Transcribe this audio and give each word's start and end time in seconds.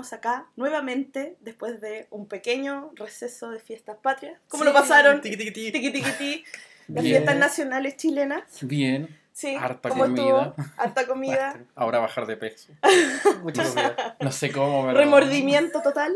estamos 0.00 0.12
acá 0.12 0.46
nuevamente 0.56 1.36
después 1.40 1.80
de 1.80 2.06
un 2.10 2.26
pequeño 2.26 2.90
receso 2.96 3.50
de 3.50 3.60
fiestas 3.60 3.98
patrias. 4.02 4.38
¿Cómo 4.48 4.62
Sí, 4.64 4.68
lo 4.68 4.72
pasaron? 4.72 5.20
tiqui, 5.20 5.36
tiqui, 5.36 5.50
tiqui. 5.52 5.72
Tiqui, 5.72 5.90
tiqui, 5.92 6.12
ti. 6.18 6.44
Las 6.88 7.04
Bien. 7.04 7.16
fiestas 7.16 7.36
nacionales 7.36 7.96
chilenas. 7.96 8.42
Bien. 8.62 9.08
Sí, 9.32 9.54
Harta 9.54 9.88
¿cómo 9.88 10.02
comida. 10.04 10.54
Harta 10.76 11.06
comida. 11.06 11.60
Ahora 11.74 11.98
bajar 12.00 12.26
de 12.26 12.36
peso. 12.36 12.72
Mucha 13.42 13.62
comida. 13.64 14.16
No 14.20 14.32
sé 14.32 14.52
cómo, 14.52 14.84
pero... 14.86 14.98
Remordimiento 14.98 15.80
total. 15.82 16.14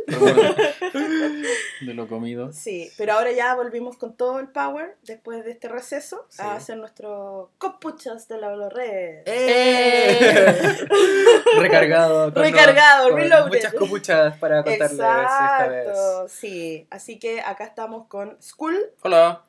De 1.80 1.94
lo 1.94 2.06
comido. 2.08 2.52
Sí, 2.52 2.90
pero 2.98 3.14
ahora 3.14 3.32
ya 3.32 3.54
volvimos 3.54 3.96
con 3.96 4.14
todo 4.16 4.40
el 4.40 4.48
power 4.48 4.96
después 5.02 5.44
de 5.44 5.52
este 5.52 5.68
receso 5.68 6.26
Sí. 6.28 6.42
a 6.42 6.54
hacer 6.54 6.76
nuestro 6.76 7.50
copuchas 7.58 8.28
de 8.28 8.38
la 8.38 8.68
red. 8.68 9.22
¡Eh! 9.26 10.76
Recargado. 11.58 12.32
con 12.32 12.42
Recargado, 12.42 13.10
con 13.10 13.18
reloaded. 13.20 13.52
Muchas 13.54 13.74
copuchas 13.74 14.36
para 14.38 14.62
contarles 14.62 14.92
esta 14.92 15.68
vez. 15.68 15.86
Exacto, 15.88 16.28
sí. 16.28 16.86
Así 16.90 17.18
que 17.18 17.40
acá 17.40 17.64
estamos 17.64 18.06
con 18.08 18.36
Skull, 18.42 18.78
Hola. 19.02 19.42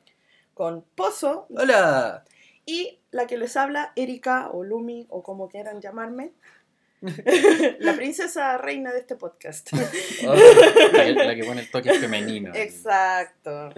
con 0.54 0.82
Pozo 0.94 1.46
Hola. 1.56 2.24
y 2.64 3.00
la 3.16 3.26
que 3.26 3.36
les 3.38 3.56
habla, 3.56 3.92
Erika 3.96 4.50
o 4.50 4.62
Lumi 4.62 5.06
o 5.08 5.22
como 5.22 5.48
quieran 5.48 5.80
llamarme. 5.80 6.32
la 7.80 7.94
princesa 7.94 8.56
reina 8.58 8.92
de 8.92 9.00
este 9.00 9.16
podcast. 9.16 9.70
La, 10.22 11.04
que- 11.04 11.12
la 11.12 11.34
que 11.34 11.44
pone 11.44 11.60
el 11.60 11.70
toque 11.70 11.92
femenino. 11.94 12.52
Exacto. 12.54 13.70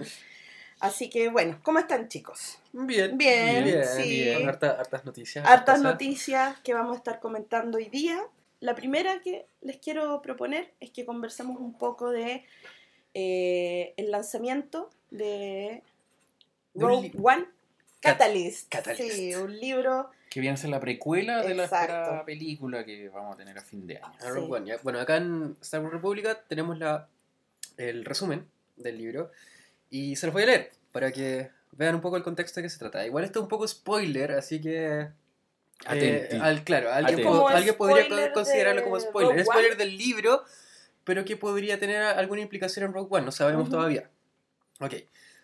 Así 0.79 1.09
que 1.09 1.27
bueno, 1.29 1.59
¿cómo 1.63 1.79
están 1.79 2.07
chicos? 2.07 2.59
Bien. 2.71 3.17
Bien, 3.17 3.63
bien, 3.65 3.83
sí. 3.85 4.03
bien. 4.23 4.47
Harta- 4.47 4.77
hartas 4.79 5.03
noticias. 5.05 5.45
Hartas 5.45 5.79
cosas. 5.79 5.91
noticias 5.91 6.59
que 6.61 6.73
vamos 6.73 6.93
a 6.93 6.97
estar 6.97 7.19
comentando 7.19 7.77
hoy 7.77 7.89
día. 7.89 8.17
La 8.61 8.75
primera 8.75 9.19
que 9.21 9.45
les 9.61 9.77
quiero 9.77 10.21
proponer 10.21 10.73
es 10.79 10.89
que 10.91 11.05
conversemos 11.05 11.59
un 11.59 11.77
poco 11.77 12.09
de 12.11 12.45
eh, 13.13 13.93
el 13.97 14.11
lanzamiento 14.11 14.89
de 15.11 15.83
Rogue 16.73 17.11
One 17.21 17.45
Catalyst. 18.01 18.69
Catalyst. 18.69 19.11
Sí, 19.15 19.35
un 19.35 19.57
libro. 19.59 20.09
Que 20.29 20.39
viene 20.39 20.53
a 20.53 20.57
ser 20.57 20.69
la 20.69 20.79
precuela 20.79 21.41
de 21.41 21.55
la 21.55 21.63
Exacto. 21.63 21.93
esperada 21.93 22.25
película 22.25 22.85
que 22.85 23.09
vamos 23.09 23.33
a 23.33 23.37
tener 23.37 23.57
a 23.57 23.61
fin 23.61 23.87
de 23.87 23.97
año. 23.97 24.13
Sí. 24.19 24.39
One. 24.49 24.77
Bueno, 24.83 24.99
acá 24.99 25.17
en 25.17 25.57
Star 25.61 25.81
Wars 25.81 25.93
República 25.93 26.43
tenemos 26.47 26.77
la, 26.77 27.07
el 27.77 28.05
resumen 28.05 28.45
del 28.77 28.97
libro 28.97 29.31
y 29.89 30.15
se 30.15 30.27
los 30.27 30.33
voy 30.33 30.43
a 30.43 30.45
leer 30.47 30.71
para 30.91 31.11
que 31.11 31.49
vean 31.71 31.95
un 31.95 32.01
poco 32.01 32.15
el 32.17 32.23
contexto 32.23 32.59
de 32.59 32.65
qué 32.65 32.69
se 32.69 32.77
trata. 32.79 33.05
Igual 33.05 33.23
esto 33.23 33.39
es 33.39 33.43
un 33.43 33.49
poco 33.49 33.67
spoiler, 33.67 34.31
así 34.33 34.61
que... 34.61 35.07
eh, 35.91 36.39
al, 36.41 36.63
claro, 36.63 36.91
alguien, 36.93 37.23
po- 37.23 37.47
alguien 37.47 37.75
podría 37.75 38.31
considerarlo 38.33 38.81
de 38.81 38.85
como 38.85 38.99
spoiler. 38.99 39.29
Rogue 39.31 39.41
Es 39.41 39.47
spoiler 39.47 39.71
One. 39.71 39.77
del 39.83 39.97
libro, 39.97 40.43
pero 41.03 41.25
que 41.25 41.37
podría 41.37 41.79
tener 41.79 42.01
alguna 42.03 42.41
implicación 42.41 42.85
en 42.85 42.93
Rogue 42.93 43.07
One, 43.17 43.25
no 43.25 43.31
sabemos 43.31 43.63
Ujú. 43.63 43.71
todavía. 43.71 44.09
Ok, 44.79 44.93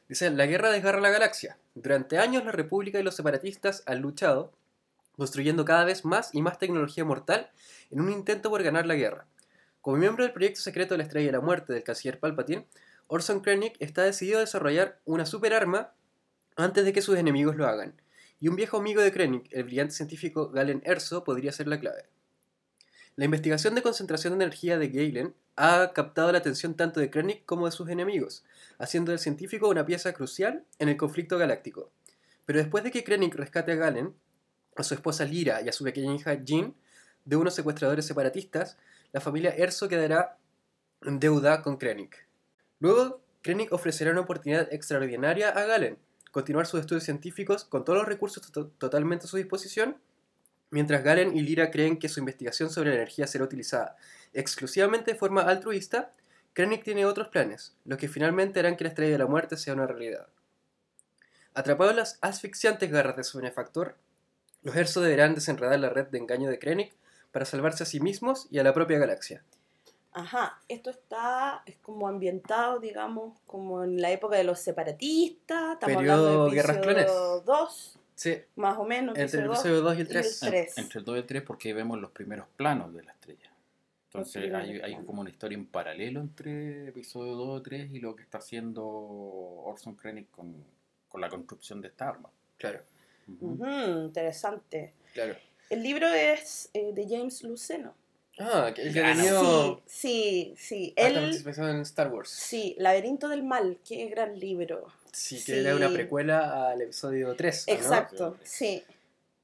dice, 0.07 0.29
la 0.29 0.45
guerra 0.45 0.69
desgarra 0.69 0.99
la 0.99 1.09
galaxia. 1.09 1.57
Durante 1.73 2.17
años 2.17 2.45
la 2.45 2.51
República 2.51 2.99
y 2.99 3.03
los 3.03 3.15
separatistas 3.15 3.83
han 3.85 4.01
luchado, 4.01 4.51
construyendo 5.15 5.65
cada 5.65 5.85
vez 5.85 6.05
más 6.05 6.29
y 6.33 6.41
más 6.41 6.59
tecnología 6.59 7.05
mortal 7.05 7.49
en 7.91 8.01
un 8.01 8.11
intento 8.11 8.49
por 8.49 8.63
ganar 8.63 8.85
la 8.85 8.95
guerra. 8.95 9.25
Como 9.81 9.97
miembro 9.97 10.23
del 10.23 10.33
proyecto 10.33 10.61
secreto 10.61 10.93
de 10.93 10.99
la 10.99 11.03
Estrella 11.03 11.27
de 11.27 11.31
la 11.33 11.41
Muerte 11.41 11.73
del 11.73 11.83
canciller 11.83 12.19
Palpatine, 12.19 12.65
Orson 13.07 13.41
Krennic 13.41 13.75
está 13.79 14.03
decidido 14.03 14.37
a 14.37 14.41
desarrollar 14.41 14.99
una 15.05 15.25
superarma 15.25 15.91
antes 16.55 16.85
de 16.85 16.93
que 16.93 17.01
sus 17.01 17.17
enemigos 17.17 17.55
lo 17.55 17.67
hagan. 17.67 17.93
Y 18.39 18.47
un 18.47 18.55
viejo 18.55 18.77
amigo 18.77 19.01
de 19.01 19.11
Krennic, 19.11 19.47
el 19.51 19.63
brillante 19.63 19.93
científico 19.93 20.49
Galen 20.49 20.81
Erso, 20.85 21.23
podría 21.23 21.51
ser 21.51 21.67
la 21.67 21.79
clave. 21.79 22.05
La 23.17 23.25
investigación 23.25 23.75
de 23.75 23.81
concentración 23.81 24.37
de 24.37 24.43
energía 24.43 24.77
de 24.77 24.89
Galen 24.89 25.33
ha 25.55 25.93
captado 25.93 26.33
la 26.33 26.39
atención 26.39 26.75
tanto 26.75 26.99
de 26.99 27.09
Krennic 27.09 27.45
como 27.45 27.65
de 27.65 27.71
sus 27.71 27.87
enemigos, 27.89 28.43
haciendo 28.77 29.11
del 29.11 29.19
científico 29.19 29.69
una 29.69 29.85
pieza 29.85 30.11
crucial 30.11 30.65
en 30.79 30.89
el 30.89 30.97
conflicto 30.97 31.37
galáctico. 31.37 31.91
Pero 32.45 32.59
después 32.59 32.83
de 32.83 32.91
que 32.91 33.05
Krennic 33.05 33.35
rescate 33.35 33.71
a 33.71 33.75
Galen, 33.75 34.13
a 34.75 34.83
su 34.83 34.93
esposa 34.93 35.23
Lyra 35.23 35.61
y 35.61 35.69
a 35.69 35.71
su 35.71 35.85
pequeña 35.85 36.13
hija 36.13 36.33
Jean 36.43 36.75
de 37.23 37.37
unos 37.37 37.55
secuestradores 37.55 38.05
separatistas, 38.05 38.77
la 39.13 39.21
familia 39.21 39.55
Erso 39.55 39.87
quedará 39.87 40.37
en 41.03 41.19
deuda 41.21 41.61
con 41.61 41.77
Krennic. 41.77 42.27
Luego, 42.79 43.21
Krennic 43.41 43.71
ofrecerá 43.71 44.11
una 44.11 44.21
oportunidad 44.21 44.67
extraordinaria 44.73 45.49
a 45.51 45.63
Galen, 45.63 45.97
continuar 46.31 46.65
sus 46.65 46.81
estudios 46.81 47.05
científicos 47.05 47.63
con 47.63 47.85
todos 47.85 47.99
los 47.99 48.07
recursos 48.09 48.51
to- 48.51 48.67
totalmente 48.77 49.23
a 49.25 49.29
su 49.29 49.37
disposición, 49.37 49.95
mientras 50.69 51.03
Galen 51.03 51.35
y 51.35 51.41
Lyra 51.41 51.71
creen 51.71 51.97
que 51.97 52.09
su 52.09 52.19
investigación 52.19 52.69
sobre 52.69 52.89
la 52.89 52.95
energía 52.95 53.27
será 53.27 53.43
utilizada 53.43 53.97
exclusivamente 54.35 55.13
de 55.13 55.17
forma 55.17 55.41
altruista, 55.41 56.11
Krennic 56.53 56.83
tiene 56.83 57.05
otros 57.05 57.29
planes, 57.29 57.75
los 57.85 57.97
que 57.97 58.07
finalmente 58.07 58.59
harán 58.59 58.75
que 58.75 58.83
la 58.83 58.89
estrella 58.89 59.13
de 59.13 59.17
la 59.17 59.27
muerte 59.27 59.57
sea 59.57 59.73
una 59.73 59.87
realidad. 59.87 60.27
Atrapados 61.53 61.93
en 61.93 61.97
las 61.97 62.19
asfixiantes 62.21 62.91
garras 62.91 63.15
de 63.15 63.23
su 63.23 63.37
benefactor, 63.37 63.95
los 64.61 64.75
Erso 64.75 65.01
deberán 65.01 65.35
desenredar 65.35 65.79
la 65.79 65.89
red 65.89 66.07
de 66.07 66.17
engaño 66.17 66.49
de 66.49 66.59
Krennic 66.59 66.93
para 67.31 67.45
salvarse 67.45 67.83
a 67.83 67.85
sí 67.85 67.99
mismos 67.99 68.47
y 68.51 68.59
a 68.59 68.63
la 68.63 68.73
propia 68.73 68.99
galaxia. 68.99 69.43
Ajá, 70.11 70.61
esto 70.69 70.89
está, 70.89 71.61
es 71.65 71.77
como 71.77 72.07
ambientado, 72.07 72.79
digamos, 72.79 73.37
como 73.45 73.83
en 73.83 74.01
la 74.01 74.11
época 74.11 74.37
de 74.37 74.45
los 74.45 74.59
separatistas. 74.59 75.73
Estamos 75.73 75.97
Periodo 75.97 76.27
hablando 76.27 76.45
de 76.45 76.55
Guerras 76.55 76.77
Clones. 76.77 77.11
2, 77.45 77.99
Sí, 78.15 78.37
más 78.55 78.77
o 78.77 78.85
menos. 78.85 79.17
entre 79.17 79.41
el 79.41 79.45
episodio 79.47 79.77
episodio 79.77 79.81
2 79.81 79.91
y 79.91 79.95
el 79.95 79.97
y 79.97 80.01
el 80.01 80.07
3. 80.07 80.39
tres. 80.39 80.49
Tres. 80.51 80.77
Entre 80.77 80.99
el 80.99 81.05
2 81.05 81.15
y 81.15 81.19
el 81.19 81.25
3 81.25 81.41
porque 81.43 81.73
vemos 81.73 81.99
los 81.99 82.11
primeros 82.11 82.47
planos 82.55 82.93
de 82.93 83.03
la 83.03 83.11
estrella. 83.11 83.51
Entonces 84.07 84.53
hay, 84.53 84.79
hay 84.79 84.95
como 85.05 85.19
una 85.21 85.29
historia 85.29 85.57
en 85.57 85.65
paralelo 85.65 86.21
entre 86.21 86.87
episodio 86.87 87.33
2 87.35 87.59
y 87.59 87.63
3 87.63 87.91
y 87.91 87.99
lo 87.99 88.15
que 88.15 88.23
está 88.23 88.37
haciendo 88.37 88.85
Orson 88.85 89.95
Krennic 89.95 90.31
con, 90.31 90.55
con 91.09 91.19
la 91.19 91.27
construcción 91.29 91.81
de 91.81 91.89
esta 91.89 92.07
arma. 92.09 92.29
Claro, 92.57 92.79
Ujú. 93.27 93.53
Ujú, 93.53 94.05
interesante. 94.05 94.93
claro. 95.13 95.35
El 95.69 95.81
libro 95.83 96.07
es 96.07 96.69
eh, 96.73 96.91
de 96.93 97.07
James 97.09 97.43
Luceno. 97.43 97.93
Ah, 98.37 98.71
que 98.75 98.83
el 98.83 98.93
que 98.93 99.01
tenido 99.01 99.81
Sí, 99.87 100.53
sí, 100.57 100.93
sí. 100.93 100.93
harta 100.97 101.19
Él, 101.19 101.69
en 101.75 101.79
Star 101.81 102.13
Wars. 102.13 102.29
sí, 102.29 102.75
Laberinto 102.77 103.27
del 103.29 103.43
Mal, 103.43 103.79
qué 103.87 104.07
gran 104.07 104.39
libro. 104.39 104.87
Sí, 105.15 105.37
que 105.37 105.53
Sí. 105.53 105.59
era 105.59 105.75
una 105.75 105.89
precuela 105.89 106.69
al 106.71 106.81
episodio 106.81 107.35
3. 107.35 107.65
¿o 107.67 107.71
¿no? 107.71 107.77
Exacto, 107.77 108.37
sí. 108.43 108.83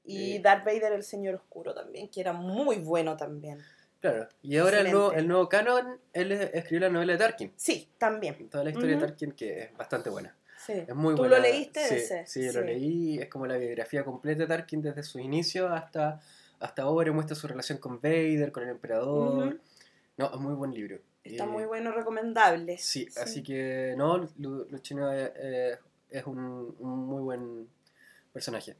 Y 0.03 0.35
Eh. 0.35 0.39
Darth 0.43 0.65
Vader, 0.65 0.91
el 0.93 1.03
Señor 1.03 1.35
Oscuro 1.35 1.73
también, 1.73 2.09
que 2.09 2.19
era 2.19 2.33
muy 2.33 2.77
bueno 2.79 3.15
también. 3.15 3.59
Claro. 4.01 4.27
Y 4.41 4.57
ahora 4.57 4.81
el 4.81 4.91
nuevo, 4.91 5.13
el 5.13 5.27
nuevo 5.27 5.47
canon, 5.47 5.97
él 6.11 6.31
es- 6.33 6.49
escribió 6.53 6.87
la 6.87 6.89
novela 6.89 7.13
de 7.13 7.19
Tarkin. 7.19 7.53
Sí, 7.55 7.87
también. 7.97 8.49
Toda 8.49 8.63
la 8.63 8.71
historia 8.71 8.95
de 8.95 9.01
Tarkin 9.01 9.31
que 9.31 9.59
es 9.63 9.77
bastante 9.77 10.09
buena. 10.09 10.35
Sí. 10.65 10.73
Es 10.73 10.93
muy 10.95 11.13
¿Tú 11.15 11.21
buena. 11.21 11.37
lo 11.37 11.41
leíste 11.43 11.87
sí, 11.87 11.95
ese? 11.95 12.25
Sí, 12.25 12.51
lo 12.51 12.61
leí. 12.61 13.19
Es 13.19 13.29
como 13.29 13.47
la 13.47 13.57
biografía 13.57 14.03
completa 14.03 14.41
de 14.41 14.47
Tarkin 14.47 14.81
desde 14.81 15.03
sus 15.03 15.21
inicios 15.21 15.71
hasta, 15.71 16.19
hasta 16.59 16.81
ahora. 16.81 17.11
Muestra 17.11 17.35
su 17.35 17.47
relación 17.47 17.77
con 17.77 18.01
Vader, 18.01 18.51
con 18.51 18.63
el 18.63 18.69
emperador. 18.69 19.59
No, 20.17 20.25
es 20.33 20.39
muy 20.39 20.53
buen 20.55 20.73
libro. 20.73 20.99
Está 21.23 21.43
Eh, 21.43 21.47
muy 21.47 21.65
bueno, 21.65 21.91
recomendable. 21.91 22.77
Sí, 22.77 23.07
así 23.17 23.43
que 23.43 23.93
no, 23.97 24.17
Lu- 24.39 24.67
Luchino 24.69 25.11
eh, 25.13 25.31
eh, 25.35 25.77
es 26.09 26.25
un, 26.25 26.75
un 26.79 27.05
muy 27.07 27.21
buen 27.21 27.67
personaje. 28.33 28.75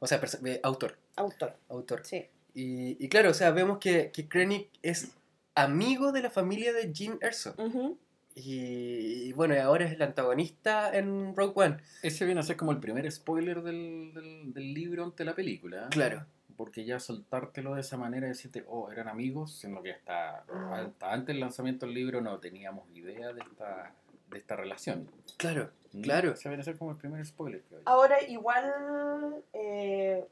O 0.00 0.06
sea, 0.06 0.20
perso- 0.20 0.44
eh, 0.46 0.60
autor. 0.62 0.98
Autor, 1.16 1.56
autor. 1.68 2.04
sí. 2.04 2.26
Y, 2.56 3.02
y 3.04 3.08
claro, 3.08 3.30
o 3.30 3.34
sea, 3.34 3.50
vemos 3.50 3.78
que, 3.78 4.10
que 4.12 4.28
Krennic 4.28 4.68
es 4.82 5.10
amigo 5.56 6.12
de 6.12 6.22
la 6.22 6.30
familia 6.30 6.72
de 6.72 6.92
Jean 6.92 7.18
Erso. 7.20 7.54
Ujú. 7.58 7.98
Y, 8.36 9.28
y 9.28 9.32
bueno, 9.32 9.54
y 9.54 9.58
ahora 9.58 9.84
es 9.86 9.92
el 9.92 10.02
antagonista 10.02 10.96
en 10.96 11.34
Rogue 11.36 11.52
One. 11.64 11.76
Ese 12.02 12.24
viene 12.24 12.40
a 12.40 12.44
ser 12.44 12.56
como 12.56 12.72
el 12.72 12.78
primer 12.80 13.10
spoiler 13.10 13.62
del, 13.62 14.12
del, 14.14 14.52
del 14.52 14.74
libro 14.74 15.04
ante 15.04 15.24
la 15.24 15.34
película. 15.34 15.84
¿eh? 15.84 15.88
Claro. 15.90 16.26
Porque 16.56 16.84
ya 16.84 17.00
soltártelo 17.00 17.74
de 17.74 17.80
esa 17.80 17.96
manera 17.96 18.26
y 18.26 18.30
decirte, 18.30 18.64
oh, 18.68 18.90
eran 18.90 19.08
amigos, 19.08 19.58
siendo 19.58 19.82
que 19.82 19.92
hasta, 19.92 20.44
hasta 20.72 21.12
antes 21.12 21.28
del 21.28 21.40
lanzamiento 21.40 21.86
del 21.86 21.94
libro 21.94 22.20
no 22.20 22.38
teníamos 22.38 22.88
idea 22.90 23.32
de 23.32 23.40
esta, 23.40 23.94
de 24.30 24.38
esta 24.38 24.56
relación. 24.56 25.10
Claro, 25.36 25.70
¿Mm? 25.92 26.02
claro. 26.02 26.32
Ese 26.32 26.48
viene 26.48 26.62
a 26.62 26.64
ser 26.64 26.78
como 26.78 26.92
el 26.92 26.96
primer 26.96 27.24
spoiler, 27.24 27.62
creo. 27.62 27.82
Ahora, 27.84 28.22
igual, 28.22 29.42
eh, 29.52 30.26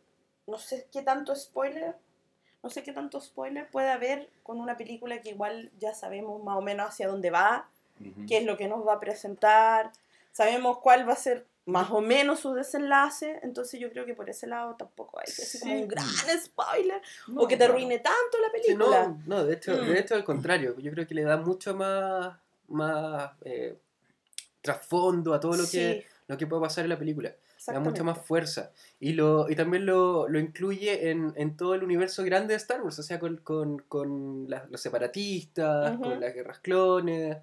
no 0.47 0.59
sé 0.59 0.87
qué 0.93 1.03
tanto 1.03 1.35
spoiler, 1.35 1.97
no 2.63 2.71
sé 2.71 2.83
qué 2.83 2.93
tanto 2.93 3.21
spoiler 3.21 3.69
puede 3.71 3.91
haber 3.91 4.31
con 4.43 4.61
una 4.61 4.77
película 4.77 5.21
que 5.21 5.31
igual 5.31 5.71
ya 5.79 5.95
sabemos 5.95 6.43
más 6.45 6.57
o 6.57 6.63
menos 6.63 6.89
hacia 6.89 7.09
dónde 7.09 7.31
va, 7.31 7.69
qué 8.27 8.39
es 8.39 8.45
lo 8.45 8.57
que 8.57 8.69
nos 8.69 8.87
va 8.87 8.95
a 8.95 9.01
presentar, 9.01 9.93
sabemos 10.33 10.79
cuál 10.79 11.09
va 11.09 11.13
a 11.13 11.17
ser 11.17 11.47
más 11.64 11.91
o 11.93 12.00
menos 12.00 12.41
su 12.41 12.53
desenlace, 12.55 13.38
entonces 13.43 13.79
yo 13.79 13.88
creo 13.91 14.05
que 14.05 14.14
por 14.14 14.29
ese 14.29 14.47
lado 14.49 14.75
tampoco 14.76 15.19
hay 15.20 15.26
que 15.26 15.43
decir 15.43 15.61
como 15.61 15.75
Sí. 15.75 15.82
un 15.82 15.88
gran 15.88 16.05
spoiler 16.43 17.00
No, 17.29 17.43
o 17.43 17.49
que 17.49 17.56
te 17.56 17.64
arruine 17.64 17.99
tanto 18.00 18.38
la 18.41 18.49
Sí, 18.61 18.62
película. 18.75 19.06
no, 19.09 19.23
no, 19.26 19.44
de 19.44 19.55
hecho, 19.55 19.73
Mm. 19.73 19.87
de 19.88 19.99
hecho 20.00 20.14
al 20.17 20.25
contrario. 20.25 20.75
Yo 20.79 20.91
creo 20.91 21.06
que 21.06 21.14
le 21.14 21.23
da 21.23 21.37
mucho 21.37 21.75
más, 21.76 22.37
más 22.69 23.31
eh, 23.44 23.79
trasfondo 24.61 25.35
a 25.35 25.41
todo 25.41 25.53
lo 25.53 25.62
que, 25.64 26.03
Sí, 26.03 26.05
lo 26.29 26.37
que 26.37 26.47
puede 26.47 26.62
pasar 26.62 26.85
en 26.85 26.91
la 26.91 26.99
película. 26.99 27.32
da 27.65 27.79
mucha 27.79 28.03
más 28.03 28.19
fuerza. 28.19 28.73
Y, 28.99 29.12
lo, 29.12 29.49
y 29.49 29.55
también 29.55 29.87
lo, 29.87 30.29
lo 30.29 30.41
incluye 30.41 31.11
en, 31.11 31.32
en 31.37 31.56
todo 31.56 31.76
el 31.76 31.85
universo 31.85 32.25
grande 32.25 32.55
de 32.55 32.56
Star 32.56 32.82
Wars, 32.82 32.99
o 32.99 33.05
sea, 33.05 33.20
con, 33.20 33.37
con, 33.37 33.79
con 33.82 34.47
la- 34.50 34.67
los 34.69 34.81
separatistas, 34.81 35.97
con 35.99 36.19
las 36.20 36.35
guerras 36.35 36.58
clones, 36.58 37.37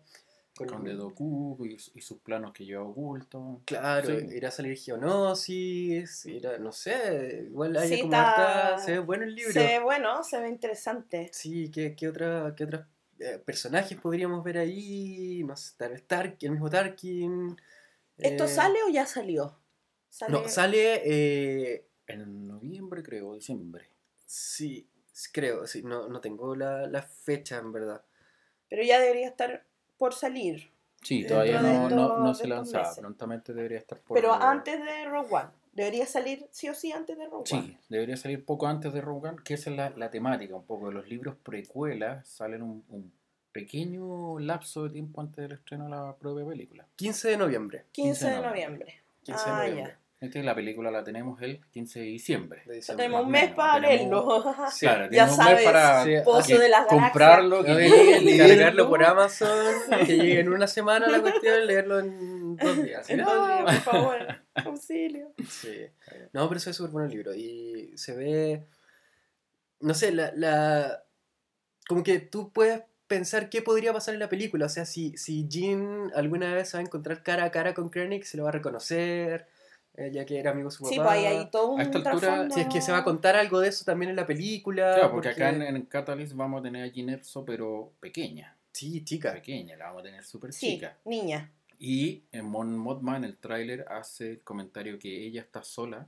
con, 0.67 0.77
Con 0.77 0.83
de 0.83 0.93
Doku 0.93 1.57
y, 1.65 1.73
y 1.95 2.01
sus 2.01 2.19
planos 2.19 2.51
que 2.53 2.65
lleva 2.65 2.83
oculto. 2.83 3.61
Claro, 3.65 4.07
Sí. 4.19 4.25
irá 4.35 4.49
a 4.49 4.51
salir 4.51 4.77
Geonosis, 4.77 6.25
irá, 6.25 6.57
no 6.57 6.71
sé, 6.71 7.45
igual 7.49 7.77
hay 7.77 7.89
Sí, 7.89 8.01
como 8.01 8.13
está- 8.13 8.67
harta- 8.73 8.83
se 8.85 8.91
ve 8.93 8.99
bueno 8.99 9.23
el 9.23 9.35
libro. 9.35 9.53
Se 9.53 9.59
ve 9.59 9.79
bueno, 9.79 10.23
se 10.23 10.39
ve 10.39 10.49
interesante. 10.49 11.29
Sí, 11.33 11.71
¿qué, 11.71 11.95
qué, 11.95 12.07
otra, 12.09 12.53
qué 12.57 12.65
otros 12.65 12.81
eh, 13.19 13.37
personajes 13.45 13.97
podríamos 13.99 14.43
ver 14.43 14.57
ahí? 14.57 15.43
No 15.45 15.55
sé, 15.55 15.73
tal 15.77 15.91
vez 15.91 16.07
Tark- 16.07 16.37
el 16.41 16.51
mismo 16.51 16.69
Tarkin. 16.69 17.55
¿Esto 18.17 18.43
eh, 18.45 18.47
sale 18.47 18.79
o 18.83 18.89
ya 18.89 19.05
salió? 19.05 19.57
Sale... 20.09 20.31
No, 20.33 20.47
sale, 20.49 21.01
eh, 21.05 21.85
En 22.07 22.47
noviembre, 22.47 23.01
creo, 23.03 23.33
diciembre. 23.35 23.89
sí, 24.25 24.89
creo, 25.31 25.65
sí, 25.67 25.83
no, 25.83 26.07
no 26.09 26.19
tengo 26.21 26.55
la, 26.55 26.87
la 26.87 27.01
fecha 27.01 27.57
en 27.59 27.71
verdad. 27.71 28.03
Pero 28.69 28.83
ya 28.83 28.99
debería 28.99 29.27
estar 29.27 29.65
por 29.99 30.15
salir. 30.15 30.71
Sí, 31.03 31.25
todavía 31.27 31.61
de 31.61 31.67
no, 31.73 31.83
estos- 31.83 31.91
no, 31.95 32.17
no 32.19 32.29
de 32.29 32.35
se 32.35 32.47
lanzaba. 32.47 32.83
meses. 32.85 32.99
Prontamente 32.99 33.53
debería 33.53 33.77
estar 33.77 33.99
por. 33.99 34.15
Pero 34.15 34.33
antes 34.33 34.83
de 34.83 35.05
Rogue 35.05 35.29
One. 35.35 35.49
Debería 35.71 36.05
salir 36.07 36.47
sí 36.51 36.67
o 36.67 36.73
sí 36.73 36.91
antes 36.91 37.15
de 37.17 37.25
Rogue 37.27 37.45
One. 37.53 37.67
Sí, 37.67 37.77
debería 37.87 38.17
salir 38.17 38.43
poco 38.43 38.65
antes 38.67 38.91
de 38.91 38.99
Rogue 39.01 39.29
One, 39.29 39.37
que 39.45 39.53
esa 39.53 39.69
es 39.69 39.75
la, 39.77 39.91
la 39.91 40.09
temática 40.09 40.55
un 40.55 40.65
poco. 40.65 40.87
de 40.87 40.93
Los 40.93 41.07
libros 41.07 41.35
precuelas 41.41 42.27
salen 42.27 42.63
un, 42.63 42.83
un 42.89 43.13
pequeño 43.51 44.39
lapso 44.39 44.83
de 44.85 44.89
tiempo 44.89 45.21
antes 45.21 45.37
del 45.37 45.53
estreno 45.53 45.85
de 45.85 45.91
la 45.91 46.15
propia 46.15 46.45
película. 46.45 46.85
15 46.95 47.29
de 47.29 47.37
noviembre. 47.37 47.85
15 47.91 48.25
de 48.25 48.31
15 48.31 48.41
de 48.41 48.47
noviembre. 48.47 49.01
15 49.23 49.45
de 49.45 49.51
Ah, 49.51 49.57
noviembre. 49.59 49.83
ya. 49.93 49.99
Este, 50.21 50.43
la 50.43 50.53
película 50.53 50.91
la 50.91 51.01
tenemos 51.01 51.41
el 51.41 51.61
15 51.71 51.99
de 51.99 52.05
diciembre. 52.05 52.59
de 52.65 52.67
Ya 52.67 52.73
diciembre. 52.75 53.05
tenemos 53.05 53.25
un 53.25 53.31
mes 53.31 53.51
para 53.53 53.79
leerlo. 53.79 54.43
Sí, 54.71 54.85
Claro, 54.85 55.03
ya 55.05 55.09
tenemos 55.09 55.31
un 55.31 55.45
mes 55.45 55.47
sabes, 55.47 55.63
para 55.63 56.03
Sí, 56.03 56.11
Pozo 56.25 56.57
de 56.57 56.71
comprarlo, 56.89 57.63
que 57.63 57.73
llegue, 57.75 58.37
cargarlo 58.37 58.89
por 58.89 59.03
Amazon, 59.03 59.75
que 60.05 60.17
llegue 60.17 60.39
en 60.41 60.49
una 60.49 60.67
semana 60.67 61.07
la 61.07 61.21
cuestión, 61.21 61.65
leerlo 61.65 61.99
en 61.99 62.57
dos 62.57 62.83
días. 62.83 63.07
¿sí? 63.07 63.15
No, 63.15 63.25
por 63.63 63.73
favor, 63.75 64.17
auxilio. 64.55 65.31
Sí. 65.49 65.87
No, 66.33 66.47
pero 66.49 66.57
eso 66.57 66.69
es 66.69 66.75
súper 66.75 66.91
bueno 66.91 67.07
el 67.07 67.13
libro. 67.13 67.33
Y 67.33 67.93
se 67.95 68.13
ve. 68.13 68.65
No 69.79 69.93
sé, 69.93 70.11
la, 70.11 70.33
la. 70.35 71.03
Como 71.87 72.03
que 72.03 72.19
tú 72.19 72.51
puedes 72.51 72.81
pensar 73.07 73.49
qué 73.49 73.61
podría 73.61 73.93
pasar 73.93 74.13
en 74.15 74.19
la 74.19 74.27
película. 74.29 74.65
O 74.65 74.69
sea, 74.69 74.85
si, 74.85 75.15
si 75.17 75.47
Jean 75.47 76.11
alguna 76.13 76.53
vez 76.53 76.69
se 76.69 76.77
va 76.77 76.81
a 76.81 76.85
encontrar 76.85 77.23
cara 77.23 77.45
a 77.45 77.51
cara 77.51 77.73
con 77.73 77.89
Krennic, 77.89 78.23
se 78.25 78.35
lo 78.35 78.43
va 78.43 78.49
a 78.49 78.51
reconocer, 78.51 79.47
eh, 79.95 80.11
ya 80.13 80.25
que 80.25 80.39
era 80.39 80.51
amigo 80.51 80.69
de 80.69 80.75
su 80.75 80.83
papá. 80.83 80.93
Sí, 80.93 80.97
pues 80.99 81.09
ahí 81.09 81.25
hay 81.25 81.49
todo 81.51 81.71
un 81.71 81.79
A 81.79 81.83
esta 81.83 81.97
altura, 81.97 82.19
trasfondo. 82.19 82.55
Si 82.55 82.61
es 82.61 82.67
que 82.67 82.81
se 82.81 82.91
va 82.91 82.99
a 82.99 83.03
contar 83.03 83.35
algo 83.35 83.59
de 83.59 83.69
eso 83.69 83.83
también 83.85 84.09
en 84.11 84.15
la 84.15 84.25
película. 84.25 84.93
Claro, 84.95 85.11
porque 85.11 85.29
acá 85.29 85.49
en, 85.49 85.61
en 85.61 85.81
Catalyst 85.85 86.33
vamos 86.33 86.59
a 86.59 86.63
tener 86.63 86.83
a 86.83 86.87
Jean 86.87 87.09
Erso, 87.09 87.43
pero 87.45 87.91
pequeña. 87.99 88.55
Sí, 88.71 89.03
chica. 89.03 89.33
Pequeña, 89.33 89.75
la 89.75 89.85
vamos 89.87 90.01
a 90.01 90.05
tener 90.05 90.23
súper 90.23 90.53
Sí, 90.53 90.73
chica. 90.75 90.97
niña. 91.05 91.51
Y 91.79 92.23
en 92.31 92.45
Mon 92.45 92.77
Mothma, 92.77 93.17
en 93.17 93.23
el 93.23 93.37
tráiler, 93.37 93.85
hace 93.89 94.31
el 94.31 94.41
comentario 94.41 94.99
que 94.99 95.25
ella 95.25 95.41
está 95.41 95.63
sola 95.63 96.07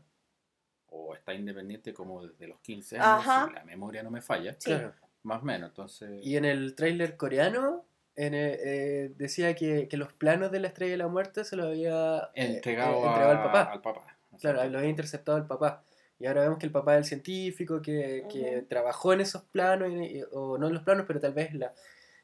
o 0.90 1.14
está 1.16 1.34
independiente 1.34 1.94
como 1.94 2.26
desde 2.28 2.48
los 2.48 2.60
15 2.60 2.98
años, 3.00 3.08
Ajá. 3.26 3.48
si 3.48 3.54
la 3.54 3.64
memoria 3.64 4.04
no 4.04 4.12
me 4.12 4.22
falla, 4.22 4.54
Sí. 4.60 4.70
Claro. 4.70 4.94
más 5.24 5.42
o 5.42 5.46
menos. 5.46 5.70
Entonces, 5.70 6.26
Y 6.26 6.36
en 6.36 6.44
el 6.46 6.76
tráiler 6.76 7.16
coreano 7.16 7.86
en 8.16 8.34
el- 8.34 8.58
eh, 8.64 9.12
decía 9.18 9.56
que, 9.56 9.88
que 9.88 9.98
los 9.98 10.12
planos 10.14 10.52
de 10.52 10.60
la 10.60 10.68
Estrella 10.68 10.92
de 10.92 10.98
la 10.98 11.08
Muerte 11.08 11.44
se 11.46 11.56
los 11.56 11.68
había 11.68 12.30
eh, 12.36 12.56
entregado, 12.56 12.92
eh, 12.98 13.04
a- 13.04 13.08
entregado 13.08 13.32
al 13.32 13.44
papá. 13.44 13.62
Al 13.72 13.82
papá. 13.82 14.18
Claro, 14.40 14.64
lo 14.70 14.78
había 14.80 14.90
interceptado 14.90 15.38
el 15.38 15.46
papá. 15.46 15.84
Y 16.20 16.28
ahora 16.28 16.42
vemos 16.42 16.58
que 16.60 16.66
el 16.68 16.72
papá 16.72 16.94
es 16.94 17.00
el 17.00 17.06
científico 17.06 17.82
que, 17.82 18.26
que 18.32 18.58
Ujú. 18.58 18.66
trabajó 18.68 19.14
en 19.14 19.22
esos 19.22 19.42
planos, 19.44 19.90
y- 19.92 20.18
y- 20.20 20.24
o 20.32 20.58
no 20.58 20.68
en 20.68 20.74
los 20.74 20.84
planos, 20.84 21.06
pero 21.08 21.20
tal 21.20 21.34
vez 21.34 21.50
en 21.52 21.60
la, 21.62 21.74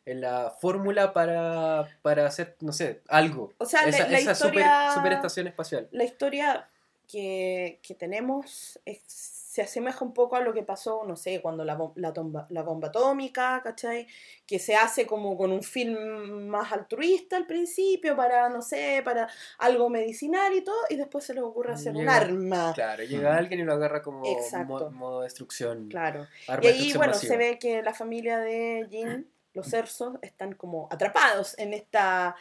en 0.06 0.22
la 0.22 0.52
fórmula 0.62 1.14
para, 1.14 1.88
para 2.02 2.26
hacer, 2.28 2.56
no 2.62 2.72
sé, 2.72 3.02
algo. 3.08 3.54
O 3.58 3.66
sea, 3.66 3.82
la- 3.84 3.90
esa 3.90 4.08
la 4.08 4.20
esa 4.20 4.36
super, 4.36 4.60
historia- 4.62 4.92
superestación 4.94 5.48
espacial. 5.48 5.88
La 5.92 6.04
historia 6.04 6.70
que, 7.08 7.80
que 7.82 7.96
tenemos 7.96 8.80
es- 8.86 9.37
se 9.58 9.64
asemeja 9.64 10.06
un 10.06 10.14
poco 10.14 10.36
a 10.36 10.42
lo 10.42 10.54
que 10.54 10.62
pasó, 10.62 11.04
no 11.04 11.16
sé, 11.16 11.42
cuando 11.42 11.66
la, 11.66 11.76
la, 11.96 12.14
tomba- 12.14 12.46
la 12.50 12.62
bomba 12.62 12.90
atómica, 12.90 13.60
¿cachai? 13.64 14.06
Que 14.46 14.60
se 14.60 14.76
hace 14.76 15.08
como 15.08 15.36
con 15.36 15.52
un 15.52 15.64
film 15.64 16.46
más 16.48 16.72
altruista 16.72 17.38
al 17.38 17.48
principio, 17.48 18.16
para, 18.16 18.50
no 18.50 18.62
sé, 18.62 19.02
para 19.04 19.28
algo 19.58 19.90
medicinal 19.90 20.54
y 20.54 20.62
todo, 20.64 20.78
y 20.92 20.96
después 20.96 21.24
se 21.26 21.34
les 21.34 21.42
ocurre 21.44 21.74
hacer 21.74 21.96
un 21.96 22.08
arma. 22.08 22.72
Claro, 22.76 23.04
llega 23.04 23.36
alguien 23.36 23.62
y 23.62 23.64
lo 23.64 23.74
agarra 23.74 24.04
como 24.04 24.22
modo 24.92 25.22
destrucción. 25.22 25.88
Claro. 25.90 26.28
arma 26.48 26.64
Y 26.64 26.68
ahí, 26.68 26.94
bueno, 26.94 27.14
masiva. 27.14 27.32
se 27.34 27.38
ve 27.40 27.58
que 27.58 27.82
la 27.82 27.96
familia 27.96 28.38
de 28.38 28.86
Jean, 28.92 29.26
los 29.58 29.68
Cersos, 29.68 30.16
están 30.22 30.54
como 30.54 30.88
atrapados 30.92 31.58
en 31.60 31.74
esta 31.74 32.36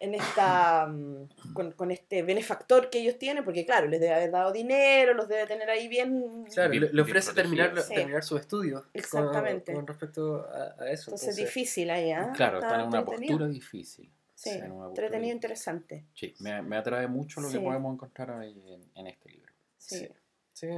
en 0.00 0.14
esta 0.14 0.86
mm, 0.86 1.52
con, 1.54 1.70
con 1.72 1.90
este 1.92 2.22
benefactor 2.24 2.90
que 2.90 2.98
ellos 2.98 3.16
tienen, 3.16 3.44
porque 3.44 3.64
claro, 3.64 3.86
les 3.86 4.00
debe 4.00 4.12
haber 4.14 4.30
dado 4.32 4.50
dinero, 4.52 5.14
los 5.14 5.28
debe 5.28 5.46
tener 5.46 5.70
ahí 5.70 5.86
bien. 5.86 6.44
Claro, 6.52 6.70
Bien- 6.70 6.88
le, 6.92 7.00
ofrece 7.02 7.32
terminar, 7.32 7.80
Sí. 7.80 7.94
terminar 7.94 8.24
sus 8.24 8.40
estudios 8.40 8.84
Exactamente. 8.92 9.72
Con, 9.72 9.86
respecto 9.86 10.46
a, 10.50 10.74
a 10.82 10.90
eso. 10.90 11.10
Entonces, 11.12 11.36
difícil 11.36 11.90
ahí, 11.90 12.10
¿ah? 12.10 12.32
Claro, 12.34 12.58
Está 12.58 12.66
están 12.68 12.80
en 12.80 12.86
una 12.88 13.04
postura 13.04 13.46
difícil. 13.46 14.10
Sí, 14.34 14.50
una 14.50 14.58
postura 14.66 14.88
entretenido, 14.88 15.18
difícil. 15.20 15.34
interesante. 15.36 16.04
Sí, 16.12 16.34
me, 16.40 16.60
me 16.62 16.76
atrae 16.76 17.06
mucho 17.06 17.40
lo 17.40 17.48
que 17.48 17.60
podemos 17.60 17.94
encontrar 17.94 18.32
ahí 18.32 18.62
en, 18.66 18.82
en 18.96 19.06
este 19.06 19.30
libro. 19.30 19.52
Sí. 19.78 20.08
Sí. 20.52 20.68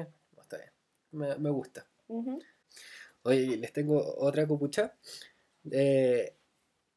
Está 0.41 0.59
bien. 0.59 0.71
Me, 1.13 1.37
me 1.37 1.51
gusta. 1.51 1.87
Ujú. 2.09 2.39
Oye, 3.23 3.57
les 3.57 3.73
tengo 3.73 3.97
otra 4.19 4.47
copucha. 4.47 4.95
Eh, 5.71 6.35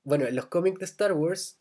bueno, 0.04 0.26
en 0.26 0.36
los 0.36 0.46
cómics 0.48 0.80
de 0.80 0.86
Star 0.86 1.14
Wars 1.14 1.58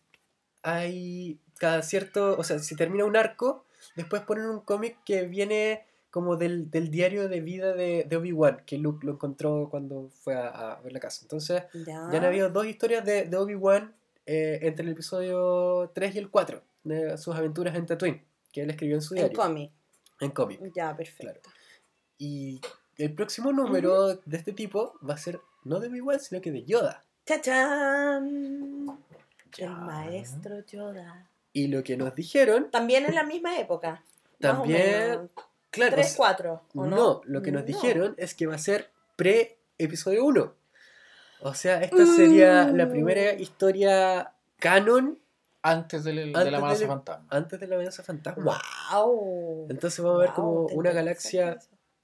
hay 0.63 1.39
cada 1.59 1.83
cierto, 1.83 2.37
o 2.39 2.45
sea, 2.45 2.59
si 2.59 2.77
termina 2.77 3.05
un 3.05 3.17
arco, 3.17 3.65
después 3.97 4.23
ponen 4.23 4.47
un 4.47 4.61
cómic 4.61 4.97
que 5.05 5.23
viene 5.23 5.85
como 6.11 6.37
del, 6.37 6.71
del 6.71 6.91
diario 6.91 7.29
de 7.29 7.41
vida 7.41 7.75
de, 7.75 8.05
de 8.09 8.17
Obi-Wan, 8.17 8.63
que 8.65 8.79
Luke 8.79 9.05
lo 9.07 9.13
encontró 9.13 9.69
cuando 9.71 10.09
fue 10.09 10.35
a, 10.35 10.49
a 10.73 10.81
ver 10.81 10.93
la 10.93 11.01
casa. 11.01 11.21
Entonces, 11.23 11.63
Ya. 11.75 12.09
ya 12.11 12.19
han 12.19 12.25
habido 12.25 12.49
dos 12.51 12.67
historias 12.67 13.05
de, 13.05 13.25
de 13.25 13.37
Obi-Wan 13.37 13.95
eh, 14.27 14.59
entre 14.63 14.85
el 14.87 14.93
episodio 14.93 15.91
3 15.95 16.15
y 16.15 16.19
el 16.19 16.31
4, 16.31 16.63
de 16.85 17.19
sus 17.19 17.35
aventuras 17.35 17.75
en 17.77 17.87
Tatooine, 17.87 18.25
que 18.53 18.63
él 18.63 18.71
escribió 18.71 18.97
en 18.97 19.03
su 19.03 19.15
En 19.15 19.19
diario, 19.21 19.37
cómic. 19.39 19.71
en 20.21 20.31
cómic. 20.31 20.61
Ya, 20.75 20.97
perfecto. 20.97 21.51
Y 22.19 22.61
el 22.97 23.15
próximo 23.15 23.53
número 23.53 24.15
de 24.15 24.37
este 24.37 24.53
tipo 24.53 24.95
va 25.09 25.15
a 25.15 25.19
ser 25.19 25.41
no 25.69 25.79
de 25.81 25.89
Obi-Wan, 25.89 26.19
sino 26.21 26.41
que 26.41 26.51
de 26.51 26.65
Yoda. 26.65 27.05
¡Chachán! 27.27 28.99
El 29.57 29.71
maestro 29.71 30.65
Yoda. 30.67 31.29
Y 31.53 31.69
lo 31.69 31.83
que 31.83 31.97
nos 31.97 32.15
dijeron, 32.15 32.71
También 32.71 33.07
en 33.07 33.15
la 33.15 33.25
misma 33.25 33.59
época. 33.59 33.91
más 33.93 34.01
o 34.55 34.63
También, 34.63 35.11
menos. 35.11 35.31
claro, 35.71 35.95
Tres, 35.95 36.07
o 36.07 36.09
sea, 36.11 36.17
cuatro. 36.17 36.63
¿o 36.75 36.85
no, 36.87 36.97
no, 36.97 37.21
lo 37.25 37.43
que 37.43 37.51
nos 37.53 37.63
No. 37.63 37.67
dijeron 37.67 38.15
es 38.19 38.35
que 38.35 38.47
va 38.47 38.55
a 38.55 38.59
ser 38.59 38.91
pre-episodio 39.17 40.25
1. 40.25 40.55
O 41.41 41.55
sea, 41.55 41.83
esta 41.83 42.05
sería 42.07 42.65
la 42.71 42.87
Uh. 42.87 42.91
primera 42.91 43.33
historia 43.35 44.33
canon 44.59 45.19
Antes 45.63 46.05
del, 46.05 46.33
de 46.33 46.51
la 46.51 46.59
amenaza 46.59 46.87
fantasma. 46.87 47.27
antes 47.31 47.59
de 47.61 47.67
la 47.67 47.75
amenaza 47.77 48.03
fantasma. 48.03 48.61
¡Wow! 48.93 49.67
Entonces 49.71 50.03
vamos 50.05 50.21
a 50.21 50.25
ver 50.25 50.33
como 50.35 50.67
una 50.67 50.91
galaxia, 50.93 51.59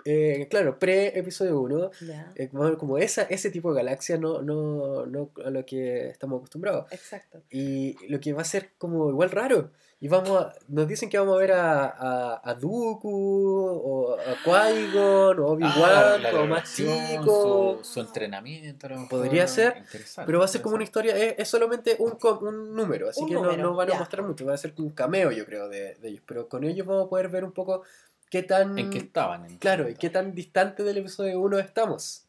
eh, 0.05 0.47
claro, 0.51 0.79
pre-episodio 0.79 1.61
1. 1.61 1.91
Ya, 2.07 2.33
eh, 2.37 2.51
como 2.79 2.99
esa, 2.99 3.23
ese 3.23 3.51
tipo 3.51 3.73
de 3.73 3.83
galaxia, 3.83 4.19
no, 4.19 4.43
no, 4.43 5.07
no 5.07 5.31
a 5.45 5.51
lo 5.51 5.65
que 5.65 6.09
estamos 6.09 6.39
acostumbrados. 6.39 6.91
exacto. 6.93 7.43
Y 7.51 7.97
lo 8.09 8.21
que 8.21 8.33
va 8.33 8.43
a 8.43 8.45
ser 8.45 8.71
como 8.79 9.09
igual 9.11 9.31
raro. 9.31 9.71
Y 10.01 10.09
vamos 10.09 10.31
a, 10.39 10.53
nos 10.69 10.87
dicen 10.87 11.09
que 11.09 11.17
vamos 11.19 11.37
a 11.37 11.39
ver 11.39 11.53
a, 11.53 11.85
a, 11.87 12.41
a 12.51 12.55
Dooku, 12.55 13.09
o 13.09 14.15
a 14.19 14.35
Qui-Gon, 14.45 15.39
o 15.39 15.47
Obi-Wan, 15.47 16.27
Ah, 16.27 16.31
o 16.43 16.47
más 16.47 16.75
chico. 16.75 17.79
Su, 17.83 17.95
su 17.95 18.01
entrenamiento. 18.01 18.87
a. 18.87 19.09
Podría 19.09 19.47
ser, 19.49 19.83
Pero 20.27 20.41
va 20.41 20.45
a 20.45 20.49
ser 20.49 20.61
como 20.61 20.75
una 20.75 20.85
historia, 20.85 21.17
es, 21.17 21.37
es 21.39 21.49
solamente 21.49 21.97
un, 22.01 22.19
un 22.43 22.75
número, 22.75 23.09
así 23.09 23.23
Un 23.23 23.29
que 23.29 23.35
no- 23.35 23.43
número, 23.45 23.63
no, 23.63 23.75
van 23.75 23.89
a 23.89 23.93
ya. 23.93 23.99
mostrar 23.99 24.27
mucho, 24.27 24.45
va 24.45 24.53
a 24.55 24.59
ser 24.59 24.75
un 24.79 24.91
cameo 24.91 25.31
yo 25.31 25.47
creo 25.47 25.69
de, 25.71 25.95
de 25.95 26.09
ellos. 26.09 26.23
Pero 26.27 26.49
con 26.49 26.65
ellos 26.65 26.87
vamos 26.87 27.07
a 27.07 27.09
poder 27.09 27.29
ver 27.29 27.45
un 27.45 27.53
poco 27.53 27.83
qué 28.35 28.43
tan... 28.43 28.76
En 28.76 28.91
que 28.91 28.99
estaban. 28.99 29.45
en 29.47 29.59
Claro, 29.59 29.88
y 29.88 29.95
qué 29.95 30.11
tan 30.11 30.35
distante 30.35 30.83
del 30.83 30.99
episodio 30.99 31.38
1 31.41 31.61
estamos. 31.61 32.25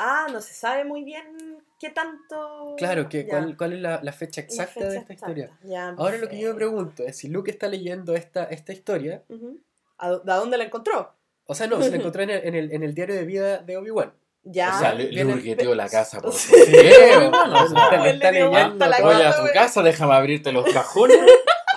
Ah, 0.00 0.26
no 0.32 0.40
se 0.40 0.52
sabe 0.52 0.84
muy 0.84 1.04
bien 1.04 1.62
qué 1.78 1.90
tanto. 1.90 2.74
Claro, 2.76 3.08
que, 3.08 3.28
cuál, 3.28 3.56
cuál 3.56 3.74
es 3.74 3.80
la, 3.80 4.00
la 4.02 4.10
fecha 4.12 4.40
la 4.40 4.46
exacta 4.48 4.74
fecha 4.74 4.86
de 4.88 4.96
esta 4.96 5.12
exacta. 5.12 5.30
historia. 5.32 5.56
Ya, 5.62 5.90
Ahora 5.90 6.16
lo 6.18 6.28
que 6.28 6.40
yo 6.40 6.48
me 6.48 6.56
pregunto 6.56 7.04
es 7.04 7.16
si 7.16 7.28
Luke 7.28 7.52
está 7.52 7.68
leyendo 7.68 8.16
esta, 8.16 8.42
esta 8.46 8.72
historia, 8.72 9.22
Ujú. 9.28 9.60
¿A, 9.98 10.10
dó- 10.10 10.22
a 10.26 10.36
dónde 10.36 10.58
la 10.58 10.64
encontró? 10.64 11.12
o 11.46 11.54
sea, 11.54 11.68
no, 11.68 11.80
se 11.80 11.90
la 11.90 11.96
encontró 11.98 12.22
en 12.24 12.30
el, 12.30 12.44
en 12.48 12.54
el, 12.56 12.72
en 12.72 12.82
el 12.82 12.92
diario 12.94 13.14
de 13.14 13.24
vida 13.24 13.58
de 13.58 13.76
Obi-Wan. 13.76 14.12
Ya. 14.42 14.74
O 14.76 14.78
sea, 14.80 14.94
le, 14.94 15.74
la 15.76 15.88
casa 15.88 16.20
por 16.20 16.32
Sí. 16.34 16.52
qué, 16.52 17.16
weón? 17.16 17.32
O 17.54 17.68
sea, 17.68 18.02
Le 18.02 18.10
está 18.10 18.32
leyendo 18.32 18.86
la. 18.86 19.00
Voy 19.00 19.14
a 19.14 19.18
casa, 19.20 19.46
tu 19.46 19.52
casa, 19.52 19.82
déjame 19.84 20.14
abrirte 20.14 20.50
los 20.50 20.64
cajones. 20.72 21.18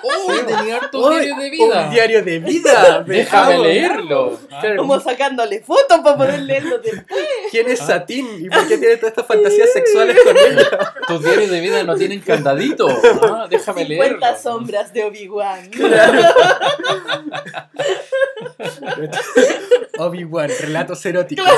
¡Oh, 0.03 0.33
tenía 0.45 0.77
harto 0.77 0.99
¡Uy! 0.99 1.15
diario 1.25 1.35
de 1.35 1.49
vida! 1.49 1.83
Un 1.85 1.89
diario 1.91 2.23
de 2.23 2.39
vida. 2.39 3.03
Déjame 3.05 3.57
leerlo. 3.59 4.39
Claro. 4.49 4.77
Como 4.77 4.99
sacándole 4.99 5.61
fotos 5.61 5.99
para 6.03 6.17
poder 6.17 6.41
leerlo 6.41 6.77
después. 6.79 7.25
¿Quién 7.51 7.69
es 7.69 7.81
Ah. 7.81 7.85
Satín 7.87 8.27
y 8.45 8.49
por 8.49 8.67
qué 8.67 8.77
tiene 8.77 8.97
todas 8.97 9.11
estas 9.11 9.25
fantasías 9.27 9.71
sexuales 9.73 10.17
con 10.23 10.37
ella? 10.37 10.93
Tus 11.07 11.23
diarios 11.23 11.49
de 11.49 11.59
vida 11.61 11.83
no 11.83 11.95
tienen 11.95 12.19
candadito. 12.21 12.87
Ah, 13.29 13.47
déjame 13.49 13.81
50 13.85 14.03
leerlo. 14.19 14.41
sombras 14.41 14.93
de 14.93 15.03
Obi-Wan. 15.05 15.69
Obi-Wan, 19.99 20.49
relatos 20.61 21.05
eróticos. 21.05 21.47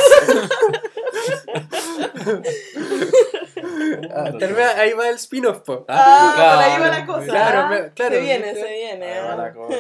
Ah, 4.11 4.31
ahí 4.77 4.93
va 4.93 5.09
el 5.09 5.15
spin-off, 5.15 5.59
po. 5.59 5.85
Ah, 5.87 6.33
claro. 6.35 6.55
por 6.55 6.63
ahí 6.63 6.81
va 6.81 6.97
la 6.99 7.05
cosa. 7.05 7.25
Claro, 7.25 7.59
ah. 7.59 7.69
me- 7.69 7.93
claro, 7.93 8.15
se 8.15 8.21
viene, 8.21 8.45
¿viste? 8.53 8.61
se 8.67 8.73
viene. 8.73 9.05
Ahí 9.05 9.23
va 9.23 9.33
ah. 9.33 9.37
la 9.37 9.53
cosa. 9.53 9.75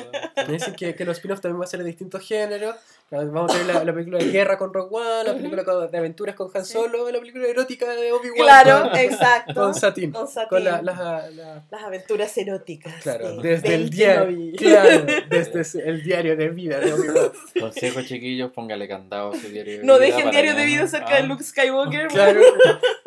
Me 0.47 0.53
dicen 0.53 0.75
que, 0.75 0.95
que 0.95 1.05
los 1.05 1.17
spin-offs 1.17 1.41
también 1.41 1.59
va 1.61 1.65
a 1.65 1.67
ser 1.67 1.79
de 1.79 1.85
distintos 1.85 2.25
géneros. 2.25 2.75
Vamos 3.11 3.51
a 3.51 3.57
tener 3.57 3.73
la, 3.75 3.83
la 3.83 3.91
película 3.93 4.19
de 4.19 4.25
guerra 4.29 4.55
con 4.59 4.71
Rogue 4.71 4.95
One, 4.95 5.23
la 5.25 5.33
película 5.33 5.63
con- 5.63 5.89
de 5.89 5.97
aventuras 5.97 6.35
con 6.35 6.51
Han 6.53 6.63
Sí. 6.63 6.73
Solo, 6.73 7.09
la 7.09 7.19
película 7.19 7.47
erótica 7.47 7.89
de 7.89 8.11
Obi-Wan. 8.11 8.37
Claro, 8.37 8.89
con, 8.89 8.99
exacto. 8.99 9.53
con 9.55 9.73
Satín. 9.73 10.11
Con 10.11 10.27
Satín. 10.27 10.49
Con 10.49 10.63
la, 10.63 10.81
la- 10.83 11.27
la- 11.31 11.63
Las 11.71 11.83
aventuras 11.83 12.37
eróticas. 12.37 12.93
claro, 13.01 13.37
de 13.37 13.49
desde 13.49 13.73
el 13.73 13.89
diario. 13.89 14.55
Claro, 14.57 15.05
desde 15.27 15.89
el 15.89 16.03
diario 16.03 16.35
de 16.37 16.49
vida 16.49 16.79
de 16.79 16.93
Obi-Wan. 16.93 17.31
Consejo, 17.59 18.01
chiquillos, 18.03 18.51
póngale 18.51 18.87
candado 18.87 19.31
a 19.31 19.35
su 19.35 19.47
diario 19.49 19.79
de 19.79 19.83
No 19.85 19.95
vida. 19.95 20.05
dejen 20.05 20.19
para 20.25 20.31
diario 20.31 20.55
de 20.55 20.65
vida 20.65 20.87
cerca 20.87 21.07
ah, 21.09 21.21
de 21.21 21.23
Luke 21.23 21.43
Skywalker. 21.43 22.07
Claro, 22.09 22.38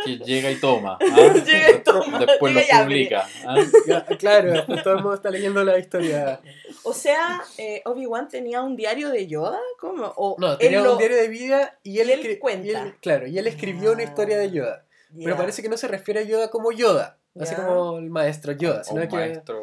Que 0.05 0.19
llega 0.19 0.51
y 0.51 0.57
toma. 0.61 0.99
ah. 1.01 1.33
Llega 1.47 1.71
y 1.71 1.83
toma, 1.83 2.19
Después 2.21 2.55
lo 2.55 2.61
llega 2.61 2.83
publica. 2.83 3.29
ah. 3.47 4.05
claro, 4.19 4.65
todo 4.83 4.95
el 4.95 5.01
mundo 5.01 5.15
está 5.15 5.31
leyendo 5.31 5.62
la 5.65 5.79
historia. 5.79 6.41
O 6.85 6.93
sea, 6.93 7.41
eh, 7.59 7.83
Obi-Wan 7.85 8.29
tenía 8.29 8.62
un 8.62 8.75
diario 8.77 9.11
de 9.11 9.27
Yoda, 9.27 9.61
¿cómo? 9.79 10.12
O 10.17 10.37
No, 10.39 10.57
tenía 10.59 10.81
lo- 10.81 10.93
un 10.93 10.99
diario 10.99 11.17
de 11.17 11.29
vida 11.29 11.79
y 11.83 12.01
él, 12.01 12.11
y 12.11 12.12
él 12.12 12.39
cuenta. 12.41 12.67
y 12.67 12.71
él- 12.71 12.95
claro, 13.01 13.27
y 13.27 13.39
él 13.39 13.47
escribió 13.47 13.93
una 13.93 14.03
historia 14.03 14.39
de 14.39 14.51
Yoda. 14.51 14.85
Pero 15.15 15.31
Ya. 15.31 15.37
parece 15.37 15.62
que 15.62 15.69
no 15.69 15.77
se 15.77 15.87
refiere 15.89 16.21
a 16.21 16.25
Yoda 16.25 16.51
como 16.51 16.73
Yoda, 16.73 17.19
así 17.39 17.55
Ya. 17.55 17.65
como 17.65 17.99
el 17.99 18.11
maestro 18.11 18.53
Yoda, 18.53 18.81
O 18.81 18.85
sino 18.85 19.03
un 19.03 19.09
que 19.09 19.15
maestro. 19.17 19.62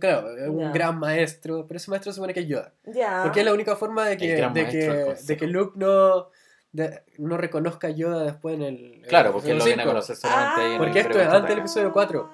Claro, 0.00 0.28
un 0.50 0.58
Ya. 0.60 0.70
gran 0.72 0.98
maestro, 0.98 1.64
pero 1.68 1.76
ese 1.76 1.90
maestro 1.90 2.10
se 2.10 2.16
supone 2.16 2.32
que 2.34 2.40
es 2.40 2.48
Yoda. 2.48 2.72
Ya. 2.86 3.20
Porque 3.22 3.40
es 3.40 3.46
la 3.46 3.52
única 3.52 3.76
forma 3.76 4.08
de 4.08 4.16
que, 4.16 4.34
de 4.36 4.66
que, 4.68 5.14
de 5.26 5.36
que 5.36 5.46
Luke 5.46 5.74
no, 5.76 6.30
de- 6.72 7.02
no 7.18 7.36
reconozca 7.36 7.88
a 7.88 7.90
Yoda 7.90 8.24
después 8.24 8.54
en 8.56 8.62
el. 8.62 9.02
Claro, 9.08 9.32
porque 9.32 9.54
lo 9.54 9.64
viene 9.64 9.82
a 9.82 9.86
conocer 9.86 10.16
solamente 10.16 10.60
ahí 10.62 10.72
en 10.72 10.78
Porque 10.78 11.00
el 11.00 11.06
esto 11.06 11.20
es 11.20 11.28
antes 11.28 11.48
del 11.50 11.58
episodio 11.60 11.92
4. 11.92 12.30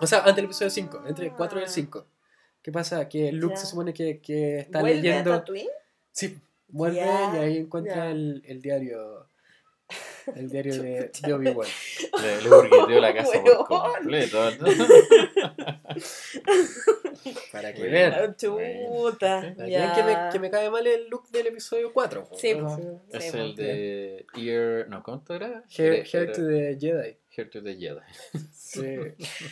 O 0.00 0.06
sea, 0.06 0.18
antes 0.20 0.36
del 0.36 0.44
episodio 0.46 0.70
5, 0.70 1.02
entre 1.06 1.26
el 1.26 1.32
4 1.32 1.58
y 1.58 1.62
el 1.62 1.68
Ah. 1.68 1.72
5. 1.72 2.06
¿Qué 2.62 2.72
pasa? 2.72 3.08
Que 3.08 3.30
Luke 3.32 3.54
Ya. 3.54 3.60
se 3.60 3.66
supone 3.66 3.92
que, 3.92 4.20
que 4.20 4.60
está 4.60 4.80
¿Vuelve 4.80 4.98
a 4.98 5.02
leyendo. 5.02 5.30
Tatooine? 5.32 5.68
Sí, 6.10 6.38
vuelve 6.68 6.96
Ya, 6.96 7.34
y 7.34 7.38
ahí 7.38 7.56
encuentra 7.58 7.94
ya. 7.96 8.10
el, 8.10 8.42
el 8.46 8.62
diario. 8.62 9.28
El 10.34 10.48
diario 10.48 10.82
de, 10.82 11.10
de 11.22 11.32
Obi-Wan. 11.34 11.68
Le, 12.22 12.40
le 12.42 12.48
burgueteó 12.48 13.00
la 13.00 13.14
casa 13.14 13.42
por 13.42 13.66
completo. 13.66 14.50
Para 17.52 17.72
que 17.72 17.82
vean. 17.82 18.34
Chuta. 18.36 19.54
Para 19.56 19.68
ya. 19.68 19.92
que 19.94 20.02
me, 20.02 20.16
que 20.32 20.38
me 20.38 20.50
cae 20.50 20.70
mal 20.70 20.86
el 20.86 21.08
look 21.08 21.28
del 21.30 21.48
episodio 21.48 21.92
4. 21.92 22.28
Sí, 22.36 22.54
¿no? 22.54 23.00
pues, 23.10 23.22
Es 23.24 23.32
sí, 23.32 23.38
el 23.38 23.54
de 23.56 24.26
Ear. 24.36 24.88
No, 24.88 25.02
¿cuánto 25.02 25.34
era? 25.34 25.62
Hair, 25.76 25.92
Era- 25.92 26.04
hair 26.12 26.32
to 26.32 26.46
the 26.46 26.76
Jedi. 26.80 27.16
Hair 27.36 27.50
to 27.50 27.62
the 27.62 27.76
Jedi. 27.76 28.00
Sí, 28.52 28.96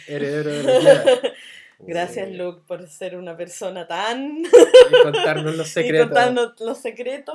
heredero 0.09 0.51
de 0.51 0.63
los 0.63 0.83
Jedi. 0.83 1.29
Gracias, 1.85 2.29
Eh, 2.29 2.33
Luke, 2.35 2.63
por 2.67 2.87
ser 2.89 3.17
una 3.17 3.37
persona 3.37 3.87
tan. 3.87 4.39
Y 4.39 5.03
contarnos 5.03 5.57
los 5.57 5.67
y 5.71 5.71
secretos. 5.71 6.07
contarnos 6.09 6.61
los 6.61 6.79
secretos 6.79 7.35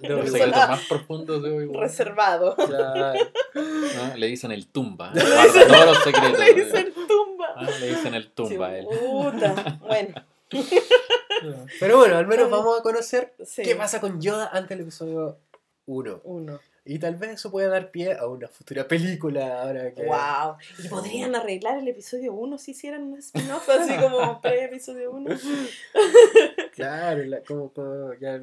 de 0.00 0.08
Los 0.08 0.30
secretos 0.30 0.68
más 0.68 0.80
profundos 0.88 1.42
de 1.42 1.70
reservados. 1.72 2.54
Claro. 2.56 3.18
¿no? 3.54 4.14
Le 4.16 4.26
dicen 4.26 4.50
el 4.52 4.66
tumba. 4.66 5.12
Guarda 5.12 5.66
todos 5.66 5.86
los 5.86 5.98
secretos. 6.04 6.38
Le 6.38 6.54
dicen 6.54 6.92
tumba. 7.06 7.46
Ah, 7.56 7.68
le 7.80 7.88
dicen 7.88 8.14
el 8.14 8.30
tumba 8.32 8.66
a 8.68 8.78
él. 8.78 8.86
Bueno, 9.80 10.14
Pero 11.80 11.98
bueno, 11.98 12.16
al 12.16 12.26
menos 12.26 12.50
vamos 12.50 12.78
a 12.78 12.82
conocer 12.82 13.34
sí. 13.44 13.62
qué 13.62 13.76
pasa 13.76 14.00
con 14.00 14.20
Yoda 14.20 14.48
antes 14.52 14.70
del 14.70 14.80
episodio 14.80 15.38
1. 15.86 16.20
Uno. 16.24 16.60
Y 16.90 16.98
tal 16.98 17.16
vez 17.16 17.32
eso 17.32 17.50
pueda 17.50 17.68
dar 17.68 17.90
pie 17.90 18.14
a 18.14 18.26
una 18.26 18.48
futura 18.48 18.88
película 18.88 19.60
ahora 19.60 19.92
que... 19.92 20.04
Wow. 20.06 20.56
Y 20.82 20.88
podrían 20.88 21.34
arreglar 21.36 21.76
el 21.76 21.86
episodio 21.88 22.32
1 22.32 22.56
si 22.56 22.70
hicieran 22.70 23.02
un 23.02 23.18
spin-off 23.18 23.68
así 23.68 23.94
como 23.96 24.40
pre-episodio 24.42 25.10
1. 25.12 25.36
Claro, 26.74 27.24
la- 27.24 27.42
como, 27.42 27.72
como, 27.72 28.14
ya, 28.14 28.42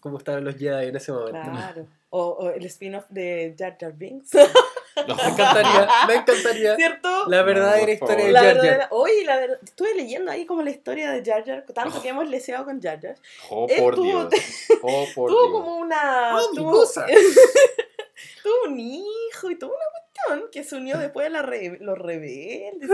como 0.00 0.18
estaban 0.18 0.44
los 0.44 0.56
Jedi 0.56 0.88
en 0.88 0.96
ese 0.96 1.12
momento. 1.12 1.40
Claro. 1.50 1.86
O, 2.10 2.26
o 2.28 2.50
el 2.50 2.64
spin-off 2.66 3.06
de 3.08 3.54
Jar 3.58 3.78
Jar 3.80 3.94
Binks. 3.96 4.32
No. 5.08 5.14
Me 5.16 5.22
encantaría, 5.22 5.88
me 6.06 6.14
encantaría 6.16 6.76
¿Cierto? 6.76 7.24
la 7.28 7.42
verdadera 7.42 7.80
por 7.98 8.10
historia 8.10 8.26
de. 8.26 8.32
La 8.32 8.40
Jar 8.40 8.48
Jar. 8.54 8.62
verdadera, 8.62 8.88
oye, 8.90 9.24
la 9.24 9.36
verdad, 9.36 9.58
estuve 9.62 9.94
leyendo 9.94 10.30
ahí 10.30 10.44
como 10.44 10.62
la 10.62 10.70
historia 10.70 11.10
de 11.10 11.24
Jar 11.24 11.44
Jar, 11.44 11.64
tanto 11.74 12.02
que 12.02 12.08
hemos 12.10 12.28
leseado 12.28 12.64
con 12.66 12.80
Jar 12.82 13.00
Jar. 13.00 13.14
Oh, 13.50 13.66
Él 13.70 13.80
por 13.82 13.94
tuvo- 13.94 14.04
Dios. 14.28 14.28
Oh, 14.82 15.06
por 15.14 15.30
tuvo 15.30 15.40
Dios. 15.48 15.52
como 15.52 15.76
una. 15.76 16.36
Oh, 16.36 16.50
tuvo, 16.54 16.84
un 18.66 18.78
hijo 18.78 19.50
y 19.50 19.56
tuvo 19.56 19.70
una 19.72 19.84
cuestión 19.92 20.50
que 20.52 20.64
se 20.64 20.76
unió 20.76 20.98
después 20.98 21.30
la 21.30 21.42
re- 21.42 21.78
los 21.80 21.98
rebeldes. 21.98 22.88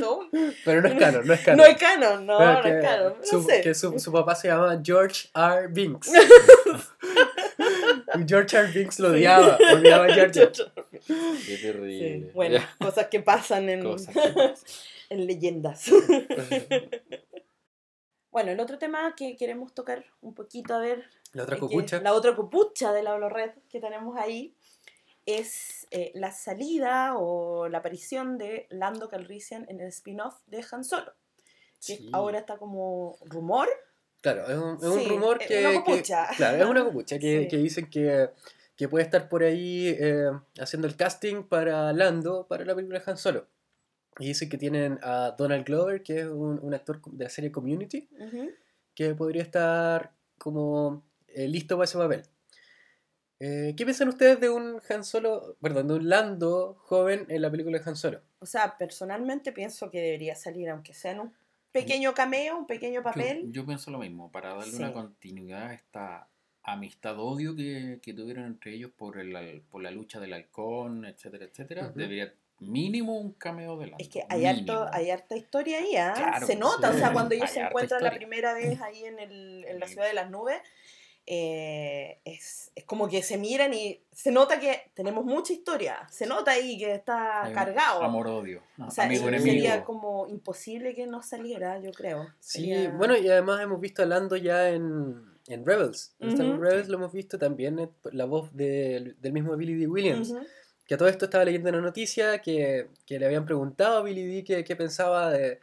todo 0.00 0.18
un- 0.32 0.54
Pero 0.64 0.82
no 0.82 0.88
es 0.88 0.94
canon, 0.98 1.26
no 1.26 1.34
es 1.34 1.40
canon. 1.40 1.56
No 1.58 1.64
es 1.64 1.76
canon, 1.78 2.26
no, 2.26 2.38
Pero 2.38 2.52
no 2.54 2.62
que 2.62 2.68
es 2.78 2.84
canon. 2.84 3.14
No 3.18 3.24
su, 3.24 3.42
sé. 3.44 3.60
que 3.62 3.74
su, 3.74 3.98
su 3.98 4.12
papá 4.12 4.34
se 4.34 4.48
llamaba 4.48 4.78
George 4.82 5.28
R. 5.34 5.68
Binks. 5.68 6.10
Y 8.20 8.24
George 8.28 8.56
R. 8.56 8.72
Binks 8.72 8.98
lo 9.00 9.08
odiaba, 9.10 9.58
odiaba 9.74 10.06
a 10.06 10.14
Jar. 10.14 10.30
Qué 10.32 11.58
terrible. 11.62 12.18
Sí, 12.26 12.30
bueno, 12.34 12.58
cosas 12.78 13.06
que 13.08 13.20
pasan 13.20 13.68
en, 13.68 13.82
Cosas 13.82 14.14
que 14.14 14.20
pasan. 14.30 14.54
en 15.10 15.26
leyendas. 15.26 15.90
Bueno, 18.30 18.52
el 18.52 18.60
otro 18.60 18.76
tema 18.76 19.14
que 19.16 19.34
queremos 19.34 19.72
tocar 19.72 20.04
un 20.20 20.34
poquito, 20.34 20.74
a 20.74 20.78
ver, 20.78 21.04
La 21.32 21.44
otra 21.44 21.58
copucha. 21.58 22.00
la 22.02 22.12
otra 22.12 22.36
copucha 22.36 22.92
de 22.92 23.02
la 23.02 23.12
Hablo 23.12 23.30
Red 23.30 23.52
que 23.70 23.80
tenemos 23.80 24.18
ahí 24.18 24.54
es 25.24 25.86
eh, 25.90 26.12
la 26.14 26.30
salida 26.32 27.14
o 27.16 27.66
la 27.68 27.78
aparición 27.78 28.36
de 28.36 28.66
Lando 28.68 29.08
Calrissian 29.08 29.64
en 29.70 29.80
el 29.80 29.88
spin-off 29.88 30.34
de 30.48 30.62
Han 30.70 30.84
Solo. 30.84 31.14
Que 31.86 31.96
Sí. 31.96 32.10
ahora 32.12 32.38
está 32.40 32.58
como 32.58 33.16
rumor. 33.24 33.68
Claro, 34.34 34.46
es 34.48 34.56
un, 34.88 34.98
es 35.02 35.08
rumor 35.08 35.38
es 35.40 35.46
que. 35.48 35.60
una 35.60 35.70
que- 35.70 35.76
copucha. 35.84 36.26
claro, 36.36 36.56
es 36.64 36.66
una 36.68 36.84
copucha 36.84 37.18
que, 37.18 37.42
Sí. 37.42 37.48
que 37.48 37.56
dicen 37.58 37.88
que, 37.90 38.30
que 38.74 38.88
puede 38.88 39.04
estar 39.04 39.28
por 39.28 39.42
ahí 39.44 39.88
eh, 39.98 40.30
haciendo 40.58 40.88
el 40.88 40.96
casting 40.96 41.44
para 41.44 41.92
Lando 41.92 42.46
para 42.48 42.64
la 42.64 42.74
película 42.74 42.98
de 42.98 43.10
Han 43.10 43.16
Solo. 43.16 43.46
Y 44.18 44.26
dicen 44.28 44.48
que 44.48 44.58
tienen 44.58 44.98
a 45.02 45.34
Donald 45.38 45.64
Glover, 45.64 46.02
que 46.02 46.20
es 46.20 46.26
un, 46.26 46.58
un 46.62 46.74
actor 46.74 47.00
de 47.12 47.24
la 47.24 47.30
serie 47.30 47.52
Community, 47.52 48.08
que 48.94 49.14
podría 49.14 49.42
estar 49.42 50.12
como 50.38 51.04
eh, 51.28 51.46
listo 51.46 51.76
para 51.76 51.84
ese 51.84 51.98
papel. 51.98 52.22
Eh, 53.38 53.74
¿Qué 53.76 53.84
piensan 53.84 54.08
ustedes 54.08 54.40
de 54.40 54.48
un 54.48 54.80
Han 54.88 55.04
Solo, 55.04 55.56
perdón, 55.60 55.88
de 55.88 55.94
un 55.94 56.08
Lando 56.08 56.74
joven 56.80 57.26
en 57.28 57.42
la 57.42 57.50
película 57.50 57.78
de 57.78 57.88
Han 57.88 57.96
Solo? 57.96 58.22
O 58.38 58.46
sea, 58.46 58.76
personalmente 58.78 59.52
pienso 59.52 59.90
que 59.90 60.00
debería 60.00 60.34
salir, 60.34 60.70
aunque 60.70 60.94
sea 60.94 61.12
en 61.12 61.20
un 61.20 61.32
pequeño 61.72 62.14
cameo, 62.14 62.56
un 62.58 62.66
pequeño 62.66 63.02
papel. 63.02 63.42
Yo, 63.46 63.60
yo 63.62 63.66
pienso 63.66 63.90
lo 63.90 63.98
mismo, 63.98 64.30
para 64.32 64.50
darle 64.54 64.72
Sí. 64.72 64.76
una 64.78 64.92
continuidad 64.92 65.68
a 65.68 65.74
esta 65.74 66.28
amistad-odio 66.62 67.54
que, 67.54 68.00
que 68.02 68.12
tuvieron 68.12 68.44
entre 68.46 68.74
ellos 68.74 68.90
por, 68.96 69.18
el, 69.18 69.34
al- 69.36 69.62
por 69.70 69.82
la 69.82 69.90
lucha 69.90 70.18
del 70.20 70.32
halcón, 70.32 71.04
etcétera, 71.04 71.44
etcétera, 71.44 71.92
debería 71.94 72.32
mínimo 72.58 73.18
un 73.20 73.32
cameo 73.34 73.76
de 73.76 73.86
Lando. 73.88 74.02
Es 74.02 74.08
que 74.08 74.24
hay, 74.28 74.46
harto, 74.46 74.88
hay 74.90 75.10
harta 75.10 75.36
historia 75.36 75.78
ahí, 75.78 75.94
¿ah? 75.96 76.14
Claro, 76.16 76.46
se 76.46 76.56
nota, 76.56 76.90
sí. 76.90 76.96
o 76.96 76.98
sea, 76.98 77.12
cuando 77.12 77.34
ellos 77.34 77.48
Hay 77.50 77.54
se 77.54 77.60
encuentran 77.60 78.02
la 78.02 78.10
primera 78.12 78.54
vez 78.54 78.80
ahí 78.80 79.04
en, 79.04 79.18
el, 79.18 79.64
en 79.68 79.78
la 79.78 79.86
ciudad 79.86 80.06
de 80.06 80.14
las 80.14 80.30
nubes, 80.30 80.58
eh, 81.28 82.18
es, 82.24 82.70
es 82.74 82.84
como 82.84 83.08
que 83.08 83.22
se 83.22 83.36
miran 83.36 83.74
y 83.74 84.00
se 84.12 84.30
nota 84.30 84.60
que 84.60 84.90
tenemos 84.94 85.24
mucha 85.24 85.52
historia, 85.52 86.06
se 86.10 86.24
nota 86.26 86.52
ahí 86.52 86.78
que 86.78 86.94
está 86.94 87.50
cargado. 87.52 88.02
Amor-odio. 88.02 88.62
o 88.78 88.90
sea, 88.90 89.04
amigo 89.04 89.26
enemigo. 89.28 89.46
sería 89.52 89.84
como 89.84 90.28
imposible 90.28 90.94
que 90.94 91.06
no 91.06 91.22
saliera, 91.22 91.78
yo 91.80 91.90
creo. 91.92 92.28
Sí, 92.38 92.60
Sería- 92.68 92.90
bueno, 92.90 93.16
y 93.16 93.28
además 93.28 93.60
hemos 93.60 93.80
visto 93.80 94.02
a 94.02 94.06
Lando 94.06 94.36
ya 94.36 94.70
en, 94.70 95.16
en 95.48 95.66
Rebels. 95.66 96.14
En 96.20 96.28
Wars 96.30 96.40
Ujú. 96.40 96.62
Rebels 96.62 96.88
lo 96.88 96.96
hemos 96.98 97.12
visto 97.12 97.38
también, 97.38 97.78
eh, 97.80 97.88
la 98.12 98.24
voz 98.24 98.54
del 98.54 99.16
del 99.20 99.32
mismo 99.32 99.56
Billy 99.56 99.74
D. 99.74 99.86
Williams. 99.88 100.30
Ujú. 100.30 100.46
Que 100.86 100.94
a 100.94 100.98
todo 100.98 101.08
esto 101.08 101.24
estaba 101.24 101.44
leyendo 101.44 101.68
una 101.70 101.80
noticia 101.80 102.38
que, 102.40 102.86
que 103.04 103.18
le 103.18 103.26
habían 103.26 103.44
preguntado 103.44 103.98
a 103.98 104.02
Billy 104.02 104.24
D. 104.26 104.44
qué, 104.44 104.62
qué 104.62 104.76
pensaba 104.76 105.30
de, 105.32 105.58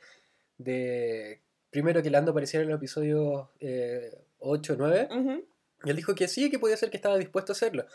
de. 0.58 1.40
Primero 1.70 2.04
que 2.04 2.10
Lando 2.10 2.32
apareciera 2.32 2.64
en 2.64 2.70
el 2.70 2.76
episodio 2.76 3.50
eh, 3.60 4.12
8 4.40 4.74
o 4.74 4.76
9. 4.76 5.08
Ujú. 5.12 5.46
Y 5.84 5.90
él 5.90 5.96
dijo 5.96 6.16
que 6.16 6.28
sí, 6.28 6.50
que 6.50 6.60
podía 6.60 6.78
ser 6.78 6.90
que 6.90 6.98
estaba 6.98 7.18
dispuesto 7.18 7.52
a 7.52 7.56
hacerlo. 7.56 7.86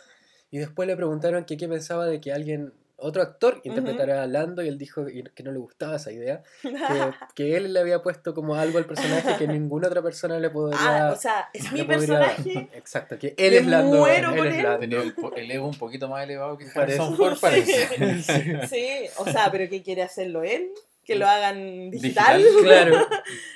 Y 0.51 0.57
después 0.57 0.87
le 0.87 0.95
preguntaron 0.95 1.45
que 1.45 1.57
qué 1.57 1.67
pensaba 1.67 2.05
de 2.05 2.19
que 2.19 2.31
alguien 2.31 2.73
otro 3.01 3.21
actor 3.21 3.61
interpretara 3.63 4.23
a 4.23 4.27
Lando 4.27 4.61
y 4.61 4.67
él 4.67 4.77
dijo 4.77 5.05
que 5.05 5.43
no 5.43 5.51
le 5.51 5.59
gustaba 5.59 5.95
esa 5.95 6.11
idea, 6.11 6.43
que, 6.61 6.69
que 7.35 7.57
él 7.57 7.73
le 7.73 7.79
había 7.79 8.01
puesto 8.01 8.33
como 8.33 8.55
algo 8.55 8.77
al 8.77 8.85
personaje 8.85 9.35
que 9.37 9.47
ninguna 9.47 9.87
otra 9.87 10.01
persona 10.01 10.39
le 10.39 10.49
podría... 10.49 11.07
Ah, 11.07 11.11
o 11.13 11.15
sea, 11.15 11.49
es 11.53 11.71
mi 11.71 11.83
personaje. 11.83 12.69
Exacto, 12.73 13.17
que 13.17 13.35
él 13.37 13.53
es 13.53 13.65
Lando. 13.65 13.97
muero 13.97 14.31
él 14.31 14.37
por 14.37 14.47
es 14.47 14.55
él. 14.55 14.63
Lando. 14.63 14.79
Tenía 14.79 15.01
el, 15.01 15.15
el 15.37 15.51
ego 15.51 15.67
un 15.67 15.77
poquito 15.77 16.07
más 16.07 16.23
elevado 16.23 16.57
que. 16.57 16.67
Harrison 16.73 17.15
Ford, 17.15 17.37
parece. 17.39 17.87
Sí, 18.69 19.09
o 19.17 19.25
sea, 19.25 19.49
pero 19.51 19.69
¿qué 19.69 19.81
quiere 19.81 20.03
hacerlo 20.03 20.43
él? 20.43 20.69
Que 21.13 21.19
lo 21.19 21.27
hagan 21.27 21.89
digital. 21.91 22.37
Digital. 22.37 22.63
Claro. 22.63 23.07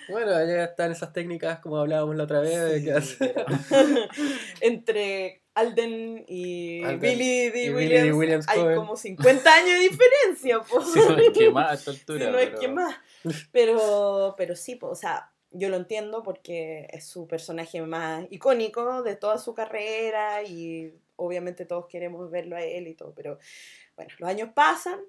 Bueno, 0.10 0.32
ya 0.46 0.64
están 0.66 0.92
esas 0.92 1.14
técnicas 1.14 1.60
como 1.60 1.78
hablábamos 1.78 2.16
la 2.16 2.24
otra 2.24 2.40
vez. 2.42 2.60
de 2.60 2.80
Sí, 2.80 2.86
que 2.86 2.92
hace- 2.94 3.18
pero- 3.18 3.46
Entre 4.62 5.42
Alden 5.56 6.26
y 6.28 6.84
Alden 6.84 7.00
Billy 7.00 7.50
D. 7.50 7.64
y 7.66 7.70
Billy 7.74 8.12
Williams, 8.12 8.46
hay 8.50 8.60
Cohen. 8.60 8.76
como 8.76 8.96
50 8.96 9.54
años 9.54 9.70
de 9.70 9.80
diferencia, 9.90 10.60
po. 10.62 10.82
Si 10.86 11.00
no 11.00 11.18
es 11.18 11.30
que 11.30 11.50
más 11.52 11.72
a 11.72 11.74
esta 11.76 11.92
Si 11.94 12.00
altura. 12.00 12.32
no 12.32 12.40
es 12.40 12.48
pero- 12.50 12.60
que 12.60 12.68
más. 12.70 12.96
Pero, 13.52 14.36
pero 14.38 14.56
sí, 14.56 14.76
po, 14.76 14.88
o 14.90 14.96
sea, 14.96 15.32
yo 15.52 15.70
lo 15.70 15.78
entiendo 15.78 16.24
porque 16.24 16.88
es 16.92 17.06
su 17.08 17.28
personaje 17.28 17.82
más 17.84 18.26
icónico 18.32 19.04
de 19.04 19.16
toda 19.16 19.38
su 19.38 19.54
carrera 19.54 20.42
y 20.44 20.94
obviamente 21.16 21.66
todos 21.66 21.86
queremos 21.88 22.30
verlo 22.32 22.56
a 22.56 22.62
él 22.64 22.88
y 22.88 22.96
todo, 22.96 23.14
pero 23.14 23.38
bueno, 23.96 24.12
los 24.18 24.28
años 24.30 24.50
pasan, 24.56 25.00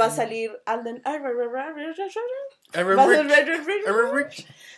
va 0.00 0.06
a 0.06 0.10
salir 0.10 0.50
Alden... 0.66 1.02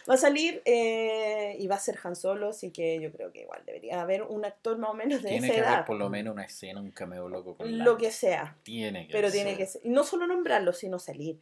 Va 0.09 0.15
a 0.15 0.17
salir 0.17 0.63
eh, 0.65 1.57
y 1.59 1.67
va 1.67 1.77
a 1.77 1.79
ser 1.81 1.99
Han 2.03 2.17
Solo, 2.17 2.51
así 2.51 2.71
que 2.71 3.01
yo 3.01 3.11
creo 3.13 3.33
que 3.33 3.41
igual 3.43 3.63
debería 3.67 4.01
haber 4.01 4.23
un 4.23 4.45
actor 4.45 4.79
más 4.79 4.91
o 4.91 4.95
menos 4.95 5.23
de 5.23 5.29
Tiene 5.31 5.47
esa 5.49 5.55
que 5.55 5.61
haber 5.63 5.73
edad. 5.79 5.87
por 5.87 5.97
lo 5.97 6.09
menos 6.11 6.33
una 6.35 6.45
escena, 6.45 6.81
un 6.81 6.91
cameo 6.91 7.29
loco 7.29 7.57
con 7.57 7.79
Lo 7.79 7.97
que 7.97 8.11
sea, 8.13 8.57
Tiene 8.63 9.07
que 9.07 9.13
pero 9.13 9.31
tiene 9.31 9.51
ser. 9.51 9.59
que 9.59 9.67
ser. 9.67 9.81
Y 9.85 9.91
no 9.91 10.05
solo 10.05 10.27
nombrarlo, 10.27 10.73
sino 10.73 10.99
salir. 10.99 11.41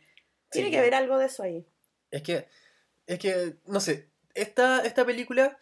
Tiene 0.51 0.69
Sí. 0.69 0.73
que 0.73 0.79
haber 0.79 0.95
algo 0.95 1.19
de 1.19 1.27
eso 1.27 1.43
ahí. 1.43 1.67
Es 2.11 2.23
que, 2.23 2.49
es 3.07 3.19
que, 3.19 3.57
no 3.67 3.81
sé, 3.81 4.09
esta, 4.35 4.81
esta 4.85 5.05
película 5.05 5.59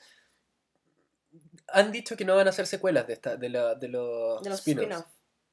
han 1.68 1.90
dicho 1.90 2.16
que 2.16 2.24
no 2.24 2.36
van 2.36 2.46
a 2.46 2.50
hacer 2.50 2.66
secuelas 2.66 3.06
de, 3.06 3.14
esta, 3.14 3.36
de, 3.36 3.48
la, 3.48 3.74
de 3.74 3.88
los, 3.88 4.42
De 4.42 4.50
los 4.50 4.58
spin-offs, 4.60 5.04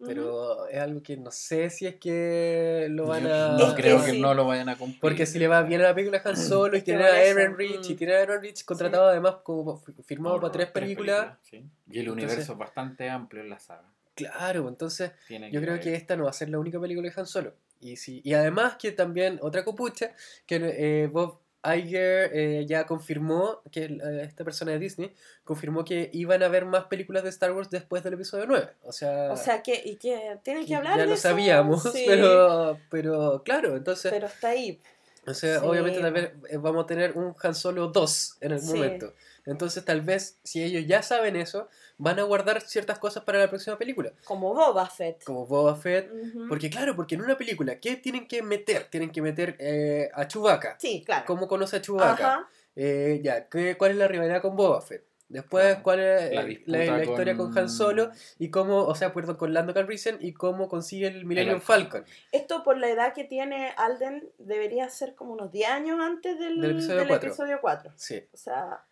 Pero 0.05 0.67
es 0.67 0.79
algo 0.79 1.01
que 1.01 1.17
no 1.17 1.31
sé 1.31 1.69
si 1.69 1.85
es 1.87 1.95
que 1.95 2.87
lo 2.89 3.07
van 3.07 3.23
Yo 3.23 3.33
a... 3.33 3.57
No 3.57 3.75
que 3.75 3.81
creo 3.81 4.03
que, 4.03 4.11
sí. 4.11 4.21
no 4.21 4.33
lo 4.33 4.45
vayan 4.45 4.69
a 4.69 4.77
cumplir. 4.77 4.99
Porque 5.01 5.25
si 5.25 5.39
le 5.39 5.47
va 5.47 5.61
bien 5.63 5.81
a 5.81 5.85
la 5.85 5.95
película 5.95 6.21
Han 6.23 6.37
Solo 6.37 6.75
y 6.75 6.79
Es 6.79 6.83
que 6.83 6.91
tiene 6.93 7.05
a 7.07 7.13
Aaron 7.31 7.57
Rich 7.57 7.89
y 7.89 7.93
mm. 7.93 7.97
tiene 7.97 8.15
a 8.15 8.21
Aaron 8.21 8.41
Rich 8.41 8.65
contratado 8.65 9.07
además 9.07 9.35
como 9.43 9.77
fi- 9.77 9.93
firmado 10.03 10.35
Por 10.35 10.41
para 10.41 10.51
tres 10.53 10.71
películas, 10.71 11.37
sí. 11.41 11.57
Y 11.89 11.99
el 11.99 12.07
Entonces- 12.07 12.11
universo 12.11 12.51
es 12.53 12.57
bastante 12.57 13.09
amplio 13.09 13.41
en 13.43 13.49
la 13.49 13.59
saga. 13.59 13.89
claro, 14.15 14.67
entonces 14.67 15.11
Tiene 15.27 15.51
yo 15.51 15.61
creo 15.61 15.79
que 15.79 15.95
esta 15.95 16.15
no 16.15 16.25
va 16.25 16.29
a 16.29 16.33
ser 16.33 16.49
la 16.49 16.59
única 16.59 16.79
película 16.79 17.09
de 17.09 17.13
Han 17.19 17.25
Solo. 17.27 17.53
Y, 17.79 17.97
si, 17.97 18.21
y 18.23 18.33
además 18.33 18.77
que 18.77 18.91
también 18.93 19.39
otra 19.41 19.65
copucha, 19.65 20.13
que 20.45 20.55
eh, 20.55 21.07
Bob 21.07 21.39
Iger 21.63 22.31
eh, 22.33 22.65
ya 22.67 22.85
confirmó, 22.85 23.61
que 23.71 23.85
eh, 23.85 24.21
esta 24.23 24.43
persona 24.43 24.71
de 24.73 24.79
Disney, 24.79 25.13
confirmó 25.43 25.85
que 25.85 26.09
iban 26.13 26.43
a 26.43 26.47
haber 26.47 26.65
más 26.65 26.85
películas 26.85 27.23
de 27.23 27.29
Star 27.29 27.51
Wars 27.53 27.69
después 27.69 28.03
del 28.03 28.15
episodio 28.15 28.45
9. 28.47 28.67
O 28.83 28.91
sea, 28.91 29.31
O 29.31 29.37
sea, 29.37 29.63
que, 29.63 29.81
¿y 29.83 29.95
que 29.95 30.37
tienen 30.43 30.65
que 30.65 30.75
hablar 30.75 30.95
ya 30.97 31.01
de 31.03 31.07
lo 31.07 31.13
eso? 31.13 31.21
sabíamos, 31.29 31.83
Sí, 31.83 32.03
pero, 32.07 32.77
pero 32.89 33.43
claro, 33.43 33.75
entonces... 33.77 34.11
pero 34.11 34.27
está 34.27 34.49
ahí. 34.49 34.79
O 35.25 35.33
sea, 35.33 35.59
Sí. 35.61 35.65
obviamente 35.65 36.11
vez 36.11 36.31
eh, 36.49 36.57
vamos 36.57 36.83
a 36.83 36.87
tener 36.87 37.13
un 37.17 37.33
Han 37.41 37.55
Solo 37.55 37.87
2 37.87 38.37
en 38.41 38.51
el 38.51 38.59
Sí. 38.59 38.73
momento. 38.73 39.13
Entonces 39.45 39.83
tal 39.83 40.01
vez 40.01 40.39
si 40.43 40.63
ellos 40.63 40.85
ya 40.87 41.01
saben 41.03 41.35
eso, 41.35 41.67
van 41.97 42.17
a 42.19 42.23
guardar 42.23 42.61
ciertas 42.61 42.97
cosas 42.99 43.23
para 43.23 43.39
la 43.39 43.49
próxima 43.49 43.77
película. 43.77 44.11
Como 44.23 44.53
Boba 44.53 44.85
Fett. 44.89 45.23
Como 45.23 45.45
Boba 45.45 45.75
Fett. 45.75 46.09
Porque 46.47 46.69
claro, 46.69 46.95
porque 46.95 47.15
en 47.15 47.21
una 47.21 47.37
película, 47.37 47.79
¿qué 47.79 47.95
tienen 47.97 48.27
que 48.27 48.41
meter? 48.41 48.85
Tienen 48.89 49.11
que 49.11 49.21
meter 49.21 49.55
eh, 49.59 50.09
a 50.13 50.27
Chewbacca. 50.27 50.77
Sí, 50.79 51.03
claro. 51.05 51.25
¿Cómo 51.27 51.47
conoce 51.47 51.77
a 51.77 51.81
Chewbacca? 51.81 52.47
Eh, 52.75 53.19
ya, 53.23 53.47
¿qué- 53.49 53.75
¿cuál 53.77 53.91
es 53.91 53.97
la 53.97 54.07
rivalidad 54.07 54.41
con 54.41 54.55
Boba 54.55 54.81
Fett? 54.81 55.03
Después, 55.29 55.65
Claro. 55.65 55.83
¿cuál 55.83 55.99
es 55.99 56.31
La 56.31 56.43
disputa 56.45 56.77
la, 56.77 56.97
la 56.97 57.03
historia 57.03 57.35
con... 57.37 57.47
con- 57.49 57.57
Han 57.57 57.69
Solo? 57.69 58.11
Y 58.37 58.49
cómo, 58.51 58.79
o 58.83 58.93
sea, 58.93 59.13
perdón, 59.13 59.35
con 59.37 59.51
Lando 59.53 59.73
Calrissian 59.73 60.17
y 60.21 60.33
cómo 60.33 60.67
consigue 60.69 61.07
el 61.07 61.25
Millennium 61.25 61.55
El- 61.55 61.61
Falcon. 61.61 62.05
Esto 62.31 62.61
por 62.63 62.77
la 62.77 62.89
edad 62.89 63.13
que 63.13 63.23
tiene 63.23 63.73
Alden 63.77 64.29
debería 64.37 64.87
ser 64.89 65.15
como 65.15 65.33
unos 65.33 65.51
10 65.51 65.69
años 65.69 65.99
antes 65.99 66.37
del, 66.39 66.61
Del 66.61 66.71
episodio 66.71 66.99
del 66.99 67.07
cuatro. 67.07 67.29
episodio 67.29 67.57
4. 67.61 67.91
Sí, 67.95 68.23
O 68.31 68.37
sea, 68.37 68.83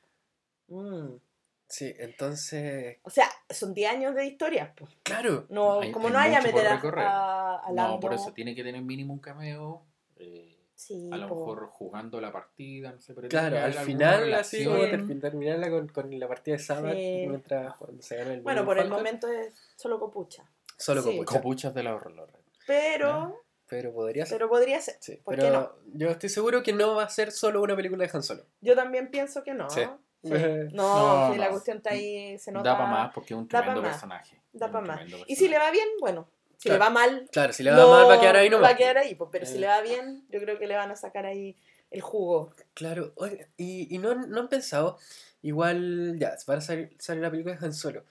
mm. 0.71 1.19
sí, 1.67 1.93
entonces, 1.99 2.97
o 3.03 3.09
sea, 3.09 3.27
son 3.49 3.73
10 3.73 3.91
años 3.91 4.15
de 4.15 4.25
historia. 4.25 4.73
pues. 4.75 4.91
claro. 5.03 5.45
No, 5.49 5.81
Hay- 5.81 5.91
como 5.91 6.07
hay 6.07 6.13
no 6.13 6.19
haya 6.19 6.41
meter 6.41 6.67
a, 6.67 6.75
recorrer. 6.75 7.05
a, 7.05 7.59
a 7.67 7.71
No, 7.71 7.99
por 7.99 8.13
eso 8.13 8.31
tiene 8.33 8.55
que 8.55 8.63
tener 8.63 8.81
mínimo 8.81 9.13
un 9.13 9.19
cameo. 9.19 9.85
eh, 10.17 10.57
Sí, 10.73 11.09
a 11.11 11.17
lo 11.17 11.27
po. 11.27 11.35
mejor 11.35 11.67
jugando 11.67 12.19
la 12.19 12.31
partida, 12.31 12.91
no 12.91 12.99
sé, 12.99 13.13
pero 13.13 13.29
Claro, 13.29 13.55
al 13.59 13.71
final, 13.71 14.33
así 14.33 14.65
como 14.65 14.79
terminarla 15.19 15.69
con, 15.69 15.87
con 15.89 16.19
la 16.19 16.27
partida 16.27 16.55
de 16.55 16.59
Sabbath 16.63 16.95
Sí. 16.95 17.25
mientras 17.27 17.75
cuando 17.77 18.01
se 18.01 18.15
gana 18.17 18.33
el 18.33 18.41
Bueno, 18.41 18.65
por 18.65 18.77
el 18.79 18.85
Falcon, 18.85 18.97
momento 18.97 19.27
es 19.27 19.53
solo 19.75 19.99
copucha. 19.99 20.43
Solo 20.77 21.03
sí. 21.03 21.09
con 21.09 21.17
Pucha. 21.17 21.37
Copuchas 21.37 21.73
de 21.75 21.83
la 21.83 21.93
horror. 21.93 22.31
Pero, 22.65 23.43
Pero 23.67 23.93
podría 23.93 24.25
ser. 24.25 24.37
pero 24.39 24.49
podría 24.49 24.81
ser. 24.81 24.95
sí, 25.01 25.17
¿por 25.23 25.35
pero 25.35 25.47
qué 25.47 25.53
no? 25.55 25.71
yo 25.93 26.09
estoy 26.09 26.29
seguro 26.29 26.63
que 26.63 26.73
no 26.73 26.95
va 26.95 27.03
a 27.03 27.09
ser 27.09 27.31
solo 27.31 27.61
una 27.61 27.75
película 27.75 28.03
de 28.03 28.09
Han 28.11 28.23
Solo. 28.23 28.47
Yo 28.61 28.73
también 28.75 29.11
pienso 29.11 29.43
que 29.43 29.53
no. 29.53 29.69
Sí. 29.69 29.81
Sí. 30.23 30.29
No, 30.73 31.27
No, 31.27 31.33
sí, 31.33 31.39
la 31.39 31.49
cuestión 31.49 31.77
está 31.77 31.91
ahí, 31.91 32.37
se 32.37 32.51
nota. 32.51 32.69
Da 32.69 32.77
para 32.77 32.89
más 32.89 33.13
porque 33.13 33.33
es 33.33 33.39
un 33.39 33.47
tremendo 33.47 33.81
personaje. 33.81 34.39
Da 34.53 34.67
un 34.67 34.71
pa' 34.71 34.81
más. 34.81 35.01
Y 35.27 35.35
si 35.35 35.47
le 35.47 35.57
va 35.57 35.71
bien, 35.71 35.87
bueno. 35.99 36.29
Si 36.57 36.69
Claro. 36.69 36.75
le 36.77 36.85
va 36.85 36.89
mal, 36.91 37.29
Claro, 37.31 37.53
si 37.53 37.63
le 37.63 37.71
va 37.71 37.77
no- 37.77 37.89
mal 37.89 38.07
va 38.09 38.13
a 38.15 38.19
quedar 38.19 38.35
ahí 38.35 38.49
nomás. 38.49 38.69
Va 38.69 38.73
a 38.75 38.77
quedar 38.77 38.97
ahí, 38.99 39.15
pues, 39.15 39.29
pero 39.31 39.47
si 39.47 39.55
Eh. 39.55 39.59
le 39.61 39.67
va 39.67 39.81
bien, 39.81 40.25
yo 40.29 40.39
creo 40.39 40.59
que 40.59 40.67
le 40.67 40.75
van 40.75 40.91
a 40.91 40.95
sacar 40.95 41.25
ahí 41.25 41.57
el 41.89 42.01
jugo. 42.01 42.53
Claro, 42.75 43.13
oye, 43.15 43.47
y, 43.57 43.93
y 43.95 43.97
no, 43.97 44.13
no 44.13 44.41
han 44.41 44.47
pensado, 44.47 44.99
igual, 45.41 46.17
ya, 46.19 46.35
van 46.45 46.59
a 46.59 46.61
salir, 46.61 46.95
salir 46.99 47.23
la 47.23 47.31
película 47.31 47.55
de 47.55 47.65
Han 47.65 47.73
Solo. 47.73 48.05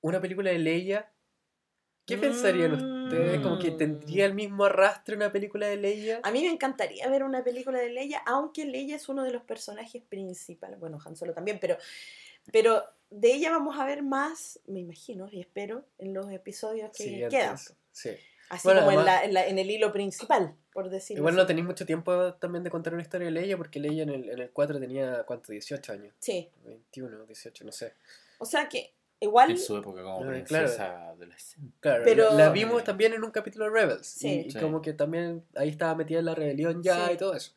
Una 0.00 0.18
película 0.20 0.50
de 0.50 0.58
Leia, 0.60 1.12
¿qué 2.06 2.16
pensarían 2.18 2.72
ustedes? 2.72 3.40
Como 3.40 3.58
que 3.58 3.70
Mm. 3.72 3.76
tendría 3.76 4.26
el 4.26 4.34
mismo 4.34 4.64
arrastre 4.64 5.16
una 5.16 5.30
película 5.32 5.66
de 5.66 5.76
Leia. 5.76 6.20
A 6.22 6.30
mí 6.30 6.42
me 6.42 6.50
encantaría 6.50 7.08
ver 7.08 7.22
una 7.22 7.42
película 7.44 7.78
de 7.78 7.90
Leia, 7.90 8.22
aunque 8.26 8.64
Leia 8.64 8.96
es 8.96 9.08
uno 9.08 9.22
de 9.24 9.30
los 9.32 9.42
personajes 9.42 10.02
principales. 10.08 10.78
Bueno, 10.80 10.98
Han 11.04 11.16
Solo 11.16 11.32
también, 11.32 11.58
pero, 11.60 11.76
pero 12.52 12.82
de 13.10 13.32
ella 13.34 13.50
vamos 13.50 13.78
a 13.78 13.84
ver 13.86 14.02
más, 14.02 14.58
me 14.66 14.80
imagino 14.80 15.28
y 15.30 15.40
espero, 15.40 15.84
en 15.98 16.14
los 16.14 16.30
episodios 16.30 16.90
que 16.96 17.04
Siguientes. 17.04 17.30
quedan. 17.38 17.56
Sí. 17.92 18.10
Así 18.48 18.68
Bueno, 18.68 18.84
como 18.84 18.98
en, 19.00 19.06
la- 19.06 19.24
en 19.24 19.32
la- 19.34 19.46
en 19.46 19.58
el 19.58 19.70
hilo 19.70 19.92
principal, 19.92 20.54
por 20.74 20.90
decirlo 20.90 21.20
Igual 21.22 21.36
no 21.36 21.46
tenéis 21.46 21.66
mucho 21.66 21.86
tiempo 21.86 22.34
también 22.34 22.62
de 22.62 22.68
contar 22.70 22.92
una 22.92 23.00
historia 23.02 23.26
de 23.26 23.30
Leia, 23.32 23.56
porque 23.56 23.80
Leia 23.80 24.02
en 24.02 24.10
el, 24.10 24.28
en 24.28 24.38
el 24.40 24.50
4 24.50 24.78
tenía, 24.78 25.24
¿cuánto? 25.24 25.52
18 25.52 25.92
años. 25.92 26.14
Sí, 26.18 26.50
21, 26.64 27.24
18, 27.24 27.64
no 27.64 27.72
sé. 27.72 27.94
o 28.38 28.44
sea 28.44 28.68
que 28.68 28.92
igual... 29.22 29.50
En 29.52 29.58
su 29.58 29.76
época 29.76 30.02
como 30.02 30.24
Eh, 30.24 30.28
princesa 30.28 31.08
adolescente. 31.10 31.74
Claro, 31.80 32.02
Pero- 32.04 32.32
la, 32.36 32.50
vimos 32.50 32.84
también 32.84 33.14
en 33.14 33.24
un 33.24 33.30
capítulo 33.30 33.64
de 33.66 33.70
Rebels. 33.70 34.06
Sí. 34.06 34.28
y, 34.28 34.46
y 34.48 34.50
Sí. 34.50 34.58
como 34.60 34.82
que 34.82 34.92
también 34.92 35.44
ahí 35.56 35.68
estaba 35.70 35.94
metida 35.94 36.18
en 36.18 36.24
la 36.26 36.34
rebelión 36.34 36.82
ya 36.82 37.06
Sí. 37.08 37.12
y 37.14 37.16
todo 37.16 37.34
eso. 37.34 37.52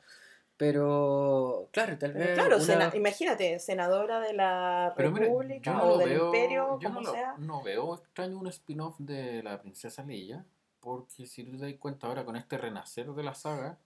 Pero, 0.58 1.68
claro, 1.72 1.98
tal 1.98 2.14
Pero 2.14 2.26
vez. 2.26 2.34
claro, 2.34 2.56
una- 2.56 2.66
sena- 2.66 2.92
imagínate, 2.96 3.60
senadora 3.60 4.20
de 4.22 4.34
la 4.34 4.94
Pero 4.96 5.12
mira, 5.12 5.26
República 5.26 5.74
no 5.74 5.84
o 5.84 5.98
del 5.98 6.10
veo, 6.10 6.26
Imperio, 6.28 6.80
yo 6.80 6.90
como 6.90 7.02
no, 7.02 7.08
lo- 7.08 7.12
sea. 7.14 7.36
no 7.38 7.62
veo 7.62 7.96
extraño 7.96 8.40
un 8.40 8.48
spin-off 8.48 8.96
de 9.00 9.44
la 9.44 9.62
princesa 9.62 10.04
Leia, 10.04 10.46
porque 10.80 11.28
si 11.28 11.44
tú 11.44 11.58
te 11.58 11.66
das 11.66 11.74
cuenta 11.80 12.08
ahora 12.08 12.24
con 12.26 12.36
este 12.36 12.58
renacer 12.58 13.08
de 13.12 13.24
la 13.24 13.34
saga, 13.34 13.78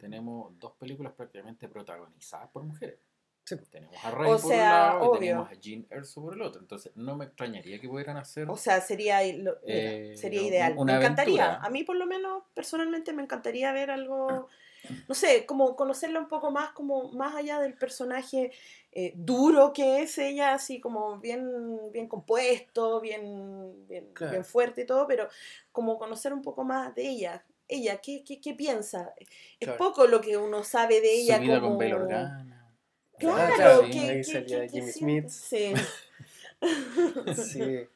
tenemos 0.00 0.58
dos 0.58 0.72
películas 0.78 1.12
prácticamente 1.12 1.68
protagonizadas 1.68 2.48
por 2.50 2.62
mujeres. 2.62 2.98
Sí. 3.44 3.56
Tenemos 3.70 3.96
a 4.04 4.10
Rey 4.12 4.30
O 4.30 4.38
por 4.38 4.40
sea, 4.40 4.56
un 4.56 4.58
lado 4.60 5.00
obvio. 5.00 5.16
y 5.16 5.18
tenemos 5.20 5.50
a 5.50 5.54
Jean 5.54 5.86
Erso 5.90 6.22
por 6.22 6.34
el 6.34 6.42
otro. 6.42 6.60
Entonces 6.60 6.92
no 6.94 7.16
me 7.16 7.24
extrañaría 7.24 7.80
que 7.80 7.88
pudieran 7.88 8.16
hacer 8.16 8.48
O 8.48 8.56
sea, 8.56 8.80
sería, 8.80 9.20
lo- 9.34 9.56
mira, 9.66 9.80
Eh, 9.90 10.16
sería 10.16 10.42
ideal. 10.42 10.74
una 10.76 10.92
me 10.94 10.98
encantaría. 11.00 11.44
aventura. 11.46 11.66
A 11.66 11.70
mí, 11.70 11.82
por 11.82 11.96
lo 11.96 12.06
menos, 12.06 12.44
personalmente, 12.54 13.12
me 13.12 13.22
encantaría 13.22 13.72
ver 13.72 13.90
algo, 13.90 14.48
no 15.08 15.14
sé, 15.14 15.44
como 15.44 15.74
conocerla 15.74 16.20
un 16.20 16.28
poco 16.28 16.50
más, 16.52 16.70
como 16.70 17.10
más 17.12 17.34
allá 17.34 17.58
del 17.60 17.74
personaje 17.74 18.52
eh, 18.92 19.12
duro 19.16 19.72
que 19.72 20.02
es 20.02 20.18
ella, 20.18 20.52
así 20.54 20.78
como 20.80 21.18
bien, 21.18 21.90
bien 21.92 22.06
compuesto, 22.08 23.00
bien, 23.00 23.86
bien, 23.88 24.08
Claro. 24.12 24.32
bien 24.32 24.44
fuerte 24.44 24.82
y 24.82 24.86
todo, 24.86 25.06
pero 25.08 25.28
como 25.72 25.98
conocer 25.98 26.32
un 26.32 26.42
poco 26.42 26.62
más 26.62 26.94
de 26.94 27.08
ella. 27.08 27.44
Ella, 27.68 27.96
¿qué, 28.02 28.22
qué, 28.22 28.38
qué 28.40 28.52
piensa? 28.54 29.14
Es 29.18 29.28
Claro. 29.66 29.78
poco 29.78 30.06
lo 30.06 30.20
que 30.20 30.36
uno 30.36 30.62
sabe 30.62 31.00
de 31.00 31.12
ella. 31.14 31.36
su 31.36 31.42
vida 31.42 31.54
como... 31.60 31.70
con 31.70 31.78
Bail 31.78 31.94
Organa. 31.94 32.61
Claro, 33.22 33.54
claro, 33.54 33.82
¿qué- 33.90 33.98
ahí 34.10 34.24
salía 34.24 34.68
Jimmy? 34.68 34.92
Smith. 34.92 35.28
Sí. 35.28 35.74
Sí. 37.34 37.88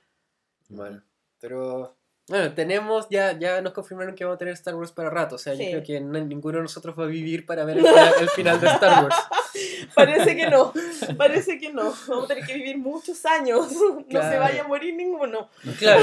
Bueno, 0.68 1.00
pero. 1.40 1.96
Bueno, 2.28 2.52
tenemos, 2.54 3.06
ya, 3.08 3.38
ya 3.38 3.60
nos 3.60 3.72
confirmaron 3.72 4.16
que 4.16 4.24
vamos 4.24 4.34
a 4.34 4.38
tener 4.38 4.54
Star 4.54 4.74
Wars 4.74 4.90
para 4.90 5.08
rato. 5.10 5.36
O 5.36 5.38
sea, 5.38 5.54
Sí. 5.54 5.62
yo 5.66 5.70
creo 5.70 5.82
que 5.84 6.00
no- 6.00 6.18
ninguno 6.24 6.56
de 6.58 6.62
nosotros 6.62 6.98
va 6.98 7.04
a 7.04 7.06
vivir 7.06 7.46
para 7.46 7.64
ver 7.64 7.78
el 7.78 7.86
final, 7.86 8.14
el 8.20 8.28
final 8.30 8.60
de 8.60 8.66
Star 8.66 9.04
Wars. 9.04 9.16
Parece 9.94 10.36
que 10.36 10.50
no, 10.50 10.72
parece 11.16 11.58
que 11.58 11.72
no. 11.72 11.94
Vamos 12.08 12.24
a 12.24 12.28
tener 12.28 12.44
que 12.44 12.54
vivir 12.54 12.76
muchos 12.78 13.24
años. 13.24 13.68
No 14.08 14.20
se 14.22 14.38
vaya 14.38 14.64
a 14.64 14.68
morir 14.68 14.94
ninguno. 14.94 15.48
Claro. 15.78 16.02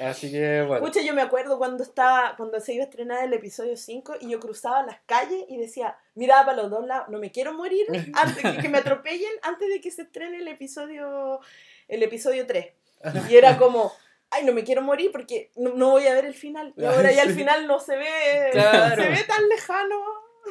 Así 0.00 0.30
que 0.30 0.62
bueno. 0.62 0.84
Pucha, 0.84 1.00
yo 1.02 1.14
me 1.14 1.22
acuerdo 1.22 1.58
cuando 1.58 1.82
estaba, 1.82 2.34
cuando 2.36 2.60
se 2.60 2.74
iba 2.74 2.82
a 2.84 2.86
estrenar 2.86 3.24
el 3.24 3.32
episodio 3.32 3.76
5 3.76 4.14
y 4.20 4.30
yo 4.30 4.40
cruzaba 4.40 4.82
las 4.84 4.98
calles 5.06 5.44
y 5.48 5.56
decía, 5.56 5.96
miraba 6.14 6.46
para 6.46 6.62
los 6.62 6.70
dos 6.70 6.86
lados, 6.86 7.08
no 7.08 7.18
me 7.18 7.30
quiero 7.30 7.52
morir 7.52 7.86
antes 8.14 8.42
que, 8.42 8.62
que 8.62 8.68
me 8.68 8.78
atropellen 8.78 9.32
antes 9.42 9.68
de 9.68 9.80
que 9.80 9.90
se 9.90 10.02
estrene 10.02 10.38
el 10.38 10.48
episodio, 10.48 11.40
el 11.88 12.02
episodio 12.02 12.46
3. 12.46 12.66
Y 13.30 13.36
era 13.36 13.56
como, 13.58 13.92
ay, 14.30 14.44
no 14.44 14.52
me 14.52 14.64
quiero 14.64 14.80
morir 14.82 15.10
porque 15.12 15.50
no, 15.56 15.74
no 15.74 15.90
voy 15.90 16.06
a 16.06 16.14
ver 16.14 16.24
el 16.24 16.34
final. 16.34 16.72
Y 16.76 16.84
ahora 16.84 17.12
ya 17.12 17.22
el 17.22 17.28
Sí. 17.32 17.36
final 17.36 17.66
no 17.66 17.78
se 17.80 17.96
ve, 17.96 18.48
Claro. 18.52 19.02
se 19.02 19.08
ve 19.08 19.24
tan 19.24 19.48
lejano. 19.48 20.02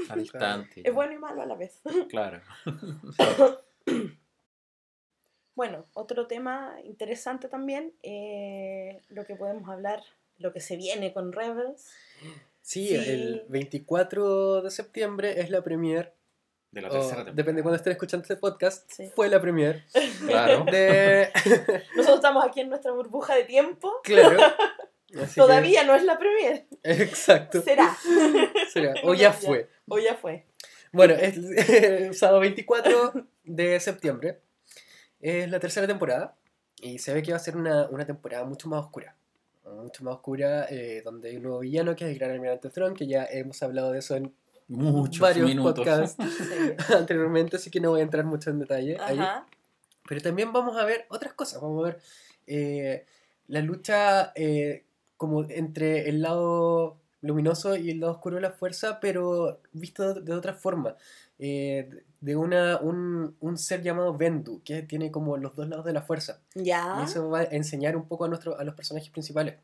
Al. 0.09 0.67
Es 0.75 0.93
bueno 0.93 1.13
y 1.13 1.17
malo 1.19 1.41
a 1.43 1.45
la 1.45 1.55
vez. 1.55 1.81
Claro. 2.09 2.41
Bueno, 5.55 5.85
otro 5.93 6.27
tema 6.27 6.75
interesante 6.83 7.47
también, 7.47 7.93
eh, 8.01 9.01
lo 9.09 9.25
que 9.25 9.35
podemos 9.35 9.69
hablar, 9.69 10.01
lo 10.39 10.51
que 10.51 10.59
se 10.59 10.75
viene 10.77 11.13
con 11.13 11.31
Rebels. 11.31 11.89
Sí, 12.61 12.87
Sí. 12.87 12.95
el 12.95 13.45
24 13.49 14.61
de 14.63 14.71
septiembre 14.71 15.41
es 15.41 15.49
la 15.49 15.61
premier. 15.61 16.13
De 16.71 16.81
la 16.81 16.87
o 16.87 16.91
tercera 16.91 17.09
temporada. 17.17 17.35
depende 17.35 17.59
de 17.59 17.63
cuando 17.63 17.75
estén 17.75 17.91
escuchando 17.91 18.23
este 18.23 18.35
podcast. 18.37 18.89
Sí. 18.91 19.11
Fue 19.15 19.29
la 19.29 19.39
premier. 19.39 19.83
Claro. 20.27 20.65
De. 20.65 21.29
Nosotros 21.95 22.15
estamos 22.15 22.43
aquí 22.43 22.61
en 22.61 22.69
nuestra 22.69 22.91
burbuja 22.91 23.35
de 23.35 23.43
tiempo. 23.43 23.91
claro. 24.03 24.39
Así 25.15 25.35
que- 25.35 25.41
Todavía 25.41 25.83
no 25.83 25.93
es 25.93 26.03
la 26.03 26.17
premier. 26.17 26.65
Exacto. 26.81 27.61
Será. 27.61 27.95
Será. 28.71 28.95
O 29.03 29.13
ya 29.13 29.31
fue. 29.31 29.69
O 29.87 29.99
ya 29.99 30.15
fue. 30.15 30.47
Bueno, 30.91 31.13
es 31.13 31.37
el 31.37 32.15
sábado 32.15 32.39
24 32.39 33.13
de 33.43 33.79
septiembre. 33.79 34.39
Es 35.23 35.49
la 35.49 35.59
tercera 35.59 35.87
temporada. 35.87 36.35
Y 36.81 36.99
se 36.99 37.13
ve 37.13 37.23
que 37.23 37.31
va 37.31 37.37
a 37.37 37.39
ser 37.39 37.55
una, 37.55 37.87
una 37.87 38.05
temporada 38.05 38.43
mucho 38.43 38.67
más 38.67 38.83
oscura. 38.83 39.15
Mucho 39.65 40.03
más 40.03 40.15
oscura, 40.15 40.67
eh, 40.69 41.01
donde 41.03 41.29
hay 41.29 41.37
un 41.37 41.43
nuevo 41.43 41.59
villano 41.59 41.95
que 41.95 42.03
es 42.05 42.11
el 42.11 42.19
Gran 42.19 42.31
Almirante 42.31 42.69
Thrawn, 42.69 42.93
que 42.93 43.07
ya 43.07 43.25
hemos 43.25 43.63
hablado 43.63 43.93
de 43.93 43.99
eso 43.99 44.15
en 44.17 44.33
Muchos 44.67 45.19
varios 45.19 45.47
minutos. 45.47 45.75
podcasts 45.75 46.17
Sí. 46.37 46.93
anteriormente, 46.93 47.55
así 47.55 47.69
que 47.69 47.79
no 47.79 47.91
voy 47.91 48.01
a 48.01 48.03
entrar 48.03 48.25
mucho 48.25 48.49
en 48.49 48.59
detalle 48.59 48.97
ahí. 48.99 49.19
Pero 50.07 50.21
también 50.21 50.51
vamos 50.51 50.77
a 50.77 50.83
ver 50.83 51.05
otras 51.09 51.33
cosas. 51.33 51.61
Vamos 51.61 51.83
a 51.83 51.85
ver 51.87 51.99
eh, 52.47 53.05
la 53.47 53.61
lucha 53.61 54.33
eh, 54.35 54.83
como 55.15 55.43
entre 55.45 56.09
el 56.09 56.21
lado 56.21 56.97
luminoso 57.23 57.75
y 57.75 57.89
el 57.89 57.99
lado 57.99 58.13
oscuro 58.13 58.35
de 58.35 58.41
la 58.43 58.51
fuerza, 58.51 58.99
pero 58.99 59.59
visto 59.71 60.13
de, 60.13 60.33
otra 60.33 60.53
forma. 60.53 60.95
Eh, 61.39 61.89
de 62.21 62.35
una, 62.35 62.77
un, 62.79 63.35
un 63.39 63.57
ser 63.57 63.81
llamado 63.81 64.15
Vendu, 64.15 64.61
que 64.63 64.81
tiene 64.83 65.11
como 65.11 65.35
los 65.37 65.55
dos 65.55 65.67
lados 65.67 65.85
de 65.85 65.93
la 65.93 66.01
fuerza. 66.03 66.39
Ya. 66.53 66.97
Y 67.01 67.05
eso 67.05 67.29
va 67.29 67.39
a 67.39 67.43
enseñar 67.43 67.95
un 67.97 68.07
poco 68.07 68.25
a, 68.25 68.27
nuestro, 68.27 68.57
a 68.57 68.63
los 68.63 68.75
personajes 68.75 69.09
principales. 69.09 69.55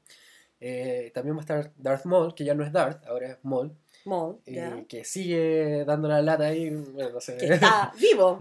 Eh, 0.62 1.12
también 1.13 1.36
va 1.36 1.39
a 1.39 1.41
estar 1.41 1.72
Darth 1.78 2.06
Maul, 2.06 2.34
que 2.36 2.43
ya 2.43 2.54
no 2.54 2.65
es 2.65 2.72
Darth, 2.74 3.06
ahora 3.08 3.28
es 3.32 3.38
Maul, 3.43 3.72
Maul, 4.04 4.39
eh, 4.45 4.56
ya. 4.56 4.84
que 4.89 5.06
sigue 5.06 5.86
dando 5.86 6.10
la 6.10 6.22
lata 6.22 6.48
ahí, 6.48 6.69
bueno, 6.69 7.12
no 7.12 7.22
sé. 7.22 7.38
Que 7.38 7.54
está 7.54 7.93
vivo. 8.00 8.39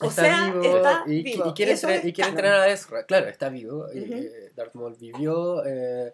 O 0.00 0.06
está 0.08 0.22
sea, 0.22 0.50
vivo 0.52 0.76
está 0.76 1.04
y, 1.08 1.22
vivo. 1.22 1.48
y 1.48 1.52
quiere, 1.54 1.72
y 2.04 2.12
quiere 2.12 2.30
entrenar 2.30 2.60
a 2.60 2.68
Ezra. 2.68 3.04
Claro, 3.04 3.28
está 3.28 3.48
vivo. 3.48 3.86
Ujú. 3.86 3.94
eh, 3.94 4.52
Darth 4.54 4.74
Maul 4.74 4.94
vivió 4.94 5.64
eh, 5.66 6.12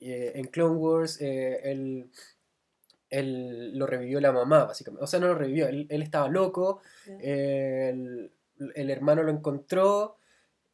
eh, 0.00 0.32
en 0.34 0.46
Clone 0.46 0.76
Wars. 0.76 1.20
eh, 1.20 1.60
él, 1.64 2.10
él 3.08 3.76
lo 3.76 3.86
revivió 3.86 4.20
la 4.20 4.32
mamá, 4.32 4.64
básicamente. 4.64 5.04
O 5.04 5.06
sea, 5.06 5.20
no 5.20 5.26
lo 5.28 5.34
revivió. 5.34 5.66
Él, 5.68 5.86
él 5.90 6.02
estaba 6.02 6.28
loco. 6.28 6.80
El, 7.18 8.32
el 8.74 8.90
hermano 8.90 9.22
lo 9.22 9.32
encontró. 9.32 10.16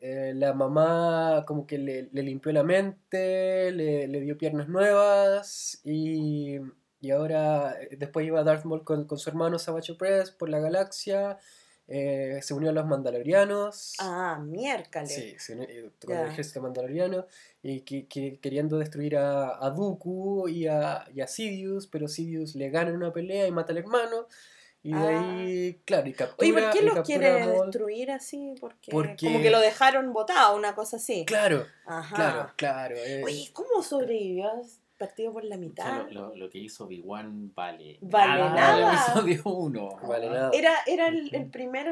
eh, 0.00 0.32
la 0.36 0.54
mamá 0.54 1.44
como 1.46 1.66
que 1.66 1.78
le, 1.78 2.08
le 2.12 2.22
limpió 2.22 2.52
la 2.52 2.64
mente, 2.64 3.72
le, 3.72 4.08
le 4.08 4.20
dio 4.22 4.38
piernas 4.38 4.68
nuevas 4.68 5.80
y, 5.84 6.58
y 7.00 7.10
ahora 7.12 7.74
eh, 7.82 7.96
después 7.98 8.26
iba 8.26 8.44
Darth 8.44 8.64
Maul 8.66 8.84
con, 8.84 9.06
con 9.06 9.18
su 9.18 9.30
hermano 9.30 9.58
Savage 9.58 9.94
Press 9.96 10.30
por 10.32 10.48
la 10.50 10.60
galaxia, 10.60 11.38
eh, 11.88 12.40
se 12.42 12.52
unió 12.54 12.70
a 12.70 12.72
los 12.72 12.86
Mandalorianos. 12.86 13.94
Ah, 14.00 14.38
miércoles. 14.44 15.12
Sí, 15.14 15.34
se 15.38 15.54
unió 15.54 15.66
con 16.04 16.16
el 16.16 16.26
ejército 16.30 16.60
mandaloriano 16.62 17.26
y 17.62 17.80
que, 17.82 18.06
que- 18.06 18.38
queriendo 18.40 18.78
destruir 18.78 19.16
a, 19.16 19.64
a 19.64 19.70
Dooku 19.70 20.48
y 20.48 20.66
a, 20.66 21.04
y 21.14 21.20
a 21.20 21.26
Sidious, 21.26 21.86
pero 21.86 22.08
Sidious 22.08 22.54
le 22.54 22.70
gana 22.70 22.90
en 22.90 22.96
una 22.96 23.12
pelea 23.12 23.46
y 23.46 23.52
mata 23.52 23.72
al 23.72 23.78
hermano. 23.78 24.26
Y 24.82 24.92
de 24.92 24.98
Ah. 24.98 25.32
ahí, 25.40 25.80
claro, 25.84 26.06
y 26.08 26.12
captura, 26.12 26.36
Oye, 26.48 26.52
¿por 26.52 26.70
qué 26.72 26.78
captura 26.84 27.02
quiere 27.02 27.26
a 27.42 27.46
destruir 27.48 28.10
así? 28.12 28.54
Porque, 28.60 28.90
Porque- 28.92 29.26
como 29.26 29.40
que 29.40 29.50
lo 29.50 29.58
dejaron 29.58 30.12
botado, 30.12 30.56
una 30.56 30.76
cosa 30.76 30.96
así. 30.98 31.24
Claro, 31.26 31.66
Ajá. 31.86 32.14
claro, 32.14 32.52
claro. 32.56 32.94
eh, 32.96 33.22
Oye, 33.24 33.50
¿cómo 33.52 33.82
sobrevivió 33.82 34.48
partido 34.96 35.32
por 35.32 35.44
la 35.44 35.56
O 35.56 35.58
sea, 35.58 35.66
mitad? 35.68 36.08
lo, 36.10 36.28
lo- 36.28 36.36
lo 36.36 36.50
que 36.50 36.58
hizo 36.58 36.84
Obi-Wan 36.84 37.52
vale. 37.54 37.98
Vale 38.00 38.42
nada. 38.50 38.92
El 39.14 39.20
episodio 39.28 39.42
1. 39.44 39.88
Vale 40.08 40.30
nada. 40.30 40.50
Era, 40.52 40.72
era 40.86 41.08
el, 41.08 41.34
el 41.34 41.50
primer 41.50 41.86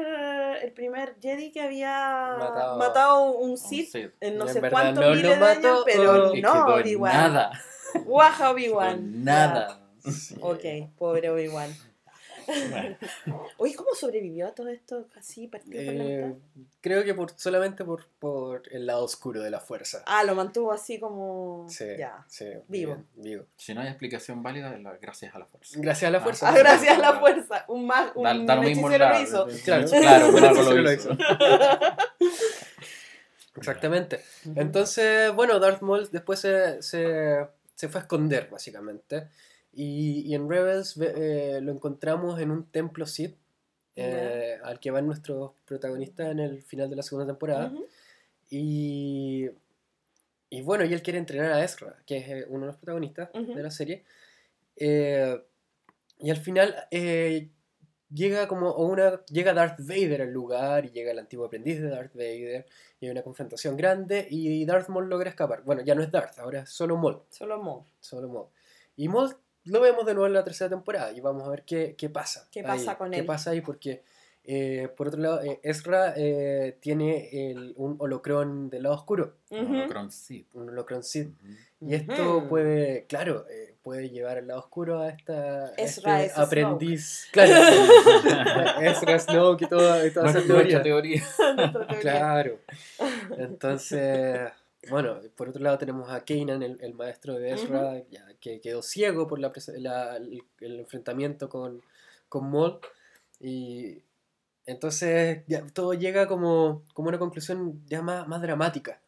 el 0.61 0.71
primer 0.73 1.15
Jedi 1.21 1.51
que 1.51 1.61
había 1.61 2.35
Matado- 2.39 2.77
matado, 2.77 3.31
un 3.37 3.57
Sith 3.57 3.89
Sith. 3.91 4.11
en 4.21 4.37
no 4.37 4.47
en 4.47 4.53
sé 4.53 4.59
verdad 4.61 4.81
cuántos 4.81 5.03
no 5.05 5.11
miles 5.15 5.39
de 5.39 5.45
años, 5.45 5.81
pero 5.85 6.33
no, 6.35 6.65
Obi-Wan. 6.75 7.13
Nada. 7.13 7.51
Guaja 8.05 8.51
Obi-Wan. 8.51 9.23
Nada. 9.23 9.81
Sí. 9.99 10.35
Ok, 10.41 10.63
pobre 10.97 11.29
Obi-Wan. 11.29 11.69
Bueno, 12.71 12.97
Oye, 13.57 13.75
¿cómo 13.75 13.93
sobrevivió 13.93 14.47
a 14.47 14.51
todo 14.55 14.69
esto 14.69 15.07
así 15.15 15.47
partido 15.47 15.83
por 15.85 15.93
la 15.95 16.03
Eh, 16.03 16.35
creo 16.81 17.03
que 17.03 17.13
por, 17.13 17.31
solamente 17.37 17.83
por, 17.83 18.07
por 18.19 18.61
el 18.71 18.85
lado 18.85 19.03
oscuro 19.03 19.41
de 19.41 19.49
la 19.49 19.59
fuerza. 19.59 20.03
Ah, 20.05 20.23
lo 20.23 20.35
mantuvo 20.35 20.71
así 20.71 20.99
como... 20.99 21.65
sí, 21.69 21.85
Ya. 21.97 22.23
sí, 22.27 22.45
Vivo. 22.67 22.95
bien, 22.95 23.07
vivo. 23.15 23.45
si 23.57 23.73
no 23.73 23.81
hay 23.81 23.87
explicación 23.87 24.43
válida, 24.43 24.77
gracias 25.01 25.33
a 25.35 25.39
la 25.39 25.45
fuerza. 25.45 25.79
Gracias 25.79 26.07
a 26.07 26.11
la 26.11 26.17
Ah, 26.19 26.21
fuerza. 26.21 26.49
Ah, 26.49 26.57
gracias 26.57 26.97
a 26.97 27.01
la 27.01 27.19
fuerza. 27.19 27.65
Un, 27.67 27.85
mag, 27.87 28.11
un 28.15 28.23
Da, 28.23 28.33
da 28.33 28.55
lo 28.55 28.61
mismo 28.63 28.89
lo 28.89 29.21
hizo. 29.21 29.47
Claro, 29.63 29.87
claro, 29.87 30.27
un 30.29 30.35
un 30.35 30.43
árbol 30.43 30.57
hechicero 30.57 30.75
lo 30.75 30.81
lo 30.81 30.91
hizo. 30.93 31.09
Exactamente. 33.57 34.19
Entonces, 34.55 35.33
bueno, 35.33 35.59
Darth 35.59 35.81
Maul 35.81 36.09
después 36.11 36.39
se, 36.39 36.81
se, 36.81 37.47
se 37.73 37.87
fue 37.89 37.99
a 37.99 38.03
esconder, 38.03 38.49
básicamente. 38.51 39.29
Y, 39.75 40.21
y 40.21 40.33
en 40.35 40.49
Rebels 40.49 40.97
eh, 40.97 41.59
lo 41.61 41.71
encontramos 41.71 42.39
en 42.39 42.49
un 42.49 42.65
templo 42.65 43.05
Sith, 43.05 43.35
eh, 43.97 44.57
al 44.63 44.79
que 44.79 44.89
van 44.91 45.05
nuestros 45.05 45.51
protagonistas 45.65 46.31
en 46.31 46.39
el 46.39 46.61
final 46.63 46.89
de 46.89 46.95
la 46.95 47.03
segunda 47.03 47.27
temporada. 47.27 47.73
Y, 48.49 49.49
y 50.49 50.61
bueno, 50.61 50.85
y 50.85 50.93
él 50.93 51.01
quiere 51.01 51.19
entrenar 51.19 51.51
a 51.51 51.63
Ezra, 51.63 51.97
que 52.05 52.17
es 52.17 52.27
eh, 52.29 52.45
uno 52.49 52.61
de 52.61 52.67
los 52.67 52.75
protagonistas 52.77 53.29
de 53.33 53.63
la 53.63 53.71
serie. 53.71 54.03
Eh, 54.77 55.41
y 56.19 56.29
al 56.29 56.37
final 56.37 56.75
eh, 56.91 57.49
llega 58.13 58.47
como 58.47 58.73
una 58.75 59.23
llega 59.25 59.53
Darth 59.53 59.79
Vader 59.79 60.21
al 60.21 60.31
lugar 60.31 60.85
y 60.85 60.91
llega 60.91 61.11
el 61.11 61.19
antiguo 61.19 61.45
aprendiz 61.45 61.81
de 61.81 61.89
Darth 61.89 62.13
Vader 62.13 62.65
y 62.99 63.05
hay 63.05 63.11
una 63.11 63.23
confrontación 63.23 63.75
grande 63.75 64.25
y 64.29 64.63
Darth 64.65 64.87
Maul 64.89 65.09
logra 65.09 65.29
escapar. 65.29 65.63
Bueno, 65.63 65.81
ya 65.81 65.95
no 65.95 66.03
es 66.03 66.11
Darth, 66.11 66.39
ahora 66.39 66.61
es 66.61 66.69
solo 66.69 66.95
Maul, 66.97 67.21
Solo 67.29 67.61
Mo. 67.61 67.85
solo 67.99 68.29
Maul. 68.29 68.47
Y 68.95 69.07
Maul 69.09 69.35
lo 69.65 69.81
vemos 69.81 70.05
de 70.05 70.13
nuevo 70.13 70.27
en 70.27 70.33
la 70.33 70.43
tercera 70.43 70.69
temporada 70.69 71.11
y 71.11 71.19
vamos 71.21 71.45
a 71.47 71.49
ver 71.49 71.63
qué, 71.63 71.95
qué 71.97 72.09
pasa. 72.09 72.47
¿Qué 72.51 72.59
ahí, 72.61 72.65
pasa 72.65 72.97
con 72.97 73.11
qué 73.11 73.19
él? 73.19 73.25
pasa 73.25 73.51
ahí 73.51 73.61
porque 73.61 74.03
eh, 74.47 74.89
por 74.95 75.07
otro 75.07 75.19
lado 75.19 75.41
eh, 75.41 75.59
Ezra 75.63 76.13
eh, 76.15 76.77
tiene 76.79 77.29
el- 77.51 77.73
un 77.77 77.95
holocrón 77.97 78.69
del 78.69 78.83
lado 78.83 78.95
oscuro, 78.95 79.37
Ujú. 79.49 79.65
Holocron 79.73 80.11
Sith. 80.11 80.47
un 80.53 80.69
holocrón 80.69 81.01
Sith. 81.03 81.29
Ujú. 81.41 81.53
Y 81.81 81.93
esto 81.95 82.47
puede, 82.47 83.05
claro, 83.07 83.45
eh, 83.49 83.75
puede 83.83 84.09
llevar 84.09 84.37
al 84.37 84.47
lado 84.47 84.59
oscuro 84.61 85.01
a 85.01 85.09
esta 85.09 85.73
Ezra 85.77 86.21
este 86.23 86.33
es 86.33 86.37
aprendiz. 86.39 87.27
Claro. 87.31 87.53
Ezra 88.81 89.19
Snoke 89.19 89.63
y 89.65 89.67
toda, 89.67 90.05
y 90.07 90.11
toda 90.11 90.29
esa 90.29 90.41
teoría. 90.83 91.23
Claro. 92.01 92.59
Entonces, 93.37 94.51
bueno, 94.89 95.19
por 95.35 95.49
otro 95.49 95.61
lado 95.63 95.77
tenemos 95.77 96.09
a 96.09 96.23
Kanan, 96.23 96.61
el, 96.63 96.77
el 96.81 96.93
maestro 96.93 97.33
de 97.35 97.51
Ezra, 97.53 98.01
ya, 98.09 98.25
que 98.39 98.59
quedó 98.61 98.81
ciego 98.81 99.27
por 99.27 99.39
la, 99.39 99.51
la- 99.77 100.17
el, 100.17 100.41
el 100.61 100.79
enfrentamiento 100.79 101.49
con, 101.49 101.81
con 102.29 102.49
Maul. 102.51 102.79
Y 103.39 104.01
entonces 104.65 105.43
ya 105.47 105.63
todo 105.73 105.93
llega 105.93 106.27
como, 106.27 106.83
como 106.93 107.09
una 107.09 107.19
conclusión 107.19 107.81
ya 107.85 108.01
más, 108.01 108.27
más 108.27 108.41
dramática 108.41 108.99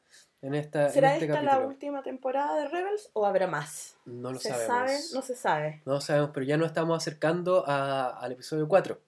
en, 0.41 0.53
esta, 0.53 0.87
en 0.87 0.91
¿Será 0.93 1.13
este 1.15 1.25
esta 1.25 1.41
la 1.41 1.59
última 1.59 2.03
temporada 2.03 2.55
de 2.61 2.67
Rebels 2.67 3.09
o 3.13 3.25
habrá 3.25 3.47
más? 3.47 3.95
No 4.05 4.31
lo 4.31 4.39
¿Se 4.39 4.49
sabemos. 4.49 4.67
sabe? 4.67 4.99
No 5.15 5.21
se 5.23 5.35
sabe. 5.35 5.81
No 5.85 5.93
lo 5.93 6.01
sabemos, 6.01 6.29
pero 6.33 6.45
ya 6.45 6.57
nos 6.57 6.67
estamos 6.67 6.95
acercando 6.97 7.63
a- 7.67 8.09
al 8.19 8.31
episodio 8.33 8.67
4. 8.67 8.99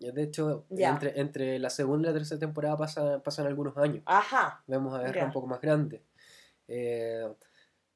Y 0.00 0.10
De 0.12 0.22
hecho, 0.22 0.64
entre, 0.70 1.20
entre 1.20 1.58
la 1.58 1.70
segunda 1.70 2.08
y 2.08 2.12
la 2.12 2.18
tercera 2.18 2.38
temporada 2.38 2.76
pasa- 2.76 3.18
pasan 3.22 3.46
algunos 3.48 3.76
años. 3.76 4.02
Ajá. 4.06 4.62
Vemos 4.68 4.94
a 4.98 5.04
Ezra 5.04 5.24
un 5.26 5.32
poco 5.32 5.48
más 5.48 5.60
grande. 5.60 6.00
Eh, 6.68 7.26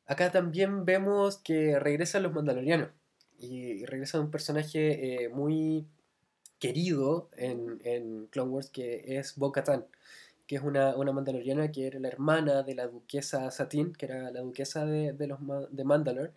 acá 0.06 0.32
también 0.32 0.84
vemos 0.84 1.38
que 1.38 1.78
regresan 1.78 2.24
los 2.24 2.32
Mandalorianos. 2.32 2.88
Y 3.38 3.84
regresa 3.86 4.20
un 4.20 4.30
personaje 4.30 5.24
eh, 5.24 5.28
muy 5.28 5.86
querido 6.58 7.28
en, 7.36 7.80
en 7.84 8.26
Clone 8.26 8.50
Wars 8.50 8.70
que 8.70 9.18
es 9.18 9.36
Bo-Katan. 9.36 9.84
que 10.46 10.56
es 10.56 10.62
una, 10.62 10.94
una 10.96 11.12
mandaloriana 11.12 11.72
que 11.72 11.86
era 11.86 11.98
la 11.98 12.08
hermana 12.08 12.62
de 12.62 12.74
la 12.74 12.86
duquesa 12.86 13.50
Satín, 13.50 13.94
que 13.94 14.06
era 14.06 14.30
la 14.30 14.40
duquesa 14.40 14.84
de, 14.84 15.12
de 15.12 15.26
los 15.26 15.38
de 15.70 15.84
Mandalore, 15.84 16.32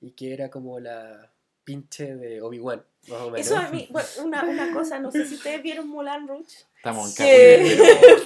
y 0.00 0.10
que 0.12 0.32
era 0.34 0.50
como 0.50 0.80
la 0.80 1.30
pinche 1.64 2.16
de 2.16 2.42
Obi-Wan, 2.42 2.82
más 3.08 3.20
o 3.20 3.30
menos. 3.30 3.46
Eso 3.46 3.56
a 3.56 3.70
mí, 3.70 3.86
bueno, 3.90 4.08
una, 4.24 4.42
una 4.44 4.72
cosa, 4.72 4.98
no 4.98 5.12
sé 5.12 5.26
si 5.26 5.36
ustedes 5.36 5.62
vieron 5.62 5.88
Mulan 5.88 6.26
Rouge. 6.26 6.64
Estamos 6.82 7.16
en 7.20 7.26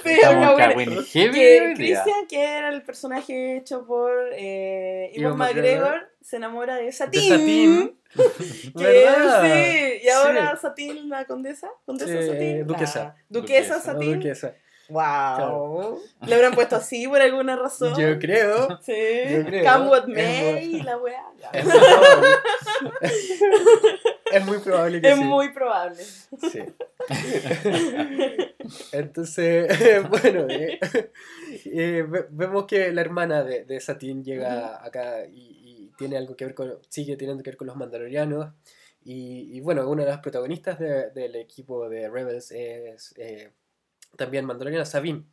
Estamos 0.03 0.59
en 0.75 1.03
Que. 1.03 1.73
Christian, 1.75 2.25
que 2.27 2.43
era 2.43 2.69
el 2.69 2.81
personaje 2.81 3.57
hecho 3.57 3.85
por 3.85 4.11
eh, 4.33 5.11
Ewan 5.13 5.37
McGregor, 5.37 6.09
se 6.21 6.37
enamora 6.37 6.75
de. 6.75 6.91
Satín. 6.91 7.99
Que, 8.09 8.73
¿Verdad? 8.73 9.43
sí, 9.43 9.99
y 10.03 10.09
ahora. 10.09 10.57
Satín, 10.57 11.07
la 11.07 11.25
condesa, 11.25 11.69
condesa 11.85 12.19
Satín, 12.19 12.65
duquesa. 12.65 13.15
duquesa 13.29 13.79
Satín. 13.79 14.23
Wow. 14.89 16.01
Le 16.25 16.33
habrán 16.33 16.55
puesto 16.55 16.77
así 16.77 17.07
por 17.07 17.21
alguna 17.21 17.57
razón. 17.57 17.93
Yo 17.95 18.17
creo. 18.17 18.79
sí. 18.81 18.93
yo 19.29 19.45
creo. 19.45 19.71
Come 19.71 19.89
with 19.91 20.05
me 20.07 20.81
la 20.83 20.97
weá. 20.97 21.23
Es 24.31 24.45
muy 24.45 24.57
probable. 24.59 24.97
es 24.97 25.01
que 25.03 25.09
Es 25.09 25.15
sí. 25.17 25.23
muy 25.23 25.49
probable. 25.53 26.03
Sí. 26.51 26.59
Entonces, 28.91 29.67
bueno, 30.09 30.47
eh, 30.49 30.79
eh, 31.65 32.05
ve- 32.07 32.27
vemos 32.29 32.65
que 32.65 32.91
la 32.91 33.01
hermana 33.01 33.43
de, 33.43 33.65
de 33.65 33.79
Satín 33.79 34.23
llega 34.23 34.83
acá 34.83 35.25
y, 35.25 35.61
y 35.63 35.91
tiene 35.97 36.17
algo 36.17 36.35
que 36.35 36.45
ver 36.45 36.53
con, 36.55 36.77
sigue 36.89 37.15
teniendo 37.17 37.43
que 37.43 37.51
ver 37.51 37.57
con 37.57 37.67
los 37.67 37.75
mandalorianos. 37.75 38.53
Y, 39.03 39.55
y 39.55 39.61
bueno, 39.61 39.87
una 39.89 40.03
de 40.03 40.09
las 40.09 40.19
protagonistas 40.19 40.79
de- 40.79 41.11
del 41.11 41.35
equipo 41.35 41.87
de 41.89 42.09
Rebels 42.09 42.51
es 42.51 43.13
eh, 43.17 43.51
también 44.17 44.45
mandaloriana, 44.45 44.85
Sabine. 44.85 45.23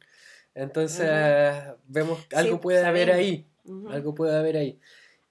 Entonces, 0.54 1.10
vemos 1.88 2.24
que 2.26 2.36
algo 2.36 2.56
Sí, 2.56 2.60
puede 2.62 2.84
haber 2.84 3.08
Sabine. 3.08 3.26
ahí. 3.26 3.46
Ujú. 3.64 3.88
Algo 3.88 4.14
puede 4.14 4.36
haber 4.36 4.56
ahí. 4.56 4.78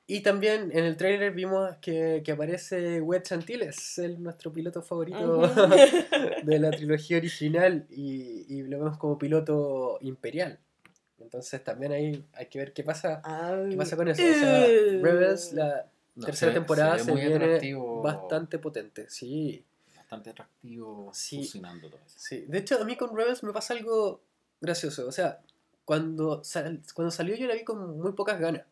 Y 0.05 0.19
también 0.21 0.69
en 0.73 0.83
el 0.83 0.97
trailer 0.97 1.31
vimos 1.33 1.77
que, 1.77 2.21
que 2.25 2.33
aparece 2.33 2.99
Wed 3.01 3.23
Chantiles, 3.23 3.97
el, 3.99 4.21
nuestro 4.21 4.51
piloto 4.51 4.81
favorito 4.81 5.41
de 6.43 6.59
la 6.59 6.71
trilogía 6.77 7.17
original, 7.17 7.85
y, 7.89 8.45
y 8.53 8.63
lo 8.63 8.79
vemos 8.79 8.97
como 8.97 9.17
piloto 9.17 9.97
imperial. 10.01 10.59
Entonces 11.19 11.63
también 11.63 11.93
ahí 11.93 12.25
hay 12.33 12.47
que 12.47 12.59
ver 12.59 12.73
qué 12.73 12.83
pasa, 12.83 13.21
qué 13.69 13.77
pasa 13.77 13.95
con 13.95 14.09
eso. 14.09 14.21
O 14.21 14.33
sea. 14.33 14.65
Rebels, 15.01 15.53
la 15.53 15.85
No, 16.15 16.25
tercera 16.25 16.51
se 16.51 16.59
temporada, 16.59 16.99
se 16.99 17.05
se, 17.05 17.13
viene 17.13 17.35
atractivo. 17.35 18.01
bastante 18.01 18.59
potente. 18.59 19.09
Sí, 19.09 19.63
Bastante 19.95 20.31
atractivo 20.31 21.09
Sí. 21.13 21.37
fusionando 21.37 21.87
todo 21.89 22.01
eso. 22.05 22.15
sí. 22.19 22.43
De 22.47 22.57
hecho, 22.59 22.79
a 22.79 22.83
mí 22.83 22.97
con 22.97 23.15
Rebels 23.15 23.41
me 23.41 23.53
pasa 23.53 23.73
algo 23.73 24.21
gracioso. 24.59 25.07
O 25.07 25.11
sea, 25.13 25.39
cuando, 25.85 26.43
sal- 26.43 26.81
cuando 26.93 27.09
salió 27.09 27.35
yo 27.35 27.47
la 27.47 27.55
vi 27.55 27.63
con 27.63 27.97
muy 27.99 28.11
pocas 28.11 28.37
ganas. 28.39 28.63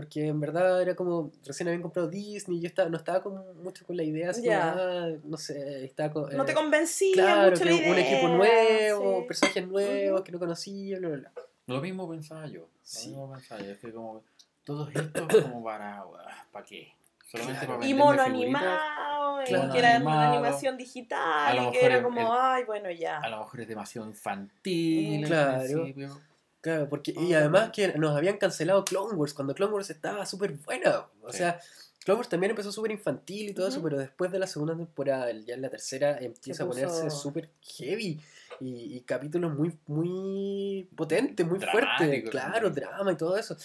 Porque 0.00 0.28
en 0.28 0.40
verdad 0.40 0.80
era 0.80 0.94
como, 0.96 1.30
recién 1.44 1.68
habían 1.68 1.82
comprado 1.82 2.08
Disney, 2.08 2.56
y 2.56 2.60
yo 2.62 2.68
estaba, 2.68 2.88
no 2.88 2.96
estaba 2.96 3.22
con, 3.22 3.34
mucho 3.62 3.84
con 3.84 3.98
la 3.98 4.02
idea, 4.02 4.30
así 4.30 4.40
como, 4.40 4.50
Ya. 4.50 4.72
ah, 4.74 5.10
no 5.24 5.36
sé, 5.36 5.84
estaba 5.84 6.10
con, 6.10 6.34
No 6.34 6.46
te 6.46 6.52
eh, 6.52 6.54
convencía 6.54 7.12
Claro, 7.12 7.50
mucho 7.50 7.64
que 7.64 7.68
la 7.70 7.76
un 7.76 7.82
idea, 7.82 8.10
equipo 8.10 8.28
nuevo, 8.28 9.20
sí. 9.20 9.26
personajes 9.28 9.68
nuevos 9.68 10.22
que 10.22 10.32
no 10.32 10.38
conocía, 10.38 10.98
bla, 11.00 11.08
bla, 11.10 11.18
bla. 11.18 11.32
Lo 11.66 11.82
mismo 11.82 12.08
pensaba 12.08 12.46
yo. 12.46 12.60
Lo 12.60 12.68
Sí. 12.82 13.08
mismo 13.10 13.30
pensaba 13.30 13.60
yo. 13.60 13.72
Es 13.72 13.78
que 13.78 13.92
como 13.92 14.22
todo 14.64 14.88
esto 14.88 15.28
como 15.42 15.62
para... 15.64 16.02
¿Para 16.50 16.64
qué? 16.64 16.94
Solamente 17.30 17.58
Claro. 17.66 17.74
para 17.80 17.86
Y 17.90 17.92
mono 17.92 18.22
animado, 18.22 19.42
y 19.42 19.44
Claro. 19.48 19.70
que 19.72 19.78
era 19.80 19.96
Animado. 19.96 20.16
una 20.16 20.30
animación 20.32 20.76
digital, 20.78 21.56
lo 21.56 21.68
y 21.68 21.72
que 21.72 21.84
era 21.84 22.02
como, 22.02 22.20
el- 22.22 22.40
ay, 22.40 22.64
bueno, 22.64 22.90
ya. 22.90 23.18
A 23.18 23.28
lo 23.28 23.40
mejor 23.40 23.60
es 23.60 23.68
demasiado 23.68 24.08
infantil. 24.08 25.24
al 25.24 25.28
Claro. 25.28 25.58
principio. 25.82 26.20
Claro, 26.60 26.88
porque, 26.88 27.12
y 27.16 27.32
Ah. 27.32 27.38
además 27.38 27.70
que 27.72 27.88
nos 27.96 28.16
habían 28.16 28.36
cancelado 28.38 28.84
Clone 28.84 29.14
Wars 29.16 29.32
cuando 29.34 29.54
Clone 29.54 29.72
Wars 29.72 29.90
estaba 29.90 30.26
súper 30.26 30.52
buena. 30.52 31.06
O 31.22 31.32
Sí. 31.32 31.38
sea, 31.38 31.60
Clone 32.04 32.18
Wars 32.18 32.28
también 32.28 32.50
empezó 32.50 32.70
súper 32.72 32.90
infantil 32.92 33.50
y 33.50 33.54
todo 33.54 33.68
eso, 33.68 33.82
pero 33.82 33.98
después 33.98 34.30
de 34.32 34.38
la 34.38 34.46
segunda 34.46 34.76
temporada, 34.76 35.30
ya 35.32 35.54
en 35.54 35.62
la 35.62 35.70
tercera, 35.70 36.18
empieza 36.18 36.64
a 36.64 36.66
ponerse 36.66 37.10
súper 37.10 37.50
heavy. 37.62 38.20
Y, 38.60 38.96
y 38.96 39.00
capítulos 39.02 39.54
muy, 39.56 39.78
muy 39.86 40.86
potentes, 40.94 41.46
muy 41.46 41.60
fuertes. 41.60 42.28
Claro, 42.30 42.68
drama 42.70 43.12
y 43.12 43.16
todo 43.16 43.38
eso. 43.38 43.56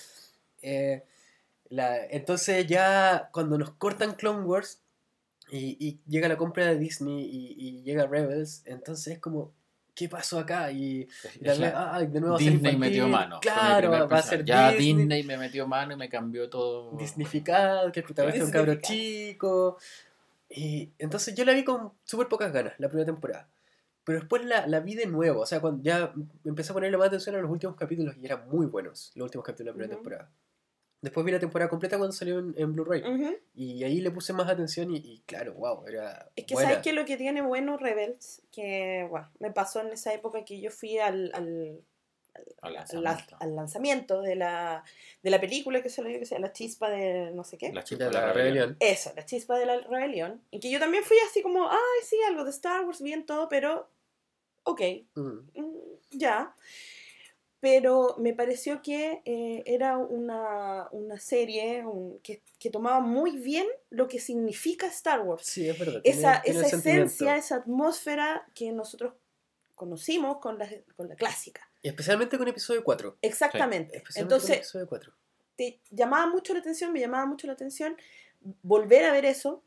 Eh, 0.61 1.03
la- 1.69 2.05
entonces 2.05 2.65
ya 2.67 3.29
cuando 3.33 3.57
nos 3.57 3.71
cortan 3.71 4.13
Clone 4.15 4.43
Wars 4.45 4.79
y, 5.51 5.75
y 5.85 5.99
llega 6.07 6.27
la 6.29 6.37
compra 6.37 6.65
de 6.65 6.77
Disney 6.77 7.23
y, 7.25 7.55
y 7.57 7.83
llega 7.83 8.07
Rebels, 8.07 8.61
entonces 8.65 9.13
es 9.15 9.19
como, 9.19 9.51
¿qué 9.95 10.09
pasó 10.09 10.39
acá? 10.39 10.69
Y, 10.71 11.07
y 11.39 11.49
ay, 11.49 12.07
de 12.07 12.19
nuevo 12.19 12.35
va 12.35 12.39
a 12.39 12.43
ser 12.43 12.53
Disney 12.53 12.75
metió 12.75 13.07
mano. 13.07 13.39
Claro, 13.39 13.89
va 14.07 14.19
a 14.19 14.21
ser 14.21 14.43
Ya 14.43 14.71
Disney. 14.71 14.93
Disney 14.95 15.23
me 15.23 15.37
metió 15.37 15.67
mano 15.67 15.93
y 15.93 15.95
me 15.95 16.09
cambió 16.09 16.49
todo. 16.49 16.91
Disneyficado, 16.97 17.91
que 17.91 18.01
el 18.01 18.05
protagonista 18.05 18.43
es 18.43 18.45
un 18.45 18.51
cabro 18.51 18.75
chico. 18.75 19.77
Y 20.49 20.91
entonces 20.99 21.33
yo 21.33 21.45
la 21.45 21.53
vi 21.53 21.63
con 21.63 21.93
súper 22.03 22.27
pocas 22.27 22.51
ganas 22.51 22.73
la 22.77 22.89
primera 22.89 23.05
temporada. 23.05 23.47
Pero 24.03 24.19
después 24.19 24.45
la, 24.45 24.67
la 24.67 24.81
vi 24.81 24.93
de 24.93 25.07
nuevo. 25.07 25.41
O 25.41 25.45
sea, 25.45 25.59
cuando 25.59 25.81
ya 25.81 26.13
empecé 26.43 26.71
a 26.71 26.73
ponerle 26.73 26.97
más 26.97 27.07
atención 27.07 27.35
a 27.35 27.39
los 27.39 27.49
últimos 27.49 27.75
capítulos 27.75 28.15
y 28.21 28.25
eran 28.25 28.47
muy 28.49 28.67
buenos 28.67 29.11
los 29.15 29.25
últimos 29.25 29.45
capítulos 29.45 29.65
de 29.65 29.71
la 29.71 29.73
primera 29.73 29.95
temporada. 29.95 30.29
Después 31.05 31.25
vi 31.25 31.31
la 31.31 31.39
temporada 31.39 31.69
completa 31.69 31.97
cuando 31.97 32.11
salió 32.13 32.39
en, 32.39 32.53
en 32.57 32.73
Blu-ray. 32.73 33.03
Y 33.53 33.83
ahí 33.83 34.01
le 34.01 34.11
puse 34.11 34.33
más 34.33 34.49
atención 34.49 34.91
y, 34.93 34.97
y 34.97 35.19
claro, 35.25 35.53
wow, 35.53 35.85
era. 35.87 36.29
Es 36.35 36.45
que 36.45 36.55
buena. 36.55 36.69
sabes 36.71 36.83
que 36.83 36.93
lo 36.93 37.05
que 37.05 37.15
tiene 37.17 37.41
bueno 37.41 37.77
Rebels, 37.77 38.41
que 38.51 39.07
bueno, 39.09 39.29
me 39.39 39.51
pasó 39.51 39.79
en 39.81 39.87
esa 39.89 40.13
época 40.13 40.43
que 40.43 40.59
yo 40.59 40.71
fui 40.71 40.97
al, 40.97 41.31
al, 41.33 41.79
Al 42.61 42.73
lanzamiento. 42.73 43.37
al 43.39 43.55
lanzamiento 43.55 44.21
de 44.21 44.35
la, 44.35 44.83
de 45.23 45.29
la 45.29 45.39
película 45.39 45.81
que 45.81 45.89
salió, 45.89 46.19
que 46.19 46.25
sea 46.25 46.39
la 46.39 46.51
chispa 46.51 46.89
de 46.89 47.31
no 47.31 47.43
sé 47.43 47.57
qué. 47.57 47.71
La 47.71 47.83
chispa 47.83 48.05
de 48.05 48.11
la 48.11 48.33
rebelión. 48.33 48.69
rebelión. 48.71 48.77
Eso, 48.79 49.11
la 49.15 49.25
chispa 49.25 49.57
de 49.57 49.65
la 49.67 49.77
rebelión. 49.79 50.41
Y 50.51 50.59
que 50.59 50.69
yo 50.69 50.79
también 50.79 51.03
fui 51.03 51.17
así 51.29 51.41
como, 51.41 51.69
ay, 51.69 52.01
sí, 52.03 52.17
algo 52.27 52.43
de 52.43 52.49
Star 52.49 52.83
Wars, 52.85 53.01
bien 53.01 53.25
todo, 53.25 53.47
pero 53.47 53.87
ok, 54.63 54.81
Mm, 55.15 55.21
mm, 55.61 55.75
ya. 56.11 56.55
Pero 57.65 58.15
me 58.19 58.31
pareció 58.35 58.83
que 58.83 59.23
eh, 59.25 59.63
era 59.65 59.97
una, 59.97 60.87
una 60.91 61.17
serie 61.17 61.83
un- 61.83 62.19
que, 62.19 62.43
que 62.59 62.69
tomaba 62.69 62.99
muy 62.99 63.37
bien 63.37 63.65
lo 63.89 64.07
que 64.07 64.19
significa 64.19 64.85
Star 64.85 65.21
Wars. 65.21 65.47
Sí, 65.47 65.67
es 65.67 65.79
verdad. 65.79 65.99
Esa, 66.03 66.43
tiene 66.43 66.59
esa 66.59 66.77
esencia, 66.77 67.37
esa 67.37 67.55
atmósfera 67.55 68.47
que 68.53 68.71
nosotros 68.71 69.15
conocimos 69.73 70.37
con 70.37 70.59
la, 70.59 70.69
con 70.95 71.09
la 71.09 71.15
clásica. 71.15 71.67
Y 71.81 71.87
especialmente 71.87 72.37
con 72.37 72.47
episodio 72.47 72.83
4. 72.83 73.17
Exactamente. 73.23 73.97
Especialmente 73.97 74.35
con 74.35 74.41
Entonces, 74.43 74.57
episodio 74.57 74.87
4. 74.87 75.13
te 75.55 75.81
llamaba 75.89 76.27
mucho 76.27 76.53
la 76.53 76.59
atención, 76.59 76.93
me 76.93 76.99
llamaba 76.99 77.25
mucho 77.25 77.47
la 77.47 77.53
atención 77.53 77.97
volver 78.61 79.05
a 79.05 79.11
ver 79.11 79.25
eso, 79.25 79.63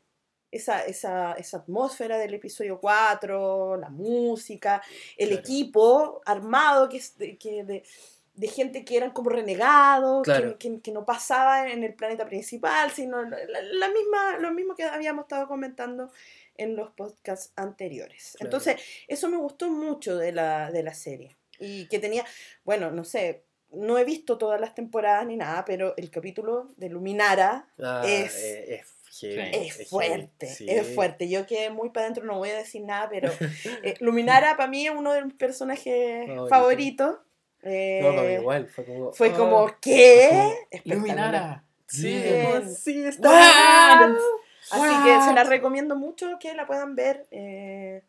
esa, 0.51 0.83
esa, 0.85 1.33
esa 1.33 1.57
atmósfera 1.57 2.17
del 2.17 2.33
episodio 2.33 2.79
4, 2.79 3.77
la 3.77 3.89
música, 3.89 4.81
el 5.17 5.29
Claro. 5.29 5.39
equipo 5.41 6.21
armado 6.25 6.89
que, 6.89 6.97
es 6.97 7.17
de, 7.17 7.37
que 7.37 7.63
de, 7.63 7.83
de 8.33 8.47
gente 8.47 8.83
que 8.85 8.97
eran 8.97 9.11
como 9.11 9.29
renegados, 9.29 10.23
que- 10.23 10.31
Claro. 10.31 10.57
que, 10.57 10.79
que 10.81 10.91
no 10.91 11.05
pasaba 11.05 11.69
en 11.69 11.83
el 11.83 11.93
planeta 11.93 12.25
principal, 12.25 12.89
sino 12.91 13.21
la, 13.21 13.37
la 13.61 13.87
misma, 13.89 14.37
lo 14.39 14.51
mismo 14.51 14.75
que 14.75 14.83
habíamos 14.85 15.23
estado 15.25 15.47
comentando 15.47 16.11
en 16.55 16.75
los 16.75 16.91
podcasts 16.91 17.51
anteriores. 17.55 18.33
Claro. 18.37 18.47
Entonces, 18.47 18.81
eso 19.07 19.29
me 19.29 19.37
gustó 19.37 19.69
mucho 19.69 20.17
de 20.17 20.31
la, 20.31 20.71
de 20.71 20.83
la 20.83 20.93
serie. 20.93 21.37
Y 21.59 21.87
que 21.87 21.99
tenía, 21.99 22.25
bueno, 22.63 22.89
no 22.91 23.03
sé, 23.03 23.43
no 23.71 23.97
he 23.97 24.03
visto 24.05 24.37
todas 24.37 24.59
las 24.59 24.73
temporadas 24.73 25.25
ni 25.27 25.35
nada, 25.37 25.63
pero 25.65 25.93
el 25.97 26.09
capítulo 26.09 26.69
de 26.77 26.89
Luminara 26.89 27.67
Ah, 27.81 28.01
es- 28.05 28.35
eh, 28.35 28.75
es 28.75 28.95
heavy, 29.11 29.49
es 29.53 29.73
heavy, 29.75 29.85
fuerte, 29.85 30.47
sí. 30.47 30.65
es 30.69 30.93
fuerte. 30.95 31.29
Yo 31.29 31.45
quedé 31.45 31.69
muy 31.69 31.89
para 31.89 32.05
adentro, 32.05 32.25
no 32.25 32.37
voy 32.37 32.49
a 32.49 32.57
decir 32.57 32.83
nada, 32.83 33.09
pero 33.09 33.31
eh, 33.83 33.95
Luminara 33.99 34.55
para 34.57 34.69
mí 34.69 34.85
es 34.87 34.93
uno 34.95 35.13
de 35.13 35.25
mis 35.25 35.33
personajes 35.35 36.25
Favorito. 36.27 36.47
favoritos. 36.49 37.15
Eh, 37.63 37.99
No, 38.03 38.15
para 38.15 38.27
mí 38.27 38.33
igual, 38.35 38.67
fue 38.67 38.85
como. 38.85 39.11
fue 39.11 39.29
ah, 39.29 39.37
como, 39.37 39.75
¿qué? 39.81 40.53
Luminara. 40.85 41.63
Sí, 41.87 42.23
como, 42.43 42.69
sí, 42.73 43.03
está. 43.03 44.15
Así 44.71 45.03
que 45.03 45.21
se 45.23 45.33
la 45.33 45.43
recomiendo 45.45 45.95
mucho 45.95 46.37
que 46.39 46.53
la 46.53 46.67
puedan 46.67 46.95
ver. 46.95 47.25
eh, 47.31 48.03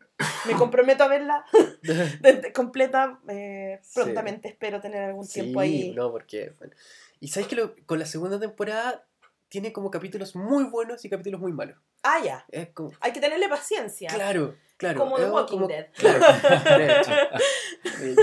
me 0.45 0.53
comprometo 0.53 1.03
a 1.03 1.07
verla 1.07 1.43
completa 2.53 3.19
eh, 3.27 3.79
Sí. 3.81 3.91
prontamente. 3.95 4.47
Espero 4.49 4.79
tener 4.79 5.03
algún 5.03 5.25
Sí, 5.25 5.41
tiempo 5.41 5.59
ahí. 5.61 5.91
no, 5.95 6.11
porque. 6.11 6.51
bueno. 6.59 6.73
Y 7.19 7.27
sabes 7.29 7.47
que 7.47 7.55
lo- 7.55 7.75
con 7.85 7.99
la 7.99 8.05
segunda 8.05 8.39
temporada 8.39 9.03
tiene 9.51 9.73
como 9.73 9.91
capítulos 9.91 10.33
muy 10.33 10.63
buenos 10.63 11.03
y 11.03 11.09
capítulos 11.09 11.41
muy 11.41 11.51
malos. 11.51 11.77
Ah, 12.03 12.19
ya. 12.23 12.45
Es 12.49 12.69
como, 12.69 12.91
Hay 13.01 13.11
que 13.11 13.19
tenerle 13.19 13.49
paciencia. 13.49 14.09
claro, 14.09 14.55
claro. 14.77 14.97
Como 15.01 15.17
The 15.17 15.25
Walking 15.29 15.67
Dead. 15.67 15.87
Claro, 15.93 16.19
de 16.77 16.85
hecho. 16.99 17.11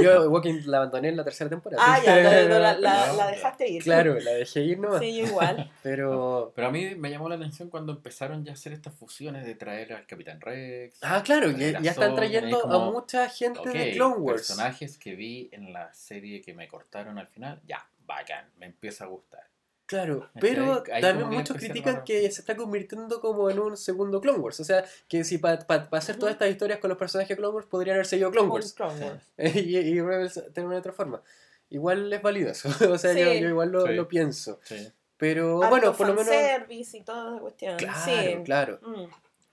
Yo 0.02 0.30
Walking 0.30 0.62
la 0.64 0.78
abandoné 0.78 1.08
en 1.08 1.16
la 1.18 1.24
tercera 1.24 1.50
temporada. 1.50 1.82
Ah, 1.84 2.00
ya, 2.02 2.16
la, 2.16 2.58
la- 2.58 2.78
la- 2.78 3.06
No, 3.08 3.12
la 3.18 3.26
dejaste 3.30 3.68
ir. 3.68 3.82
Claro, 3.82 4.18
la 4.18 4.30
dejé 4.32 4.60
ir 4.62 4.78
nomás. 4.78 5.00
Sí, 5.00 5.20
igual. 5.20 5.70
Pero. 5.82 6.52
Pero 6.56 6.68
a 6.68 6.70
mí 6.70 6.94
me 6.96 7.10
llamó 7.10 7.28
la 7.28 7.34
atención 7.34 7.68
cuando 7.68 7.92
empezaron 7.92 8.42
ya 8.44 8.52
a 8.52 8.54
hacer 8.54 8.72
estas 8.72 8.94
fusiones 8.94 9.44
de 9.44 9.54
traer 9.54 9.92
al 9.92 10.06
Capitán 10.06 10.40
Rex. 10.40 10.98
Ah, 11.02 11.22
claro, 11.22 11.50
ya, 11.50 11.78
están 11.78 12.14
trayendo 12.14 12.62
como, 12.62 12.74
a 12.74 12.90
mucha 12.90 13.28
gente 13.28 13.68
de 13.68 13.92
Clone 13.92 14.16
Wars. 14.16 14.46
personajes 14.46 14.96
que 14.96 15.14
vi 15.14 15.50
en 15.52 15.74
la 15.74 15.92
serie 15.92 16.40
que 16.40 16.54
me 16.54 16.68
cortaron 16.68 17.18
al 17.18 17.28
final, 17.28 17.60
ya, 17.66 17.86
bacán, 18.06 18.46
me 18.56 18.64
empieza 18.64 19.04
a 19.04 19.08
gustar. 19.08 19.46
Claro, 19.88 20.28
pero 20.38 20.82
también 21.00 21.30
muchos 21.30 21.56
critican 21.56 22.04
que 22.04 22.20
se 22.30 22.42
está 22.42 22.54
convirtiendo 22.54 23.22
como 23.22 23.48
en 23.48 23.58
un 23.58 23.74
segundo 23.74 24.20
Clone 24.20 24.38
Wars. 24.38 24.60
O 24.60 24.64
sea, 24.64 24.84
que 25.08 25.24
si 25.24 25.38
para 25.38 25.66
hacer 25.92 26.16
todas 26.18 26.34
estas 26.34 26.50
historias 26.50 26.78
con 26.78 26.90
los 26.90 26.98
personajes 26.98 27.30
de 27.30 27.36
Clone 27.36 27.54
Wars 27.54 27.66
podrían 27.66 27.94
haber 27.94 28.06
seguido 28.06 28.30
Clone 28.30 28.50
Wars. 28.50 28.74
Clone 28.74 29.02
Wars. 29.38 29.56
y, 29.56 29.76
y 29.78 30.00
Rebels 30.02 30.34
tener 30.52 30.68
una 30.68 30.76
otra 30.78 30.92
forma. 30.92 31.22
Igual 31.70 32.12
es 32.12 32.20
válido 32.20 32.50
eso. 32.50 32.68
o 32.92 32.98
sea, 32.98 33.14
Sí. 33.14 33.20
yo, 33.20 33.32
yo 33.32 33.48
igual 33.48 33.70
lo, 33.72 33.86
Sí. 33.86 33.94
lo 33.94 34.06
pienso. 34.08 34.60
Sí. 34.62 34.92
Pero 35.16 35.56
bueno, 35.56 35.94
por 35.96 36.06
lo 36.06 36.12
menos. 36.14 36.28
fanservice 36.28 36.98
y 36.98 37.02
toda 37.02 37.32
esa 37.32 37.40
cuestión. 37.40 37.76
Claro, 37.78 37.98
sí. 38.04 38.36
claro. 38.44 38.78
Mm. 38.82 39.04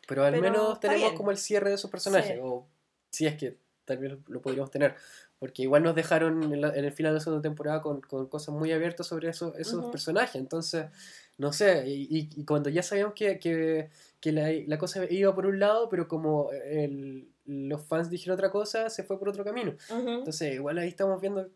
Pero 0.07 0.23
al 0.25 0.31
Pero 0.33 0.43
menos 0.43 0.79
tenemos 0.81 1.01
bien. 1.03 1.15
como 1.17 1.31
el 1.31 1.37
cierre 1.37 1.69
de 1.69 1.75
esos 1.75 1.89
personajes. 1.89 2.33
Sí. 2.33 2.39
O 2.43 2.67
si 3.09 3.25
es 3.25 3.35
que 3.37 3.57
tal 3.85 3.99
vez 3.99 4.13
lo 4.27 4.41
podríamos 4.41 4.69
tener. 4.69 4.95
Porque 5.39 5.63
igual 5.63 5.83
nos 5.83 5.95
dejaron 5.95 6.41
en, 6.53 6.61
la- 6.61 6.73
en 6.75 6.85
el 6.85 6.91
final 6.91 7.11
de 7.11 7.19
la 7.19 7.23
segunda 7.23 7.41
temporada 7.41 7.81
con, 7.81 8.01
con 8.01 8.27
cosas 8.27 8.55
muy 8.55 8.71
abiertas 8.71 9.07
sobre 9.07 9.29
esos, 9.29 9.53
esos 9.57 9.85
personajes. 9.91 10.35
Entonces, 10.35 10.85
no 11.37 11.51
sé. 11.51 11.83
Y, 11.87 12.43
cuando 12.45 12.69
ya 12.69 12.81
sabíamos 12.81 13.13
que, 13.15 13.37
que, 13.39 13.89
que 14.21 14.31
la, 14.31 14.49
la 14.65 14.77
cosa 14.77 15.03
iba 15.09 15.35
por 15.35 15.45
un 15.45 15.59
lado, 15.59 15.89
pero 15.89 16.07
como 16.07 16.49
el- 16.51 17.29
los 17.45 17.83
fans 17.83 18.09
dijeron 18.09 18.35
otra 18.35 18.49
cosa, 18.49 18.89
se 18.89 19.03
fue 19.03 19.19
por 19.19 19.29
otro 19.29 19.43
camino. 19.43 19.75
Entonces, 20.19 20.53
igual 20.55 20.77
ahí 20.79 20.87
estamos 20.87 21.19
viendo 21.21 21.47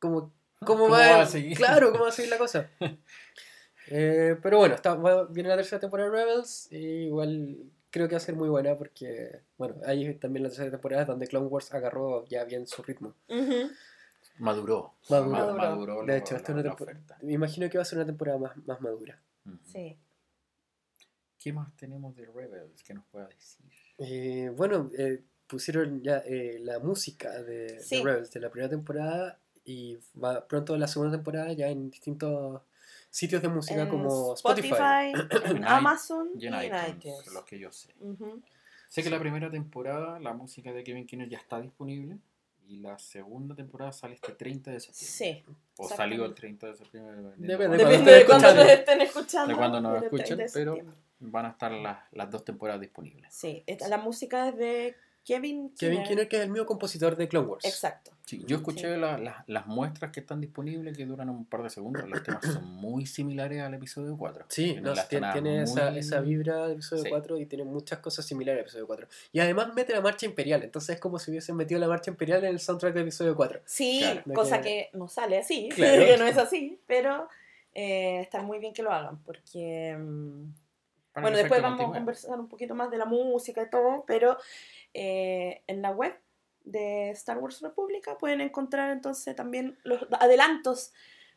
cómo, 0.00 0.32
¿Cómo 0.64 0.84
cómo, 0.84 0.88
va, 0.90 0.98
va 1.18 1.22
a 1.22 1.26
seguir? 1.26 1.56
Claro, 1.56 1.92
cómo 1.92 2.04
va 2.04 2.08
a 2.08 2.12
seguir 2.12 2.30
la 2.30 2.38
cosa. 2.38 2.70
Eh, 3.88 4.36
pero 4.42 4.58
bueno, 4.58 4.74
está, 4.74 4.96
viene 5.30 5.48
la 5.50 5.56
tercera 5.56 5.78
temporada 5.80 6.10
de 6.10 6.16
Rebels. 6.16 6.68
Y 6.72 6.76
igual 7.06 7.58
creo 7.96 8.08
que 8.08 8.14
va 8.14 8.18
a 8.18 8.20
ser 8.20 8.36
muy 8.36 8.50
buena 8.50 8.76
porque, 8.76 9.40
bueno, 9.56 9.76
hay 9.86 10.14
también 10.16 10.42
la 10.42 10.50
tercera 10.50 10.70
temporada 10.70 11.06
donde 11.06 11.26
Clone 11.26 11.46
Wars 11.46 11.72
agarró 11.72 12.26
ya 12.26 12.44
bien 12.44 12.66
su 12.66 12.82
ritmo. 12.82 13.14
Maduró. 14.38 14.92
Maduró. 15.08 15.30
Ma- 15.30 15.38
Maduró. 15.38 15.56
maduró 15.56 16.00
De 16.02 16.06
la- 16.08 16.16
hecho, 16.18 16.36
esta 16.36 16.52
la- 16.52 16.60
es 16.74 16.80
una. 16.80 17.00
Me 17.22 17.32
imagino 17.32 17.70
que 17.70 17.78
va 17.78 17.82
a 17.82 17.84
ser 17.86 17.96
una 17.98 18.04
temporada 18.06 18.36
más, 18.38 18.54
más 18.66 18.80
madura. 18.82 19.18
Sí. 19.64 19.96
¿Qué 21.38 21.52
más 21.54 21.74
tenemos 21.76 22.14
de 22.16 22.26
Rebels 22.26 22.82
que 22.82 22.92
nos 22.92 23.06
pueda 23.06 23.28
decir? 23.28 23.64
Eh, 23.96 24.52
bueno, 24.54 24.90
eh, 24.98 25.22
pusieron 25.46 26.02
ya 26.02 26.18
eh, 26.18 26.58
la 26.60 26.80
música 26.80 27.42
de. 27.42 27.80
Rebels 28.02 28.30
de 28.30 28.40
la 28.40 28.50
primera 28.50 28.68
temporada 28.68 29.38
y 29.64 29.98
va 30.22 30.46
pronto 30.46 30.76
la 30.76 30.86
segunda 30.86 31.16
temporada 31.16 31.50
ya 31.54 31.68
en 31.68 31.90
distintos 31.90 32.60
sitios 33.16 33.40
de 33.40 33.48
música 33.48 33.82
En 33.82 33.88
como 33.88 34.34
Spotify. 34.34 35.12
en 35.14 35.56
En 35.56 35.64
Amazon 35.64 36.28
Y 36.38 36.46
en 36.48 36.54
iTunes, 36.54 37.26
los 37.32 37.44
que 37.44 37.58
yo 37.58 37.72
sé. 37.72 37.94
Ujú. 38.00 38.42
Sé 38.88 39.02
que 39.02 39.10
la 39.10 39.18
primera 39.18 39.50
temporada, 39.50 40.20
la 40.20 40.32
música 40.34 40.72
de 40.72 40.84
Kevin 40.84 41.06
Kinner 41.06 41.28
ya 41.28 41.38
está 41.38 41.60
disponible. 41.60 42.18
Y 42.68 42.78
la 42.80 42.98
segunda 42.98 43.54
temporada 43.54 43.92
sale 43.92 44.14
este 44.14 44.32
30 44.32 44.72
de 44.72 44.80
septiembre. 44.80 45.44
Sí. 45.46 45.54
O 45.78 45.88
salió 45.88 46.24
el 46.24 46.34
30 46.34 46.66
de 46.66 46.74
septiembre. 46.76 47.14
dependiendo 47.36 47.56
Depende 47.56 47.76
cuándo- 47.76 47.84
de 47.84 47.96
Depende 47.96 48.12
de 48.12 48.26
cuando 48.26 48.46
escuchando. 48.48 48.62
nos 48.62 48.72
estén 48.72 49.00
escuchando. 49.00 49.48
De 49.52 49.56
cuando 49.56 49.80
nos 49.80 50.02
escuchen, 50.02 50.26
30 50.36 50.44
de 50.44 50.50
pero-. 50.52 50.76
Van 51.18 51.46
a 51.46 51.50
estar 51.50 51.72
las, 51.72 51.98
las 52.12 52.30
dos 52.30 52.44
temporadas 52.44 52.80
disponibles. 52.80 53.32
Sí, 53.32 53.62
esta- 53.66 53.88
la 53.88 53.96
música 53.98 54.48
es 54.48 54.56
de 54.58 54.96
Kevin 55.26 55.74
Kevin 55.76 56.04
Kinner. 56.04 56.28
Que 56.28 56.36
es 56.36 56.42
el 56.44 56.50
mismo 56.50 56.64
compositor 56.66 57.16
de 57.16 57.26
Clone 57.28 57.48
Wars. 57.48 57.64
Exacto. 57.64 58.12
Sí, 58.24 58.42
yo 58.46 58.56
escuché 58.56 58.96
la- 58.96 59.18
la- 59.18 59.44
las 59.48 59.66
muestras 59.66 60.10
que 60.12 60.20
están 60.20 60.40
disponibles 60.40 60.96
que 60.96 61.04
duran 61.04 61.28
un 61.28 61.44
par 61.44 61.62
de 61.62 61.70
segundos. 61.70 62.08
Los 62.08 62.22
temas 62.22 62.44
son 62.44 62.64
muy 62.64 63.06
similares 63.06 63.60
al 63.62 63.74
episodio 63.74 64.16
4. 64.16 64.46
Sí, 64.48 64.64
Tienen 64.64 64.84
no, 64.84 64.94
las 64.94 65.08
tiene, 65.08 65.32
tiene 65.32 65.62
esa, 65.62 65.90
muy- 65.90 65.98
esa 65.98 66.20
vibra 66.20 66.66
de 66.68 66.72
episodio 66.74 67.02
Sí. 67.02 67.08
4 67.10 67.38
y 67.38 67.46
tiene 67.46 67.64
muchas 67.64 67.98
cosas 67.98 68.24
similares 68.24 68.58
al 68.60 68.62
episodio 68.62 68.86
4. 68.86 69.08
Y 69.32 69.40
además 69.40 69.74
mete 69.74 69.92
la 69.92 70.00
marcha 70.00 70.26
imperial, 70.26 70.62
entonces 70.62 70.94
es 70.96 71.00
como 71.00 71.18
si 71.18 71.30
hubiesen 71.30 71.56
metido 71.56 71.80
la 71.80 71.88
marcha 71.88 72.10
imperial 72.10 72.44
en 72.44 72.50
el 72.50 72.60
soundtrack 72.60 72.94
del 72.94 73.02
episodio 73.02 73.34
4. 73.36 73.60
Sí, 73.64 73.98
Claro. 74.00 74.22
cosa 74.34 74.60
Que- 74.60 74.88
que 74.92 74.98
no 74.98 75.08
sale 75.08 75.38
así, 75.38 75.68
Claro. 75.74 76.04
que 76.06 76.16
no 76.18 76.26
es 76.26 76.38
así, 76.38 76.80
pero 76.86 77.28
eh, 77.74 78.20
está 78.22 78.42
muy 78.42 78.58
bien 78.58 78.72
que 78.72 78.82
lo 78.82 78.90
hagan, 78.92 79.18
porque... 79.24 79.96
mm, 79.98 80.52
Para 81.12 81.24
bueno, 81.28 81.36
después 81.38 81.62
vamos 81.62 81.80
a 81.80 81.92
conversar 81.98 82.38
un 82.40 82.48
poquito 82.48 82.74
más 82.74 82.90
de 82.90 82.98
la 82.98 83.04
música 83.06 83.62
y 83.62 83.70
todo, 83.70 84.04
pero 84.06 84.36
eh, 84.98 85.62
en 85.66 85.82
la 85.82 85.90
web 85.90 86.18
de 86.64 87.10
Star 87.10 87.38
Wars 87.38 87.60
República 87.60 88.16
pueden 88.18 88.40
encontrar 88.40 88.90
entonces 88.90 89.36
también 89.36 89.78
los 89.84 90.06
adelantos, 90.18 90.92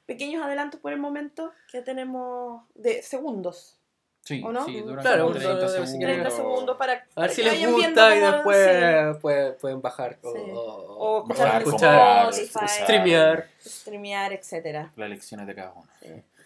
pequeños 0.05 0.43
adelantos 0.43 0.79
por 0.79 0.91
el 0.93 0.99
momento 0.99 1.51
que 1.71 1.81
tenemos 1.81 2.63
de 2.73 3.03
segundos. 3.03 3.75
Sí, 4.23 4.41
¿o 4.45 4.51
no? 4.51 4.65
sí, 4.65 4.79
duran 4.81 5.01
Claro, 5.03 5.25
como 5.25 5.31
uno 5.31 5.39
30 5.39 5.55
debe- 5.57 5.69
segundos. 5.71 5.89
si 5.91 5.99
30 5.99 6.29
segundos 6.29 6.77
para, 6.77 7.05
A 7.15 7.21
ver 7.21 7.29
si 7.31 7.41
les 7.43 7.71
gusta 7.71 8.15
y 8.15 8.19
después 8.19 9.17
pueden, 9.21 9.55
pueden 9.59 9.81
bajar 9.81 10.19
o, 10.23 10.31
Sí. 10.33 10.39
o- 10.51 10.57
O 10.57 11.17
o 11.17 11.23
escuchar 11.31 11.61
escuchar, 11.61 12.29
Spotify. 12.33 12.67
streamear. 12.83 13.47
sí, 13.59 13.69
streamear, 13.69 14.33
etcétera. 14.33 14.91
Las 14.95 15.09
lecciones 15.09 15.47
de 15.47 15.55
cada 15.55 15.73
uno. 15.73 15.87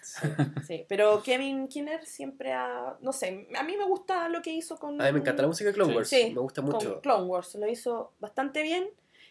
Sí, 0.04 0.28
sí. 0.68 0.86
Pero 0.90 1.22
Kevin 1.24 1.68
Kinner 1.68 2.06
siempre 2.06 2.52
ha, 2.54 2.98
no 3.02 3.12
sé, 3.14 3.48
a 3.56 3.64
mí 3.64 3.78
me 3.78 3.86
gusta 3.86 4.30
lo 4.30 4.42
que 4.42 4.52
hizo 4.52 4.78
con 4.78 5.02
A 5.02 5.06
mí 5.06 5.12
me 5.14 5.20
encanta 5.20 5.42
la 5.42 5.48
música 5.48 5.70
de 5.70 5.74
Clone. 5.74 5.96
Wars, 5.96 6.10
Sí, 6.10 6.32
me 6.34 6.42
gusta 6.42 6.62
con 6.62 6.72
mucho. 6.72 7.02
Clone 7.02 7.26
Wars, 7.26 7.56
lo 7.56 7.68
hizo 7.68 8.12
bastante 8.20 8.62
bien. 8.62 8.90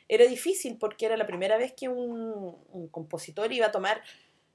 Era 0.08 0.24
difícil 0.26 0.76
porque 0.78 1.06
era 1.06 1.16
la 1.16 1.26
primera 1.26 1.56
vez 1.56 1.72
que 1.72 1.88
un, 1.88 2.56
un 2.72 2.88
compositor 2.88 3.52
iba 3.52 3.66
a 3.66 3.72
tomar 3.72 4.02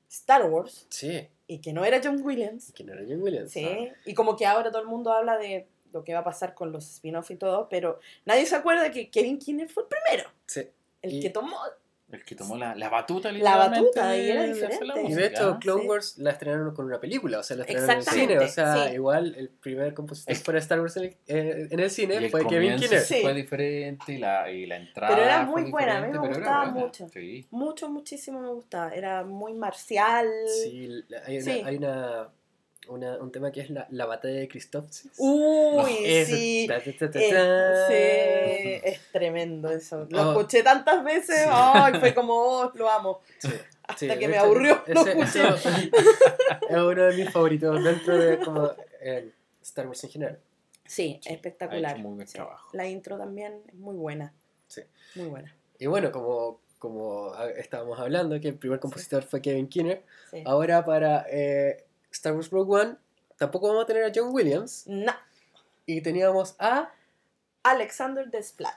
Star 0.10 0.46
Wars 0.50 0.86
Sí, 0.90 1.28
y 1.48 1.60
que 1.60 1.74
no 1.74 1.84
era 1.86 2.00
John 2.04 2.22
Williams. 2.24 2.72
¿quién 2.76 2.90
era 2.90 3.02
John 3.08 3.22
Williams? 3.22 3.52
Sí, 3.52 3.90
y 4.06 4.14
como 4.14 4.36
que 4.36 4.46
ahora 4.46 4.70
todo 4.72 4.82
el 4.82 4.88
mundo 4.88 5.12
habla 5.14 5.38
de 5.38 5.68
lo 5.94 6.04
que 6.04 6.14
va 6.14 6.20
a 6.20 6.24
pasar 6.24 6.54
con 6.54 6.72
los 6.72 6.86
spin-off 6.96 7.32
y 7.32 7.38
todo, 7.38 7.70
pero 7.70 8.00
nadie 8.26 8.46
se 8.46 8.56
acuerda 8.56 8.92
que 8.92 9.10
Kevin 9.10 9.40
Kinner 9.40 9.70
fue 9.70 9.84
el 9.84 9.90
primero, 9.90 10.30
Sí. 10.46 10.68
el 11.02 11.14
Y- 11.14 11.20
que 11.22 11.30
tomó. 11.30 11.58
El 12.10 12.24
que 12.24 12.36
tomó 12.36 12.56
la, 12.56 12.74
la 12.74 12.88
batuta, 12.88 13.34
La 13.34 13.58
batuta, 13.58 14.16
y 14.16 14.30
era 14.32 14.44
diferente. 14.44 15.02
Y 15.10 15.14
de 15.14 15.26
hecho, 15.28 15.58
Clone 15.60 15.82
Sí. 15.82 15.88
Wars 15.90 16.18
la 16.20 16.32
estrenaron 16.32 16.74
con 16.74 16.86
una 16.86 17.02
película, 17.02 17.40
o 17.40 17.44
sea, 17.44 17.58
la 17.58 17.64
estrenaron 17.64 17.92
en 17.92 17.98
el 17.98 18.04
cine. 18.06 18.40
O 18.40 18.48
sea, 18.48 18.88
sí. 18.88 18.94
igual 18.94 19.36
el 19.38 19.50
primer 19.50 19.94
compositor 19.94 20.32
Es- 20.32 20.42
para 20.42 20.58
Star 20.60 20.80
Wars 20.80 20.96
en 20.96 21.04
el, 21.04 21.10
eh, 21.28 21.68
en 21.70 21.80
el 21.82 21.86
Y 21.88 21.90
cine 21.90 22.16
el 22.16 22.30
fue 22.30 22.48
Kevin 22.48 22.78
Kinner. 22.78 23.02
Sí. 23.02 23.20
fue 23.22 23.34
diferente 23.34 24.14
y 24.14 24.18
la, 24.20 24.50
y 24.50 24.66
la 24.66 24.78
entrada 24.78 25.14
Pero 25.14 25.28
era 25.28 25.46
fue 25.48 25.62
muy 25.64 25.72
buena, 25.72 25.98
a 25.98 26.02
mí 26.02 26.08
me 26.14 26.18
gustaba 26.28 26.66
buena. 26.72 26.86
mucho. 26.88 27.10
Sí. 27.10 27.46
Mucho, 27.52 27.90
muchísimo 27.90 28.40
me 28.40 28.50
gustaba. 28.54 28.92
Era 28.94 29.26
muy 29.26 29.54
marcial. 29.54 30.30
Sí, 30.64 30.88
la- 31.10 31.24
hay, 31.26 31.36
una, 31.40 31.44
Sí. 31.44 31.62
hay 31.66 31.76
una, 31.76 32.30
una- 32.90 33.18
un 33.18 33.32
tema 33.32 33.52
que 33.52 33.62
es 33.62 33.70
la, 33.70 33.88
la 33.92 34.06
batalla 34.06 34.36
de 34.40 34.48
Christoph. 34.48 34.86
Uy, 35.18 36.26
sí. 36.26 36.66
ta, 36.68 36.80
ta, 36.84 36.92
ta, 36.98 37.12
ta, 37.12 37.20
Eh, 37.20 37.32
ta. 37.32 37.88
sí, 37.88 38.90
es 38.90 39.12
tremendo 39.12 39.70
eso. 39.72 40.06
Lo 40.10 40.22
Oh. 40.22 40.32
escuché 40.32 40.64
tantas 40.64 41.04
veces, 41.04 41.42
Sí. 41.44 41.50
ay, 41.52 41.94
fue 42.00 42.14
como, 42.14 42.34
oh, 42.34 42.72
lo 42.76 42.90
amo. 42.90 43.22
Sí, 43.40 43.50
Hasta 43.84 43.98
sí, 44.14 44.20
que 44.20 44.28
me 44.28 44.36
hecho, 44.36 44.46
aburrió, 44.46 44.84
lo 44.88 45.06
escuché. 45.06 45.48
eso 45.48 45.70
es 46.70 46.76
uno 46.78 47.04
de 47.04 47.16
mis 47.16 47.30
favoritos 47.32 47.84
dentro 47.84 48.18
de 48.18 48.40
como 48.40 48.72
eh, 49.02 49.32
Star 49.62 49.88
Wars 49.88 50.04
en 50.04 50.10
general. 50.10 50.40
Sí, 50.86 51.20
Sí, 51.22 51.34
espectacular. 51.34 51.92
ha 51.92 51.94
hecho 51.96 52.02
muy 52.08 52.16
buen 52.16 52.28
Sí. 52.28 52.34
trabajo. 52.36 52.70
La 52.74 52.88
intro 52.88 53.18
también 53.18 53.62
es 53.68 53.74
muy 53.76 53.96
buena. 53.96 54.34
Sí. 54.68 54.82
Muy 55.16 55.28
buena. 55.28 55.54
Y 55.80 55.86
bueno, 55.88 56.12
como, 56.12 56.62
como 56.80 57.34
estábamos 57.58 58.00
hablando, 58.00 58.40
que 58.40 58.50
el 58.50 58.56
primer 58.56 58.80
compositor 58.80 59.24
fue 59.24 59.42
Kevin 59.42 59.68
Kinner, 59.68 60.04
Sí. 60.32 60.44
ahora 60.46 60.84
para 60.86 61.26
eh, 61.30 61.86
Star 62.18 62.34
Wars 62.34 62.50
Rogue 62.50 62.82
One 62.82 62.96
tampoco 63.38 63.68
vamos 63.70 63.84
a 63.84 63.88
tener 63.88 64.04
a 64.04 64.12
John 64.14 64.30
Williams 64.34 64.84
No, 64.88 65.14
y 65.86 66.02
teníamos 66.02 66.56
a 66.60 66.92
Alexander 67.64 68.28
Desplat. 68.30 68.76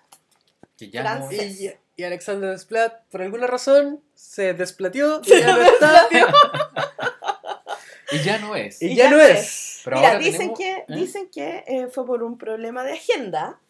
Que 0.77 0.91
ya 0.91 1.19
no 1.19 1.31
y, 1.33 1.75
y 1.97 2.05
Alexander 2.05 2.51
Desplat 2.51 3.05
por 3.11 3.23
alguna 3.23 3.47
razón 3.47 4.03
se 4.15 4.55
desplatió 4.55 5.21
y 5.25 5.29
Se 5.29 5.41
ya 5.41 5.57
no 5.57 5.63
está 5.63 6.09
Y 8.13 8.19
ya 8.25 8.39
no 8.39 8.57
es. 8.57 8.83
y 8.83 8.95
ya 8.97 9.09
no 9.11 9.21
es. 9.21 9.83
Pero 9.85 9.97
Mira, 9.99 10.09
ahora 10.09 10.19
dicen 10.21 10.53
tenemos- 10.55 10.59
que, 10.59 10.73
¿eh? 10.73 10.85
dicen 10.89 11.31
que 11.31 11.65
eh, 11.67 11.87
fue 11.93 12.05
por 12.05 12.23
un 12.25 12.37
problema 12.39 12.83
de 12.83 12.95
agenda. 12.95 13.61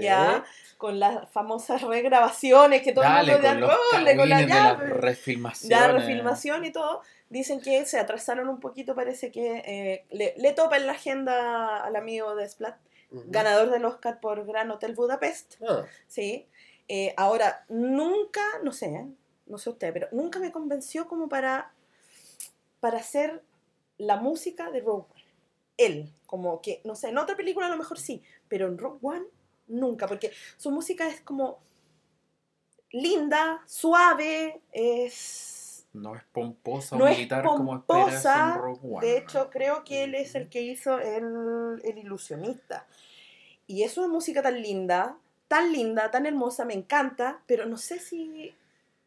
Ya, 0.00 0.44
con 0.78 0.98
las 0.98 1.28
famosas 1.30 1.82
regrabaciones 1.82 2.82
que 2.82 2.92
todo 2.92 3.04
Dale, 3.04 3.32
el 3.34 3.42
mundo 3.42 3.48
con 3.48 3.60
los 3.60 3.70
ya, 3.70 3.98
"Ole, 3.98 4.16
con 4.16 4.28
la 4.28 4.36
cagüines 4.36 4.46
de 4.48 4.54
las 4.54 4.78
llave". 4.78 4.86
refilmaciones. 4.94 5.78
ya 5.78 5.88
refilmación 5.88 6.64
y 6.64 6.72
todo, 6.72 7.02
dicen 7.28 7.60
que 7.60 7.84
se 7.84 7.98
atrasaron 7.98 8.48
un 8.48 8.60
poquito, 8.60 8.94
parece 8.94 9.30
que 9.30 9.62
eh, 9.66 10.04
le, 10.10 10.34
le 10.38 10.52
topa 10.52 10.76
en 10.76 10.86
la 10.86 10.92
agenda 10.92 11.84
al 11.84 11.96
amigo 11.96 12.34
de 12.34 12.48
Splat, 12.48 12.76
ganador 13.10 13.70
del 13.70 13.84
Oscar 13.84 14.18
por 14.20 14.44
Gran 14.46 14.70
Hotel 14.70 14.94
Budapest, 14.94 15.56
Ah, 15.68 15.84
¿sí? 16.08 16.46
Eh, 16.88 17.14
ahora, 17.16 17.64
nunca, 17.68 18.42
no 18.62 18.72
sé, 18.72 18.86
¿eh? 18.86 19.06
no 19.46 19.58
sé 19.58 19.70
usted, 19.70 19.92
pero 19.92 20.08
nunca 20.12 20.38
me 20.38 20.52
convenció 20.52 21.06
como 21.08 21.28
para, 21.28 21.72
para 22.80 22.98
hacer 22.98 23.42
la 23.98 24.16
música 24.16 24.70
de 24.70 24.80
Rogue 24.80 25.06
One. 25.12 25.24
Él, 25.78 26.10
como 26.26 26.60
que, 26.62 26.80
no 26.84 26.94
sé, 26.96 27.08
en 27.10 27.18
otra 27.18 27.36
película 27.36 27.66
a 27.66 27.70
lo 27.70 27.76
mejor 27.76 27.98
sí, 27.98 28.22
pero 28.48 28.66
en 28.66 28.78
Rogue 28.78 28.98
One 29.02 29.24
nunca, 29.68 30.06
porque 30.06 30.32
su 30.56 30.70
música 30.70 31.08
es 31.08 31.20
como 31.20 31.58
linda, 32.90 33.62
suave, 33.66 34.60
es... 34.72 35.86
No 35.92 36.14
es 36.14 36.22
pomposa 36.24 36.96
No 36.96 37.04
o 37.04 37.08
es 37.08 37.16
militar 37.16 37.42
como 37.42 37.82
pomposa, 37.82 38.60
en. 38.82 39.00
De 39.00 39.16
hecho, 39.16 39.48
creo 39.50 39.82
que 39.82 40.04
él 40.04 40.14
es 40.14 40.34
el 40.34 40.48
que 40.50 40.60
hizo 40.60 40.98
el, 40.98 41.80
el 41.82 41.98
ilusionista. 41.98 42.86
Y 43.66 43.82
es 43.82 43.96
una 43.96 44.08
música 44.08 44.42
tan 44.42 44.60
linda, 44.60 45.16
tan 45.48 45.72
linda, 45.72 46.10
tan 46.10 46.26
hermosa, 46.26 46.64
me 46.64 46.74
encanta, 46.74 47.40
pero 47.46 47.66
no 47.66 47.78
sé 47.78 47.98
si... 47.98 48.54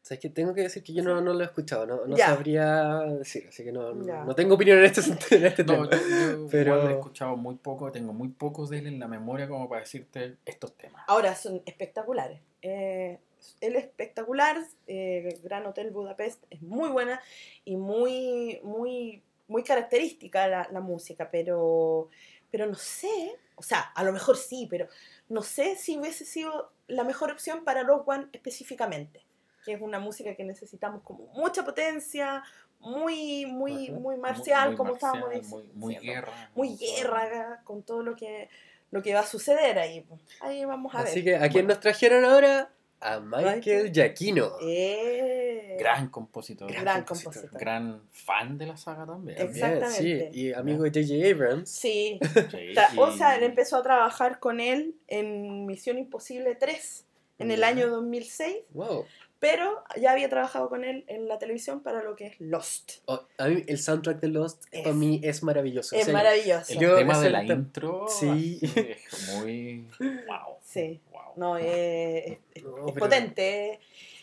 ¿Sabes 0.02 0.22
qué? 0.22 0.30
Tengo 0.30 0.54
que 0.54 0.62
decir 0.62 0.82
que 0.82 0.94
yo 0.94 1.04
no, 1.04 1.20
no 1.22 1.34
lo 1.34 1.42
he 1.42 1.46
escuchado, 1.46 1.86
no, 1.86 2.06
no 2.06 2.16
sabría 2.18 3.00
decir, 3.20 3.46
así 3.50 3.64
que 3.64 3.72
no, 3.72 3.94
no- 3.94 4.34
tengo 4.36 4.56
opinión 4.56 4.80
en 4.80 4.86
este, 4.86 5.02
en 5.36 5.46
este 5.46 5.64
No, 5.64 5.88
tema. 5.88 5.90
yo, 5.92 5.98
yo 6.38 6.48
Pero- 6.50 6.76
igual 6.78 6.92
he 6.92 6.96
escuchado 6.96 7.36
muy 7.38 7.56
poco, 7.56 7.92
tengo 7.92 8.14
muy 8.14 8.30
pocos 8.30 8.70
de 8.70 8.80
él 8.80 8.88
en 8.88 9.00
la 9.00 9.08
memoria 9.08 9.48
como 9.48 9.68
para 9.70 9.82
decirte 9.82 10.38
estos 10.46 10.74
temas. 10.76 11.04
Ahora 11.08 11.36
son 11.36 11.62
espectaculares. 11.66 12.40
Eh, 12.62 13.20
él 13.62 13.76
es 13.76 13.84
espectacular, 13.86 14.58
eh, 14.88 15.38
Gran 15.44 15.66
Hotel 15.66 15.92
Budapest 15.92 16.44
es 16.50 16.62
muy 16.62 16.90
buena 16.90 17.22
y 17.66 17.76
muy, 17.76 18.60
muy, 18.64 19.22
muy 19.48 19.64
característica 19.64 20.48
la, 20.48 20.68
la 20.72 20.80
música, 20.82 21.30
pero, 21.32 22.10
pero 22.52 22.66
no 22.66 22.76
sé, 22.76 23.36
o 23.56 23.64
sea, 23.64 23.80
a 23.82 24.04
lo 24.04 24.12
mejor 24.12 24.38
sí, 24.38 24.66
pero 24.70 24.88
no 25.30 25.42
sé 25.42 25.76
si 25.76 25.98
hubiese 25.98 26.26
sido 26.26 26.72
la 26.88 27.04
mejor 27.04 27.32
opción 27.32 27.64
para 27.64 27.84
Rogue 27.84 28.04
One 28.08 28.28
específicamente, 28.34 29.22
que 29.66 29.74
es 29.74 29.82
una 29.82 30.00
música 30.00 30.36
que 30.36 30.44
necesitamos 30.44 31.02
como 31.04 31.26
mucha 31.34 31.64
potencia, 31.64 32.44
muy, 32.80 33.46
muy, 33.46 33.90
muy 33.92 34.18
marcial, 34.18 34.70
Muy 34.70 34.78
como 34.78 34.92
marcial, 34.92 35.14
estábamos 35.16 35.42
diciendo. 35.42 35.74
Muy, 35.76 35.96
muy 35.96 35.96
guerra. 36.06 36.52
Muy 36.56 36.78
guerra 36.78 37.62
con 37.64 37.84
todo 37.84 38.04
lo 38.04 38.16
que, 38.16 38.50
lo 38.92 39.02
que 39.04 39.14
va 39.14 39.20
a 39.22 39.26
suceder 39.26 39.78
ahí. 39.80 40.06
Ahí 40.42 40.64
vamos 40.66 40.94
a 40.96 41.00
ver. 41.00 41.08
Así 41.08 41.24
que, 41.24 41.36
¿a 41.36 41.42
quién 41.50 41.66
Bueno. 41.66 41.68
nos 41.70 41.80
trajeron 41.82 42.24
ahora? 42.26 42.72
A 43.02 43.22
Michael. 43.22 43.94
Giacchino. 43.94 44.52
Eh, 44.62 45.78
Gran 45.80 46.10
compositor. 46.10 46.70
Gran 46.70 47.04
compositor. 47.06 47.50
Gran 47.58 48.02
fan 48.12 48.58
de 48.58 48.66
la 48.66 48.76
saga 48.76 49.06
también. 49.06 49.42
Exacto. 49.42 49.80
Bien, 49.80 49.92
sí, 49.92 50.12
Exactamente. 50.12 50.38
y 50.38 50.54
amigo 50.54 50.84
de 50.84 50.90
J.J. 51.04 51.30
Abrams. 51.30 51.70
Sí. 51.70 52.20
O 52.98 53.12
sea, 53.14 53.38
él 53.38 53.44
empezó 53.44 53.78
a 53.78 53.84
trabajar 53.84 54.40
con 54.40 54.60
él 54.60 54.96
en 55.08 55.66
Misión 55.66 55.98
Imposible 55.98 56.56
3 56.56 57.06
en 57.40 57.52
el 57.52 57.64
año 57.64 57.88
2006, 57.90 58.58
Wow. 58.72 59.06
Pero 59.40 59.84
ya 60.00 60.12
había 60.12 60.30
trabajado 60.30 60.70
con 60.70 60.84
él 60.84 61.06
en 61.08 61.28
la 61.28 61.40
televisión 61.40 61.82
para 61.82 62.04
lo 62.04 62.16
que 62.16 62.28
es 62.28 62.36
Lost. 62.40 62.92
Oh, 63.06 63.22
a 63.38 63.48
mí 63.48 63.64
el 63.68 63.78
soundtrack 63.80 64.20
de 64.20 64.28
Lost 64.28 64.66
Es- 64.72 64.84
para 64.84 64.96
mí 64.96 65.22
es 65.24 65.44
maravilloso. 65.44 65.96
O 65.96 66.00
Es 66.00 66.06
sea, 66.06 66.14
maravilloso. 66.14 66.74
El 66.74 66.80
Yo- 66.80 66.96
tema 66.98 67.14
es 67.14 67.22
de 67.22 67.30
la 67.30 67.44
intro 67.44 68.06
Sí. 68.10 68.60
es 68.76 69.30
muy... 69.38 69.88
Wow. 70.00 70.58
Sí. 70.64 71.00
wow. 71.12 71.22
No, 71.38 71.58
es, 71.58 72.38
es- 72.54 72.64
No, 72.64 72.86
potente. 72.94 73.80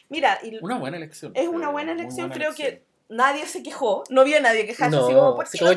Mira, 0.08 0.38
y 0.42 0.58
Una 0.62 0.78
buena 0.78 0.96
elección. 0.98 1.32
es 1.34 1.48
una 1.48 1.70
buena 1.70 1.92
elección. 1.92 2.28
buena 2.28 2.34
Creo 2.34 2.50
elección. 2.50 2.68
que 2.78 2.82
nadie 3.08 3.46
se 3.46 3.62
quejó. 3.62 4.04
No 4.10 4.20
había 4.20 4.40
nadie 4.40 4.66
quejarse. 4.66 4.94
No, 4.96 5.04
así 5.06 5.14
como, 5.14 5.34
¿por 5.34 5.44
así 5.46 5.58
qué 5.58 5.64
como, 5.64 5.70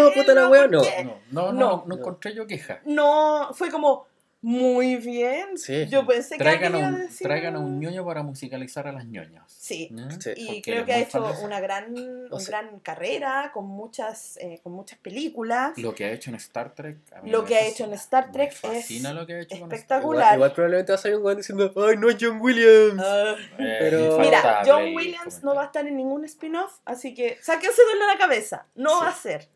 no 0.00 0.06
a 0.08 0.12
puta 0.12 0.34
la 0.34 0.48
wea. 0.48 0.68
No, 0.68 0.82
no, 0.82 1.16
no, 1.30 1.52
No. 1.52 1.84
no 1.86 1.94
encontré 1.96 2.34
yo 2.34 2.46
queja. 2.46 2.80
No, 2.84 3.50
fue 3.54 3.70
como 3.70 4.06
muy 4.42 4.96
bien. 4.96 5.56
Sí. 5.56 5.86
Yo 5.88 6.04
pensé 6.06 6.36
que 6.36 6.38
Traigan 6.44 6.74
a, 6.74 6.76
alguien 6.78 6.80
iba 6.84 6.88
un, 6.88 6.94
a 7.02 7.04
decir- 7.06 7.26
traigan 7.26 7.56
a 7.56 7.58
un 7.60 7.78
ñoño 7.80 8.04
para 8.04 8.22
musicalizar 8.24 8.88
a 8.88 8.92
las 8.92 9.06
ñoñas. 9.06 9.44
Sí. 9.46 9.88
Sí. 10.20 10.30
Y 10.36 10.46
Porque 10.46 10.62
creo 10.62 10.84
que 10.84 10.92
ha 10.92 10.98
hecho 10.98 11.24
una 11.42 11.60
gran, 11.60 11.94
O 11.96 12.36
una 12.36 12.40
sea- 12.40 12.60
gran 12.62 12.80
carrera 12.80 13.50
con 13.54 13.66
muchas, 13.66 14.36
eh, 14.38 14.58
con 14.62 14.72
muchas 14.72 14.98
películas. 14.98 15.78
Lo 15.78 15.94
que 15.94 16.04
ha 16.06 16.10
hecho 16.10 16.30
en 16.30 16.36
Star 16.36 16.74
Trek. 16.74 16.98
a 17.14 17.22
mí 17.22 17.30
Lo 17.30 17.44
que 17.44 17.54
ha 17.56 17.66
hecho 17.66 17.84
en 17.84 17.92
Star 17.94 18.26
Me 18.26 18.32
Trek 18.32 18.50
es 18.52 18.58
fascina 18.58 19.14
lo 19.14 19.24
que 19.26 19.34
ha 19.34 19.40
hecho 19.40 19.58
con 19.60 19.72
Star 19.72 19.74
espectacular. 19.78 20.22
Igual, 20.24 20.34
igual 20.36 20.52
probablemente 20.52 20.92
va 20.92 20.96
a 20.98 21.02
salir 21.02 21.16
un 21.18 21.36
diciendo, 21.36 21.72
¡ay, 21.76 21.96
no 21.96 22.10
es 22.10 22.16
John 22.20 22.40
Williams! 22.40 23.00
Ah. 23.02 23.36
Eh, 23.58 23.76
Pero- 23.78 24.18
Mira, 24.18 24.62
John 24.66 24.94
Williams 24.94 25.42
no 25.44 25.54
va 25.54 25.62
a 25.62 25.66
estar 25.66 25.86
en 25.86 25.96
ningún 25.96 26.24
spin-off, 26.24 26.78
así 26.84 27.14
que 27.14 27.38
sáquenselo 27.40 27.88
de 28.00 28.06
la 28.06 28.18
cabeza. 28.18 28.66
No 28.74 28.90
Sí. 28.90 28.96
va 29.04 29.08
a 29.10 29.14
ser. 29.14 29.48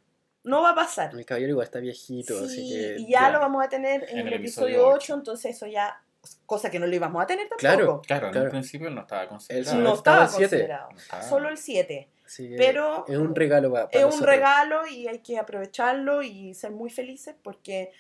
No 0.47 0.63
va 0.63 0.71
a 0.71 0.75
pasar. 0.75 1.13
Mi 1.15 1.25
caballero 1.25 1.51
igual 1.51 1.65
está 1.65 1.81
viejito, 1.81 2.39
así 2.39 2.69
Sí, 2.69 2.71
que... 2.71 2.97
y 3.01 3.11
ya 3.11 3.23
ya. 3.23 3.31
lo 3.31 3.41
vamos 3.41 3.65
a 3.65 3.69
tener 3.69 4.07
en, 4.09 4.27
el 4.27 4.33
episodio 4.33 4.87
8, 4.89 5.15
entonces 5.15 5.57
eso 5.57 5.67
ya, 5.67 6.01
cosa 6.47 6.71
que 6.71 6.79
no 6.79 6.87
lo 6.87 6.95
íbamos 6.95 7.23
a 7.23 7.27
tener 7.27 7.49
tampoco. 7.49 7.61
Claro. 7.61 8.03
Claro, 8.07 8.27
en 8.29 8.33
Claro. 8.33 8.47
un 8.47 8.51
principio 8.53 8.89
no 8.91 9.01
estaba 9.03 9.29
considerado. 9.29 9.79
No 9.81 9.95
Estaba 9.95 10.25
el 10.25 10.31
considerado. 10.31 10.91
No 10.93 10.97
estaba. 10.99 11.23
Solo 11.23 11.49
el 11.49 11.59
7. 11.59 12.09
Así 12.25 12.49
que 12.49 12.57
Pero 12.57 13.05
es 13.07 13.19
un 13.19 13.35
regalo 13.35 13.73
para, 13.73 13.89
es 13.91 14.05
un 14.05 14.23
regalo 14.23 14.87
y 14.87 15.07
hay 15.09 15.19
que 15.21 15.39
aprovecharlo 15.39 16.23
y 16.23 16.55
ser 16.55 16.73
muy 16.73 16.91
felices 16.91 17.37
porque 17.43 17.93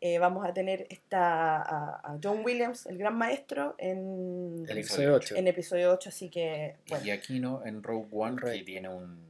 eh, 0.00 0.18
vamos 0.18 0.46
a 0.46 0.52
tener 0.52 0.86
esta, 0.90 1.56
a, 1.62 2.00
a 2.02 2.18
John 2.22 2.42
Williams, 2.44 2.86
el 2.86 2.98
gran 2.98 3.16
maestro, 3.16 3.74
en, 3.78 4.64
El 4.68 4.78
episodio 4.78 5.14
8. 5.14 5.36
en 5.36 5.48
episodio 5.48 5.92
8, 5.92 6.08
así 6.10 6.28
que 6.30 6.76
bueno. 6.88 7.04
Y 7.06 7.10
Aquino 7.10 7.62
en 7.64 7.82
Rogue 7.82 8.08
One, 8.12 8.36
que 8.42 8.62
tiene 8.64 8.88
un. 8.90 9.25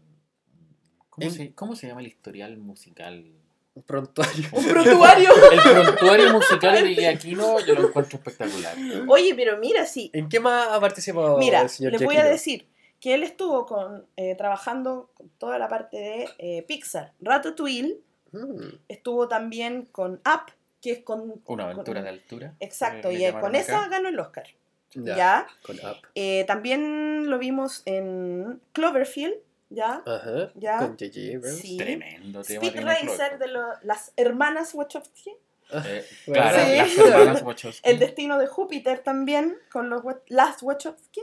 ¿Cómo, 1.16 1.26
En- 1.26 1.32
se, 1.32 1.52
cómo 1.54 1.74
se 1.76 1.86
llama 1.88 2.00
el 2.02 2.06
historial 2.06 2.56
musical? 2.58 3.24
Un 3.74 3.82
prontuario. 3.82 4.48
Un 4.52 4.64
prontuario. 4.68 5.30
El 5.52 5.60
prontuario 5.60 6.32
musical 6.32 6.82
de 6.82 6.94
Giacchino 6.94 7.60
yo 7.60 7.74
lo 7.74 7.88
encuentro 7.88 8.18
espectacular. 8.18 8.74
Oye, 9.08 9.34
pero 9.34 9.58
mira, 9.58 9.84
sí, 9.86 10.10
¿En 10.14 10.28
qué 10.28 10.40
más 10.40 10.68
ha 10.68 10.80
participado 10.80 11.36
Mira, 11.38 11.62
el 11.62 11.68
señor 11.68 11.92
les 11.92 12.02
voy 12.02 12.16
a 12.16 12.24
decir 12.24 12.66
que 13.00 13.12
él 13.14 13.22
estuvo 13.22 13.66
con, 13.66 14.06
eh, 14.16 14.34
trabajando 14.36 15.10
con 15.14 15.28
toda 15.38 15.58
la 15.58 15.68
parte 15.68 15.96
de 15.98 16.28
eh, 16.38 16.62
Pixar. 16.62 17.12
Ratatouille 17.20 17.98
Mm, 18.32 18.74
estuvo 18.88 19.28
también 19.28 19.86
con 19.92 20.14
Up, 20.26 20.52
que 20.82 20.90
es 20.92 20.98
con... 20.98 21.40
Una 21.46 21.64
aventura 21.64 22.00
con- 22.00 22.04
de 22.04 22.08
altura. 22.10 22.54
Exacto, 22.60 23.08
eh, 23.08 23.28
y 23.28 23.32
con 23.40 23.54
esa 23.54 23.88
ganó 23.88 24.08
el 24.08 24.18
Oscar. 24.18 24.46
ya, 24.94 25.16
¿Ya? 25.16 25.46
Con 25.62 25.76
Up. 25.76 25.98
Eh, 26.14 26.44
también 26.46 27.30
lo 27.30 27.38
vimos 27.38 27.82
en 27.86 28.60
Cloverfield, 28.72 29.34
¿ya? 29.70 30.02
Ajá. 30.06 30.50
Ya. 30.54 30.78
Con 30.78 30.90
J.J. 30.98 31.36
Abrams. 31.36 31.58
Sí. 31.58 31.76
Tremendo 31.76 32.42
tema. 32.42 32.64
Speed 32.66 32.84
Racer 32.84 33.38
de 33.38 33.48
lo- 33.48 33.74
las 33.82 34.12
hermanas 34.16 34.74
Wachowski. 34.74 35.30
Eh, 35.72 36.04
Bueno, 36.26 36.42
claro, 36.50 36.58
Sí. 36.66 36.76
las 36.76 36.98
hermanas 36.98 37.42
Wachowski. 37.42 37.88
El 37.88 37.98
destino 37.98 38.38
de 38.38 38.46
Júpiter 38.46 39.00
también, 39.00 39.56
con 39.70 39.90
los 39.90 40.02
las 40.28 40.62
Wachowski. 40.62 41.22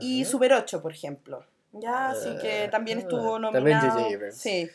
Y. 0.00 0.24
Super 0.24 0.52
8, 0.54 0.80
por 0.80 0.92
ejemplo. 0.92 1.44
Ya, 1.72 2.10
así 2.10 2.28
que 2.40 2.64
Ah, 2.64 2.70
también 2.70 2.98
estuvo 2.98 3.40
también 3.40 3.52
nominado. 3.52 3.90
J.J. 4.00 4.14
Abrams. 4.14 4.36
Sí. 4.36 4.70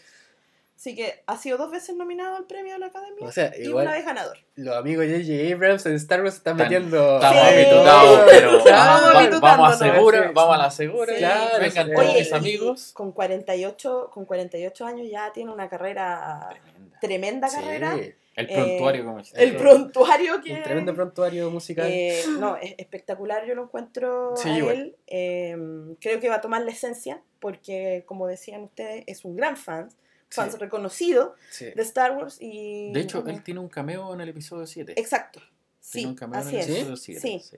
Así 0.78 0.96
que 0.96 1.24
ha 1.26 1.36
sido 1.38 1.58
dos 1.58 1.72
veces 1.72 1.96
nominado 1.96 2.36
al 2.38 2.46
premio 2.46 2.74
de 2.74 2.80
la 2.80 2.86
Academia 2.86 3.26
O 3.28 3.32
sea, 3.32 3.52
y 3.58 3.64
igual 3.64 3.88
una 3.88 3.96
vez 3.96 4.06
ganador. 4.06 4.38
los 4.56 4.76
amigos 4.78 5.08
de 5.08 5.24
J.J. 5.24 5.56
Abrams 5.56 5.86
en 5.88 5.96
Star 5.96 6.22
Wars 6.22 6.36
están 6.36 6.54
Están- 6.54 6.68
metiendo... 6.72 7.16
Estamos 7.16 7.42
Sí. 7.42 7.54
habituados, 7.56 8.20
pero 8.30 8.64
vamos, 8.64 9.42
vamos 9.42 9.72
a 9.74 9.78
segura, 9.92 10.24
Sí. 10.28 10.30
vamos 10.36 10.56
a 10.56 10.58
la 10.60 10.72
segura. 10.72 11.14
Sí. 11.14 11.20
Claro, 11.20 11.60
Vengan 11.60 11.94
todos 11.94 12.14
mis 12.14 12.30
y 12.32 12.34
amigos. 12.36 12.92
Con 12.94 13.12
48, 13.12 14.12
con 14.14 14.26
48 14.26 14.86
años 14.86 15.08
ya 15.10 15.32
tiene 15.34 15.52
una 15.52 15.68
carrera, 15.68 16.48
Tremenda. 16.52 17.00
tremenda 17.00 17.50
Sí, 17.50 17.56
carrera. 17.60 17.94
El 18.36 18.46
Eh, 18.52 18.54
prontuario, 18.54 19.04
como 19.06 19.18
dice. 19.18 19.44
El 19.44 19.56
prontuario 19.56 20.42
que... 20.44 20.54
Un 20.54 20.62
tremendo 20.64 20.94
prontuario 20.94 21.50
musical. 21.50 21.88
Eh, 21.90 22.22
no, 22.38 22.56
es 22.58 22.76
espectacular, 22.78 23.48
yo 23.48 23.56
lo 23.56 23.64
encuentro 23.64 24.36
Sí, 24.38 24.50
a 24.50 24.72
él. 24.74 24.96
Eh, 25.08 25.58
creo 26.00 26.20
que 26.20 26.30
va 26.30 26.36
a 26.36 26.42
tomar 26.42 26.62
la 26.62 26.70
esencia, 26.70 27.20
porque 27.40 28.04
como 28.06 28.28
decían 28.28 28.62
ustedes, 28.62 29.04
es 29.08 29.26
un 29.26 29.36
gran 29.36 29.58
fan, 29.58 29.90
fan 30.30 30.52
Sí. 30.52 30.58
reconocido 30.58 31.36
Sí. 31.52 31.66
de 31.76 31.82
Star 31.84 32.18
Wars 32.18 32.38
y... 32.42 32.92
De 32.92 33.00
hecho, 33.02 33.24
él 33.28 33.44
tiene 33.44 33.60
un 33.60 33.70
cameo 33.70 34.14
en 34.14 34.22
el 34.22 34.30
episodio 34.30 34.66
7. 34.68 34.94
Exacto. 35.00 35.40
Tiene 35.40 35.50
Sí, 35.80 36.06
un 36.06 36.16
cameo 36.16 36.40
así 36.40 36.50
en 36.56 36.56
el 36.56 36.62
es. 36.62 36.70
episodio 36.70 36.96
7. 36.98 37.22
Sí. 37.22 37.40
sí. 37.40 37.58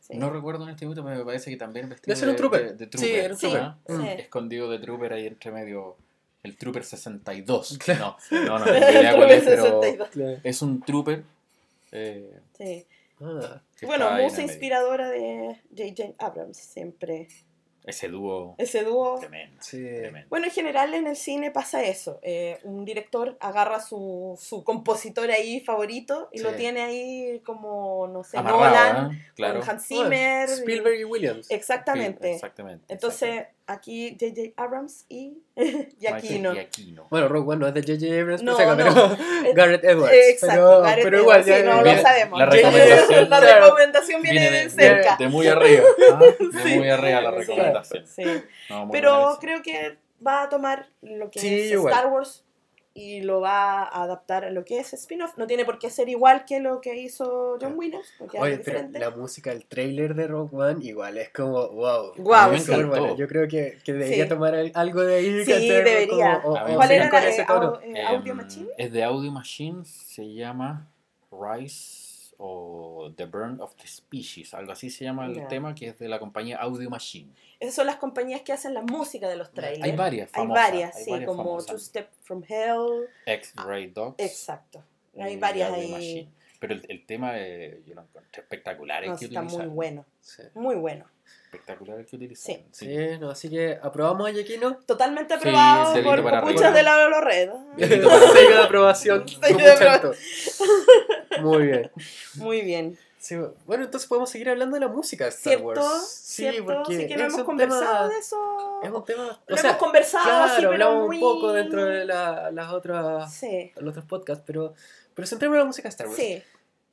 Sí. 0.00 0.16
No 0.16 0.30
recuerdo 0.30 0.64
en 0.64 0.70
este 0.70 0.86
momento, 0.86 1.04
pero 1.04 1.18
me 1.18 1.24
parece 1.24 1.50
que 1.50 1.56
también 1.58 1.88
vestido 1.88 2.16
de, 2.18 2.34
trooper. 2.34 2.76
de- 2.76 2.76
de 2.76 2.84
Sí, 2.86 2.90
trooper, 2.90 3.14
era 3.24 3.34
un 3.34 3.38
Sí, 3.40 3.48
trooper. 3.86 4.16
sí. 4.16 4.22
Escondido 4.22 4.70
de 4.70 4.78
trooper 4.78 5.12
ahí 5.12 5.26
entre 5.26 5.50
medio. 5.52 5.96
El 6.42 6.56
trooper 6.56 6.82
62. 6.84 7.72
No, 7.72 7.78
Claro. 7.78 8.16
no, 8.30 8.58
no 8.60 8.64
tengo 8.64 8.78
idea 8.90 9.16
cuál 9.16 9.30
es, 9.32 9.44
pero 9.44 9.62
62. 9.64 10.08
Claro. 10.08 10.40
es 10.42 10.62
un 10.62 10.80
trooper. 10.82 11.24
eh, 11.92 12.40
Sí. 12.56 12.86
Ah, 13.20 13.60
Bueno, 13.82 14.10
musa 14.12 14.40
inspiradora 14.42 15.08
de 15.10 15.60
J.J. 15.76 16.14
Abrams, 16.24 16.56
siempre. 16.56 17.28
Ese 17.88 18.08
dúo 18.08 18.54
Ese 18.58 18.84
dúo. 18.84 19.18
tremendo. 19.18 19.56
sí. 19.60 19.78
tremendo. 19.82 20.28
Bueno, 20.28 20.46
en 20.46 20.52
general 20.52 20.94
en 20.94 21.06
el 21.06 21.16
cine 21.16 21.50
pasa 21.50 21.82
eso. 21.82 22.18
eh, 22.22 22.58
un 22.64 22.84
director 22.84 23.36
agarra 23.40 23.80
su, 23.80 24.38
su 24.40 24.62
compositor 24.62 25.30
ahí 25.30 25.60
favorito 25.60 26.28
y 26.32 26.40
lo 26.40 26.52
tiene 26.54 26.82
ahí 26.82 27.40
como, 27.44 28.06
no 28.08 28.22
sé, 28.24 28.38
Amarrado, 28.38 28.64
Nolan, 28.64 29.12
¿eh? 29.12 29.26
Claro. 29.34 29.60
con 29.60 29.70
Hans 29.70 29.86
Zimmer. 29.86 30.46
Bueno, 30.46 30.60
Spielberg 30.60 31.00
y 31.00 31.04
Williams. 31.04 31.50
Exactamente. 31.50 32.32
Exactamente. 32.34 32.84
Entonces, 32.92 33.46
aquí 33.68 34.16
J.J. 34.20 34.52
Abrams 34.56 35.04
y. 35.08 35.38
Y 36.00 36.06
Aquino. 36.06 36.54
Bueno, 37.10 37.28
Rogue 37.28 37.50
One 37.52 37.60
no 37.60 37.66
es 37.68 37.74
de 37.74 37.82
J.J. 37.82 38.20
Abrams, 38.20 38.42
No, 38.42 38.54
acaso, 38.58 38.76
no. 38.76 39.16
pero 39.16 39.54
Garrett 39.54 39.84
Edwards. 39.84 40.14
Exacto, 40.30 40.54
pero, 40.56 40.80
Gareth 40.82 41.04
pero 41.04 41.18
igual, 41.20 41.40
Edwards, 41.40 41.58
sí, 41.58 41.64
ya 41.64 41.76
no 41.76 41.82
Viene- 41.82 41.96
lo 41.96 42.02
sabemos. 42.02 42.38
la 42.38 42.46
recomendación- 42.46 43.28
la 43.30 43.40
recomendación 43.60 44.22
viene, 44.22 44.40
Viene 44.40 44.64
de 44.64 44.70
cerca. 44.70 45.16
De 45.18 45.28
muy 45.28 45.46
arriba. 45.46 45.84
¿ah? 46.12 46.20
De 46.38 46.62
Sí. 46.62 46.76
muy 46.78 46.88
arriba 46.88 47.20
la 47.20 47.30
recomendación. 47.30 48.06
Sí. 48.06 48.22
No, 48.70 48.88
Pero 48.90 49.38
creo 49.40 49.62
que 49.62 49.96
va 50.26 50.42
a 50.42 50.48
tomar 50.48 50.88
lo 51.02 51.30
que 51.30 51.38
Sí, 51.40 51.60
es 51.60 51.70
igual. 51.72 51.92
Star 51.94 52.10
Wars 52.12 52.44
y 52.98 53.20
lo 53.22 53.40
va 53.40 53.82
a 53.84 54.02
adaptar 54.02 54.44
a 54.44 54.50
lo 54.50 54.64
que 54.64 54.78
es 54.78 54.92
spin-off. 54.92 55.36
No 55.36 55.46
tiene 55.46 55.64
por 55.64 55.78
qué 55.78 55.88
ser 55.90 56.08
igual 56.08 56.44
que 56.44 56.60
lo 56.60 56.80
que 56.80 56.96
hizo 56.96 57.56
John 57.60 57.74
Williams, 57.76 58.06
porque 58.18 58.38
Oye, 58.38 58.58
pero 58.58 58.88
la 58.92 59.10
música 59.10 59.50
del 59.50 59.64
trailer 59.66 60.14
de 60.14 60.26
Rogue 60.26 60.56
One 60.56 60.84
igual 60.84 61.18
es 61.18 61.30
como, 61.30 61.68
wow. 61.68 62.12
Es 62.52 62.64
sí. 62.64 62.72
Yo 63.16 63.28
creo 63.28 63.46
que, 63.48 63.78
que 63.84 63.92
debería 63.92 64.24
Sí. 64.24 64.28
tomar 64.28 64.54
al- 64.54 64.72
algo 64.74 65.02
de 65.02 65.16
ahí. 65.16 65.44
Sí, 65.44 65.68
debería. 65.68 66.40
Como- 66.42 66.54
ver, 66.64 66.74
¿Cuál 66.76 66.90
era 66.90 67.10
la 67.10 67.28
eh, 67.30 67.44
au- 67.46 67.80
eh, 67.82 68.02
Audio 68.06 68.32
Em, 68.32 68.36
Machine? 68.38 68.68
Es 68.76 68.92
de 68.92 69.04
Audio 69.04 69.30
Machine, 69.30 69.84
se 69.84 70.32
llama 70.34 70.86
Rise 71.30 71.97
o 72.40 73.12
The 73.16 73.26
Burn 73.26 73.60
of 73.60 73.74
the 73.74 73.86
Species, 73.86 74.54
algo 74.54 74.72
así 74.72 74.90
se 74.90 75.04
llama 75.04 75.26
el 75.26 75.46
tema, 75.48 75.74
que 75.74 75.88
es 75.88 75.98
de 75.98 76.08
la 76.08 76.18
compañía 76.20 76.56
Audio 76.58 76.88
Machine. 76.88 77.32
Esas 77.58 77.74
son 77.74 77.86
las 77.86 77.96
compañías 77.96 78.42
que 78.42 78.52
hacen 78.52 78.74
la 78.74 78.82
música 78.82 79.28
de 79.28 79.36
los 79.36 79.52
trailers. 79.52 79.82
Hay 79.82 79.96
varias 79.96 80.30
Hay 80.32 80.46
varias, 80.46 80.96
hay 80.96 81.04
sí, 81.04 81.10
varias 81.10 81.26
como 81.26 81.42
famosas. 81.42 81.66
Two 81.72 81.78
Step 81.78 82.08
from 82.22 82.44
Hell. 82.48 83.08
X-Ray 83.26 83.88
Dogs. 83.88 84.14
Exacto. 84.18 84.84
Hay 85.20 85.36
varias 85.36 85.70
Audio 85.70 85.82
ahí. 85.82 85.90
Machine. 85.92 86.32
Pero 86.60 86.74
el, 86.74 86.86
el 86.88 87.06
tema 87.06 87.32
eh, 87.38 87.82
yo 87.86 87.94
lo 87.96 88.02
encontré 88.02 88.42
espectacular. 88.42 89.04
No, 89.06 89.14
está 89.14 89.42
muy 89.42 89.66
bueno, 89.66 90.06
Sí. 90.20 90.42
muy 90.54 90.76
bueno. 90.76 91.06
Espectacular 91.50 91.98
el 91.98 92.04
que 92.04 92.16
utilizan. 92.16 92.56
Sí. 92.56 92.66
Sí, 92.72 92.96
no, 93.18 93.30
así 93.30 93.48
que 93.48 93.78
aprobamos 93.82 94.28
a 94.28 94.32
Yaquino. 94.32 94.76
Totalmente 94.84 95.32
Sí, 95.34 95.40
aprobado 95.40 95.94
dedito 95.94 96.10
por 96.22 96.34
arriba. 96.34 96.70
de 96.70 96.82
la. 96.82 96.96
Dedito 97.76 98.08
para 98.08 98.20
Sello 98.32 98.56
de 98.56 98.62
aprobación. 98.62 99.24
Muy 101.40 101.66
bien. 101.66 101.90
Muy 102.34 102.60
bien. 102.62 102.98
Sí, 103.18 103.36
bueno, 103.66 103.84
entonces 103.84 104.08
podemos 104.08 104.30
seguir 104.30 104.48
hablando 104.48 104.74
de 104.74 104.80
la 104.80 104.88
música 104.88 105.24
de 105.24 105.30
Star 105.30 105.54
¿Cierto? 105.54 105.64
Wars. 105.66 106.08
¿Cierto? 106.08 106.84
Sí, 106.86 107.06
que 107.08 107.16
no 107.16 107.22
es 107.24 107.28
hemos 107.28 107.40
un 107.40 107.44
conversado 107.46 107.82
tema- 107.82 108.08
de 108.08 108.18
eso. 108.18 108.80
Es 108.82 108.90
un 108.90 109.04
tema. 109.04 109.40
Lo 109.46 109.54
o 109.54 109.58
sea, 109.58 109.70
hemos 109.70 109.82
conversado 109.82 110.24
claro, 110.24 110.44
así, 110.44 110.54
pero 110.58 110.70
hablamos 110.72 111.06
muy... 111.06 111.16
un 111.16 111.20
poco 111.22 111.52
dentro 111.52 111.84
de 111.84 112.04
la- 112.04 112.50
las 112.52 112.72
otras, 112.72 113.34
Sí, 113.34 113.72
los 113.76 113.90
otros 113.90 114.04
podcasts, 114.04 114.44
pero, 114.46 114.74
pero 115.14 115.26
centrémonos 115.26 115.56
en 115.56 115.60
la 115.60 115.66
música 115.66 115.88
de 115.88 115.90
Star 115.90 116.06
Wars. 116.06 116.16
sí. 116.18 116.42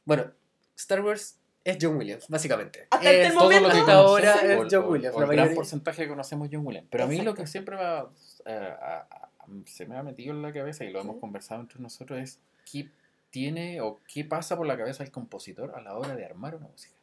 Bueno, 0.04 0.32
Star 0.76 1.02
Wars 1.02 1.38
es 1.66 1.78
John 1.82 1.98
Williams, 1.98 2.28
básicamente. 2.30 2.88
Hasta 2.90 3.12
es 3.12 3.28
el 3.28 3.34
todo 3.34 3.44
momento- 3.46 3.68
lo 3.68 3.70
que 3.70 3.76
Sí. 3.76 3.80
hasta 3.82 3.94
ahora 3.94 4.34
es 4.36 4.58
John 4.72 4.84
o- 4.86 4.88
Williams. 4.88 5.16
o 5.18 5.22
el 5.24 5.28
gran 5.30 5.54
porcentaje 5.54 6.04
que 6.04 6.08
conocemos 6.08 6.48
John 6.52 6.66
Williams. 6.66 6.88
Pero 6.90 7.04
a 7.04 7.08
mí 7.08 7.20
lo 7.22 7.34
que 7.34 7.46
siempre 7.48 7.76
va, 7.76 8.10
eh, 8.46 8.54
a- 8.82 9.08
a- 9.10 9.26
a- 9.26 9.30
se 9.66 9.86
me 9.86 9.98
ha 9.98 10.04
metido 10.04 10.34
en 10.34 10.42
la 10.42 10.54
cabeza 10.54 10.86
y 10.86 10.92
lo 10.92 11.02
hemos 11.02 11.16
Sí. 11.16 11.22
conversado 11.22 11.60
entre 11.62 11.80
nosotros 11.82 12.20
es 12.20 12.40
qué 12.72 12.90
tiene 13.32 13.82
o 13.82 14.00
qué 14.08 14.24
pasa 14.24 14.56
por 14.56 14.66
la 14.66 14.78
cabeza 14.78 15.04
del 15.04 15.12
compositor 15.12 15.74
a 15.76 15.82
la 15.82 15.98
hora 15.98 16.16
de 16.16 16.24
armar 16.26 16.56
una 16.56 16.68
música. 16.68 16.94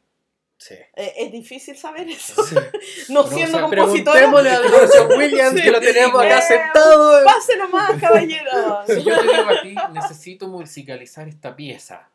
Sí. 0.57 0.75
Eh, 0.95 1.13
es 1.17 1.31
difícil 1.31 1.75
saber 1.75 2.07
eso. 2.07 2.41
Sí. 2.43 2.55
No 3.09 3.23
No, 3.23 3.27
siendo 3.27 3.57
o 3.57 3.69
sea, 3.69 3.77
compositora. 3.77 4.17
Preguntémosle 4.17 4.49
a 4.49 4.87
John 4.97 5.17
Williams, 5.17 5.61
que 5.61 5.71
lo 5.71 5.79
tenemos 5.81 6.23
acá 6.23 6.41
Sí. 6.41 6.53
sentado. 6.53 7.25
Pase 7.25 7.57
nomás, 7.57 7.99
caballero. 7.99 8.51
Si 8.87 9.03
yo 9.03 9.19
te 9.19 9.23
digo 9.23 9.49
a 9.49 9.61
ti, 9.61 9.75
necesito 9.93 10.47
musicalizar 10.47 11.27
esta 11.27 11.53
pieza, 11.55 12.07
¿qué- 12.07 12.12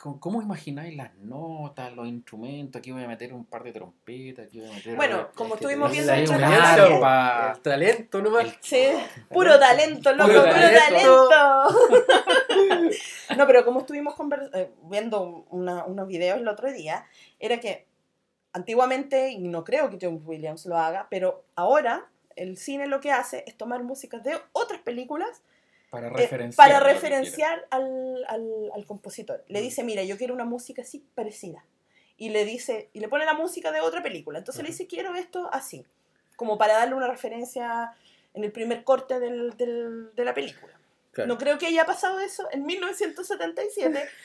cómo- 0.00 0.20
¿cómo 0.20 0.42
imagináis 0.42 0.96
las 0.96 1.14
notas, 1.16 1.92
los 1.94 2.06
instrumentos? 2.08 2.78
Aquí 2.80 2.90
voy 2.92 3.04
a 3.04 3.08
meter 3.08 3.32
un 3.32 3.44
par 3.44 3.62
de 3.64 3.72
trompetas, 3.72 4.46
aquí 4.46 4.60
voy 4.60 4.70
a 4.70 4.72
meter... 4.72 4.96
Bueno, 4.96 5.28
como 5.34 5.54
estuvimos 5.54 5.90
viendo 5.90 6.12
en 6.12 6.18
El 6.20 6.26
talento 6.28 8.22
nomás. 8.22 8.46
el- 8.48 8.52
Sí, 8.60 8.84
puro 9.30 9.58
talento, 9.58 10.12
loco, 10.12 10.28
Puro 10.30 10.42
puro, 10.42 10.52
talento. 10.52 11.28
talento. 11.28 11.78
no, 13.36 13.46
pero 13.46 13.64
como 13.64 13.80
estuvimos 13.80 14.14
eh, 14.54 14.70
viendo 14.84 15.44
una- 15.50 15.84
unos 15.84 16.06
videos 16.08 16.38
el 16.38 16.48
otro 16.48 16.72
día, 16.72 17.06
era 17.38 17.58
que 17.60 17.86
antiguamente, 18.52 19.30
y 19.30 19.48
no 19.48 19.64
creo 19.64 19.88
que 19.90 19.98
John 20.00 20.20
Williams 20.24 20.66
lo 20.66 20.76
haga, 20.78 21.06
pero 21.10 21.44
ahora 21.54 22.06
el 22.36 22.56
cine 22.56 22.86
lo 22.86 23.00
que 23.00 23.10
hace 23.12 23.44
es 23.46 23.56
tomar 23.56 23.82
músicas 23.82 24.22
de 24.22 24.38
otras 24.52 24.80
películas 24.80 25.42
para 25.92 26.08
eh, 26.08 26.10
referenciar. 26.10 26.56
para 26.56 26.78
al, 27.70 28.24
al- 28.26 28.70
al 28.74 28.86
compositor. 28.86 29.44
Le 29.48 29.60
Mm. 29.60 29.62
dice, 29.62 29.84
mira, 29.84 30.02
yo 30.04 30.16
quiero 30.16 30.32
una 30.32 30.46
música 30.46 30.80
así 30.80 31.04
parecida. 31.14 31.64
Y 32.16 32.30
le 32.30 32.46
dice, 32.46 32.88
y 32.94 33.00
le 33.00 33.08
pone 33.08 33.26
la 33.26 33.34
música 33.34 33.70
de 33.72 33.80
otra 33.80 34.02
película. 34.02 34.38
Entonces 34.38 34.62
le 34.62 34.70
dice, 34.70 34.86
quiero 34.86 35.14
esto 35.14 35.50
así. 35.52 35.84
Como 36.36 36.56
para 36.56 36.74
darle 36.74 36.94
una 36.94 37.08
referencia 37.08 37.92
en 38.32 38.42
el 38.42 38.52
primer 38.52 38.84
corte 38.84 39.20
del- 39.20 39.54
del- 39.58 40.14
de 40.14 40.24
la 40.24 40.32
película. 40.32 40.72
Claro. 41.10 41.28
No 41.28 41.36
creo 41.36 41.58
que 41.58 41.66
haya 41.66 41.84
pasado 41.84 42.20
eso 42.20 42.48
en 42.52 42.64
1977. 42.64 44.08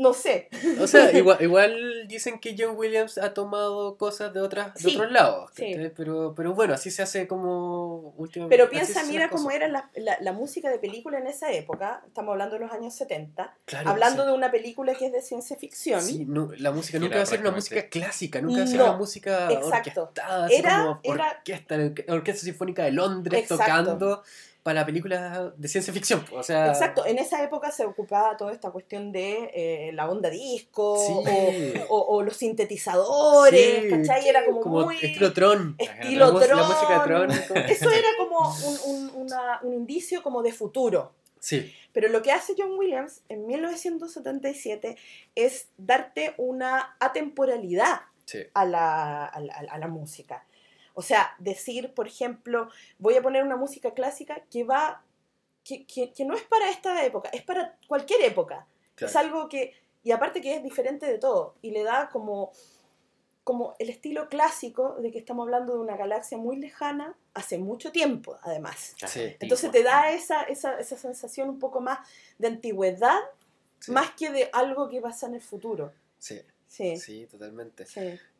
No 0.00 0.14
sé. 0.14 0.48
O 0.80 0.86
sea, 0.86 1.12
igual, 1.16 1.36
igual 1.42 2.08
dicen 2.08 2.38
que 2.40 2.56
John 2.58 2.74
Williams 2.76 3.18
ha 3.18 3.34
tomado 3.34 3.98
cosas 3.98 4.32
de 4.32 4.40
otras 4.40 4.74
de 4.82 4.90
otros 4.96 5.12
lados. 5.12 5.50
sí. 5.54 5.74
Pero, 5.94 6.34
pero 6.34 6.54
bueno, 6.54 6.72
así 6.72 6.90
se 6.90 7.02
hace 7.02 7.26
como 7.28 8.14
últimamente. 8.16 8.56
Pero 8.56 8.70
piensa, 8.70 9.04
mira 9.04 9.28
cómo 9.28 9.50
era 9.50 9.68
la, 9.68 9.90
la- 9.96 10.16
la 10.20 10.32
música 10.32 10.70
de 10.70 10.78
película 10.78 11.18
en 11.18 11.26
esa 11.26 11.52
época. 11.52 12.02
Estamos 12.06 12.32
hablando 12.32 12.54
de 12.54 12.60
los 12.64 12.72
años 12.72 12.94
70. 12.94 13.56
Claro, 13.66 13.90
hablando 13.90 14.22
sí. 14.22 14.28
de 14.28 14.34
una 14.34 14.50
película 14.50 14.94
que 14.94 15.06
es 15.06 15.12
de 15.12 15.20
ciencia 15.20 15.56
ficción. 15.56 16.00
Sí, 16.00 16.24
no, 16.26 16.50
la 16.56 16.72
música 16.72 16.98
nunca 16.98 17.16
era 17.16 17.18
va 17.18 17.22
a 17.24 17.26
ser 17.26 17.40
una 17.40 17.50
música 17.50 17.88
clásica, 17.88 18.40
nunca 18.40 18.58
va 18.60 18.64
a 18.64 18.66
ser 18.68 18.78
No, 18.78 18.84
una 18.86 18.96
música 18.96 19.50
exacto. 19.52 20.02
orquestada, 20.04 20.46
así 20.46 20.54
Era- 20.54 20.78
como 21.02 21.14
era- 21.14 21.30
orquesta, 21.38 21.76
la 21.76 22.14
Orquesta 22.14 22.42
Sinfónica 22.44 22.84
de 22.84 22.92
Londres 22.92 23.42
Exacto. 23.42 23.64
tocando 23.64 24.22
para 24.62 24.84
películas 24.84 25.52
de 25.56 25.68
ciencia 25.68 25.92
ficción. 25.92 26.24
O 26.32 26.42
sea, 26.42 26.68
Exacto, 26.68 27.06
en 27.06 27.18
esa 27.18 27.42
época 27.42 27.70
se 27.70 27.84
ocupaba 27.86 28.36
toda 28.36 28.52
esta 28.52 28.70
cuestión 28.70 29.10
de 29.10 29.50
eh, 29.54 29.90
la 29.94 30.08
onda 30.10 30.28
disco 30.30 30.96
Sí. 31.24 31.72
o, 31.88 31.96
o- 31.96 32.16
o 32.16 32.22
los 32.22 32.36
sintetizadores, 32.36 33.82
Sí, 33.84 33.88
¿cachai? 33.90 34.28
Era 34.28 34.44
como, 34.44 34.60
como 34.60 34.84
muy 34.84 34.96
estilo 34.96 35.32
Tron. 35.32 35.74
estilo 35.78 36.26
la, 36.26 36.32
mus- 36.32 36.40
la 36.40 36.46
Tron. 36.46 36.66
música 36.66 36.98
de 36.98 37.04
Tron. 37.04 37.30
Eso 37.70 37.90
era 37.90 38.08
como 38.18 38.38
un, 38.66 38.78
un- 38.86 39.10
una- 39.22 39.60
un 39.62 39.74
indicio 39.74 40.22
como 40.22 40.42
de 40.42 40.52
futuro. 40.52 41.12
Sí, 41.38 41.74
Pero 41.92 42.08
lo 42.10 42.20
que 42.20 42.32
hace 42.32 42.54
John 42.56 42.72
Williams 42.78 43.22
en 43.30 43.46
1977 43.46 44.96
es 45.34 45.68
darte 45.78 46.34
una 46.36 46.96
atemporalidad 47.00 48.02
sí. 48.26 48.40
a 48.54 48.64
la, 48.66 49.24
a 49.24 49.40
la- 49.40 49.54
a 49.54 49.78
la 49.78 49.88
música. 49.88 50.44
O 50.94 51.02
sea, 51.02 51.34
decir, 51.38 51.92
por 51.94 52.06
ejemplo, 52.06 52.68
voy 52.98 53.14
a 53.16 53.22
poner 53.22 53.42
una 53.44 53.56
música 53.56 53.92
clásica 53.92 54.42
que 54.50 54.64
va, 54.64 55.02
que, 55.64 55.84
que- 55.86 56.12
que 56.12 56.24
no 56.24 56.34
es 56.34 56.42
para 56.42 56.70
esta 56.70 57.04
época, 57.04 57.28
es 57.30 57.42
para 57.42 57.76
cualquier 57.88 58.22
época. 58.22 58.66
Es 58.96 59.12
claro. 59.12 59.18
algo 59.28 59.48
que, 59.48 59.72
y 60.02 60.10
aparte 60.12 60.40
que 60.40 60.54
es 60.56 60.62
diferente 60.62 61.06
de 61.06 61.18
todo, 61.18 61.54
y 61.62 61.70
le 61.70 61.82
da 61.84 62.08
como, 62.10 62.52
como 63.44 63.74
el 63.78 63.88
estilo 63.88 64.28
clásico 64.28 64.96
de 65.00 65.10
que 65.10 65.18
estamos 65.18 65.44
hablando 65.44 65.72
de 65.74 65.80
una 65.80 65.96
galaxia 65.96 66.36
muy 66.38 66.56
lejana, 66.56 67.16
hace 67.34 67.58
mucho 67.58 67.90
tiempo, 67.92 68.38
además. 68.42 68.94
Sí. 69.06 69.34
Entonces 69.40 69.70
te 69.70 69.82
da 69.82 70.12
esa, 70.12 70.42
esa, 70.42 70.78
esa 70.78 70.96
sensación 70.96 71.48
un 71.48 71.58
poco 71.58 71.80
más 71.80 71.98
de 72.38 72.48
antigüedad, 72.48 73.18
Sí. 73.78 73.92
más 73.92 74.10
que 74.10 74.30
de 74.30 74.50
algo 74.52 74.90
que 74.90 75.00
pasa 75.00 75.26
en 75.26 75.34
el 75.36 75.40
futuro. 75.40 75.92
Sí, 76.18 76.38
Sí, 76.66 76.96
sí. 76.98 77.22
sí, 77.22 77.26
totalmente. 77.26 77.86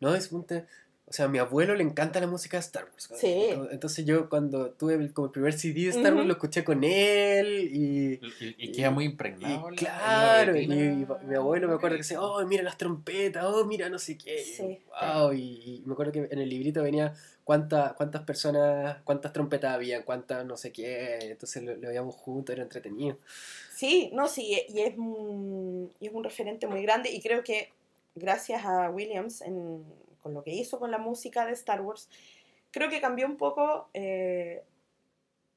No, 0.01 0.14
es 0.14 0.30
un 0.32 0.44
te- 0.44 0.66
O 1.11 1.12
sea, 1.12 1.24
a 1.24 1.28
mi 1.28 1.38
abuelo 1.38 1.74
le 1.74 1.82
encanta 1.82 2.20
la 2.20 2.28
música 2.28 2.56
de 2.56 2.61
Star 2.61 2.84
Wars. 2.84 3.11
Sí. 3.16 3.48
Entonces 3.72 4.04
yo 4.04 4.28
cuando 4.28 4.70
tuve 4.70 4.94
el, 4.94 5.12
como 5.12 5.26
el 5.26 5.32
primer 5.32 5.52
CD 5.52 5.86
de 5.86 5.88
Star 5.88 6.14
Wars 6.14 6.24
lo 6.24 6.34
escuché 6.34 6.62
con 6.62 6.84
él 6.84 7.68
y... 7.72 8.20
Y, 8.40 8.54
y 8.56 8.70
queda 8.72 8.92
muy 8.92 9.06
impregnado. 9.06 9.72
Y 9.72 9.74
claro, 9.76 10.56
y, 10.56 10.68
mi 10.68 11.34
abuelo 11.34 11.66
me 11.66 11.74
acuerdo 11.74 11.96
que 11.96 12.02
decía, 12.02 12.22
oh, 12.22 12.46
mira 12.46 12.62
las 12.62 12.78
trompetas, 12.78 13.44
oh, 13.44 13.64
mira 13.64 13.88
no 13.88 13.98
sé 13.98 14.16
qué. 14.16 14.38
Sí. 14.38 14.78
Wow, 15.02 15.32
y, 15.32 15.40
y 15.40 15.82
me 15.84 15.94
acuerdo 15.94 16.12
que 16.12 16.28
en 16.30 16.38
el 16.38 16.48
librito 16.48 16.80
venía 16.84 17.12
cuánta, 17.42 17.94
cuántas 17.96 18.22
personas, 18.22 18.98
cuántas 19.02 19.32
trompetas 19.32 19.74
había, 19.74 20.04
cuántas 20.04 20.46
no 20.46 20.56
sé 20.56 20.70
qué. 20.70 21.18
Entonces 21.22 21.64
lo, 21.64 21.74
lo 21.74 21.88
veíamos 21.88 22.14
juntos, 22.14 22.52
era 22.52 22.62
entretenido. 22.62 23.18
Sí, 23.74 24.11
no, 24.12 24.28
sí, 24.28 24.62
y 24.68 24.80
es, 24.80 24.96
un, 24.96 25.90
y 25.98 26.06
es 26.06 26.12
un 26.12 26.22
referente 26.22 26.68
muy 26.68 26.82
grande 26.82 27.11
y 27.11 27.20
creo 27.20 27.42
que 27.42 27.72
gracias 28.14 28.64
a 28.64 28.90
Williams 28.90 29.40
en- 29.42 29.82
con 30.20 30.34
lo 30.34 30.42
que 30.42 30.52
hizo 30.52 30.78
con 30.78 30.90
la 30.90 30.98
música 30.98 31.46
de 31.46 31.52
Star 31.52 31.80
Wars, 31.80 32.08
creo 32.70 32.88
que 32.88 33.00
cambió 33.00 33.26
un 33.26 33.36
poco 33.36 33.88
eh, 33.94 34.62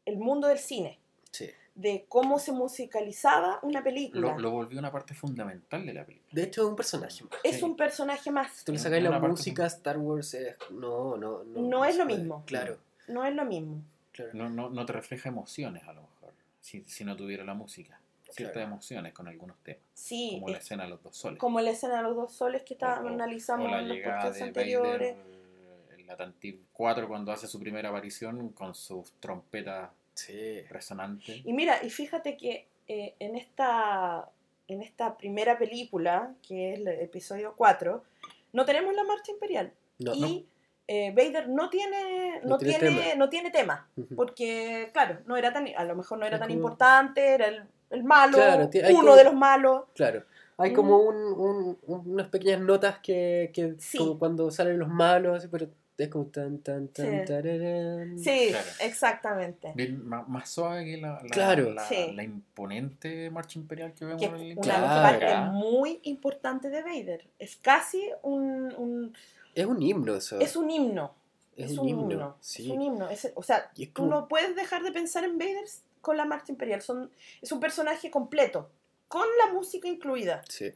el 0.05 0.17
mundo 0.17 0.47
del 0.47 0.59
cine, 0.59 0.99
Sí. 1.31 1.49
de 1.75 2.05
cómo 2.09 2.37
se 2.39 2.51
musicalizaba 2.51 3.59
una 3.63 3.83
película. 3.83 4.33
Lo, 4.33 4.39
lo 4.39 4.51
volvió 4.51 4.79
una 4.79 4.91
parte 4.91 5.13
fundamental 5.13 5.85
de 5.85 5.93
la 5.93 6.05
película. 6.05 6.29
De 6.31 6.43
hecho, 6.43 6.61
es 6.63 6.67
un 6.67 6.75
personaje 6.75 7.23
más. 7.23 7.39
es 7.43 7.55
sí. 7.57 7.63
un 7.63 7.75
personaje 7.75 8.31
más, 8.31 8.51
Si 8.53 8.65
tú 8.65 8.71
le 8.73 8.77
una 9.09 9.19
la 9.19 9.27
música 9.27 9.65
Star 9.67 9.97
Wars, 9.97 10.33
es- 10.33 10.55
no, 10.71 11.17
no, 11.17 11.43
no. 11.43 11.61
No 11.61 11.85
es 11.85 11.97
lo 11.97 12.05
mismo. 12.05 12.43
Claro, 12.45 12.77
no 13.07 13.25
es 13.25 13.33
lo 13.33 13.45
mismo. 13.45 13.81
claro. 14.11 14.31
No, 14.33 14.49
no, 14.49 14.69
no 14.69 14.85
te 14.85 14.93
refleja 14.93 15.29
emociones 15.29 15.83
a 15.83 15.93
lo 15.93 16.01
mejor, 16.01 16.33
si, 16.61 16.83
si 16.87 17.03
no 17.03 17.15
tuviera 17.15 17.43
la 17.43 17.53
música. 17.55 17.99
Ciertas 18.33 18.53
Claro. 18.53 18.67
emociones 18.69 19.13
con 19.13 19.27
algunos 19.27 19.57
temas, 19.63 19.81
Sí, 19.93 20.31
como 20.35 20.49
la 20.49 20.57
es 20.57 20.63
escena 20.63 20.83
de 20.83 20.89
los 20.89 21.03
dos 21.03 21.15
soles. 21.15 21.39
como 21.39 21.61
la 21.61 21.69
escena 21.71 21.97
de 21.97 22.03
los 22.03 22.15
dos 22.15 22.33
soles 22.33 22.63
que 22.63 22.73
está, 22.73 23.01
o- 23.01 23.07
analizamos 23.07 23.67
o 23.67 23.71
la 23.71 23.79
en 23.79 23.87
los 23.89 23.97
llegada 23.97 24.15
podcasts 24.17 24.39
de 24.39 24.43
anteriores. 24.45 25.15
Vader 25.17 25.99
en 25.99 26.07
la 26.07 26.17
Tantive 26.17 26.59
4 26.73 27.07
cuando 27.07 27.31
hace 27.31 27.47
su 27.47 27.59
primera 27.59 27.89
aparición 27.89 28.49
con 28.49 28.73
sus 28.75 29.13
trompetas 29.19 29.89
Sí. 30.15 30.61
resonantes. 30.69 31.41
Y 31.45 31.53
mira, 31.53 31.83
y 31.83 31.89
fíjate 31.89 32.37
que 32.37 32.67
eh, 32.87 33.15
en, 33.19 33.35
esta, 33.37 34.29
en 34.67 34.81
esta 34.81 35.17
primera 35.17 35.57
película, 35.57 36.33
que 36.45 36.73
es 36.73 36.79
el 36.79 36.87
episodio 36.89 37.53
4, 37.55 38.03
no 38.51 38.65
tenemos 38.65 38.93
la 38.93 39.03
marcha 39.05 39.31
imperial. 39.31 39.71
No, 39.99 40.13
y 40.13 40.45
eh, 40.87 41.11
Vader 41.15 41.47
no 41.47 41.69
tiene, 41.69 42.41
no, 42.43 42.49
No 42.49 42.57
tiene 42.57 42.79
tiene, 42.79 43.01
tema. 43.01 43.15
no 43.15 43.29
tiene 43.29 43.51
tema. 43.51 43.87
Porque, 44.17 44.89
claro, 44.91 45.19
no 45.25 45.37
era 45.37 45.53
tan, 45.53 45.65
a 45.75 45.83
lo 45.85 45.95
mejor 45.95 46.19
no 46.19 46.25
era 46.25 46.35
Es 46.35 46.39
tan 46.41 46.49
como- 46.49 46.59
importante, 46.59 47.25
era 47.25 47.47
el, 47.47 47.63
el 47.89 48.03
malo, 48.03 48.37
Claro, 48.37 48.69
uno 48.89 48.99
como- 49.01 49.15
de 49.15 49.23
los 49.23 49.33
malos. 49.35 49.83
Claro. 49.95 50.23
Hay 50.57 50.71
Mm. 50.71 50.75
como 50.75 50.97
un, 50.99 51.15
un- 51.15 51.77
un- 51.87 52.11
unas 52.13 52.27
pequeñas 52.29 52.61
notas 52.61 52.99
que, 52.99 53.51
que 53.53 53.75
Sí. 53.79 53.97
como 53.97 54.19
cuando 54.19 54.51
salen 54.51 54.77
los 54.79 54.87
malos, 54.89 55.37
así, 55.37 55.47
pero 55.47 55.67
es 55.97 56.09
como 56.09 56.25
tan, 56.25 56.59
tan, 56.59 56.87
tan, 56.89 57.21
Sí. 57.21 57.25
tararán. 57.27 58.19
Sí, 58.19 58.47
Claro. 58.49 58.67
exactamente. 58.81 59.71
Bien, 59.75 60.07
más, 60.07 60.27
más 60.27 60.49
suave 60.49 60.85
que 60.85 60.97
la, 60.97 61.13
la, 61.21 61.29
Claro. 61.29 61.71
la, 61.73 61.83
Sí. 61.87 62.11
la 62.13 62.23
imponente 62.23 63.29
marcha 63.29 63.59
imperial 63.59 63.93
que 63.93 64.05
vemos 64.05 64.19
Que 64.21 64.27
es 64.27 64.33
en 64.33 64.41
el 64.41 64.51
una 64.57 64.61
Claro. 64.61 65.19
parte 65.19 65.51
muy 65.51 65.99
importante 66.03 66.69
de 66.69 66.81
Vader. 66.83 67.27
Es 67.39 67.55
casi 67.57 68.09
un, 68.21 68.73
un- 68.77 69.13
Es 69.55 69.65
un 69.65 69.81
himno 69.81 70.15
eso. 70.15 70.39
es 70.39 70.55
un 70.55 70.69
himno. 70.69 71.13
Es 71.55 71.71
Es 71.71 71.77
un 71.77 71.83
un 71.83 71.89
himno, 71.89 72.11
himno. 72.11 72.37
sí. 72.39 72.63
Es 72.65 72.75
un 72.75 72.81
himno. 72.81 73.09
Es- 73.09 73.31
o 73.35 73.43
sea, 73.43 73.69
tú 73.75 73.83
como- 73.93 74.09
no 74.09 74.27
puedes 74.27 74.55
dejar 74.55 74.81
de 74.83 74.91
pensar 74.91 75.23
en 75.23 75.37
Vader 75.37 75.65
con 76.03 76.17
la 76.17 76.25
marcha 76.25 76.51
imperial. 76.51 76.81
Son, 76.81 77.09
es 77.41 77.51
un 77.51 77.59
personaje 77.59 78.11
completo, 78.11 78.69
con 79.07 79.25
la 79.43 79.51
música 79.53 79.87
incluida. 79.87 80.43
Sí. 80.49 80.71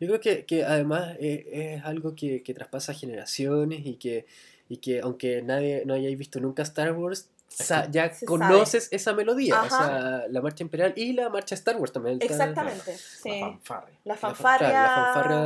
Yo 0.00 0.08
creo 0.08 0.20
que, 0.20 0.44
que 0.44 0.64
además 0.64 1.16
es, 1.20 1.44
es 1.50 1.84
algo 1.84 2.14
que, 2.16 2.42
que 2.42 2.52
traspasa 2.52 2.92
generaciones 2.92 3.86
y 3.86 3.94
que, 3.94 4.26
y 4.68 4.78
que 4.78 5.00
aunque 5.00 5.40
nadie 5.42 5.84
no 5.86 5.94
hayáis 5.94 6.18
visto 6.18 6.40
nunca 6.40 6.62
Star 6.64 6.92
Wars, 6.92 7.30
sa- 7.48 7.88
ya 7.88 8.12
Se 8.12 8.26
conoces 8.26 8.88
esa 8.90 9.12
melodía. 9.14 9.54
O 9.54 9.64
Ajá. 9.64 9.68
sea, 9.86 10.28
la 10.28 10.40
marcha 10.42 10.64
imperial 10.64 10.92
y 10.96 11.12
la 11.12 11.28
marcha 11.28 11.54
Star 11.54 11.76
Wars 11.76 11.92
también. 11.92 12.18
Exactamente. 12.20 12.90
La 12.92 12.98
Sí. 12.98 13.40
fanfarria. 13.40 13.98
La 14.04 14.14
La, 14.14 14.16
fa- 14.18 14.28
fanfarria. 14.28 14.68
claro, 14.70 14.88
la 14.88 15.04
fanfarria 15.14 15.38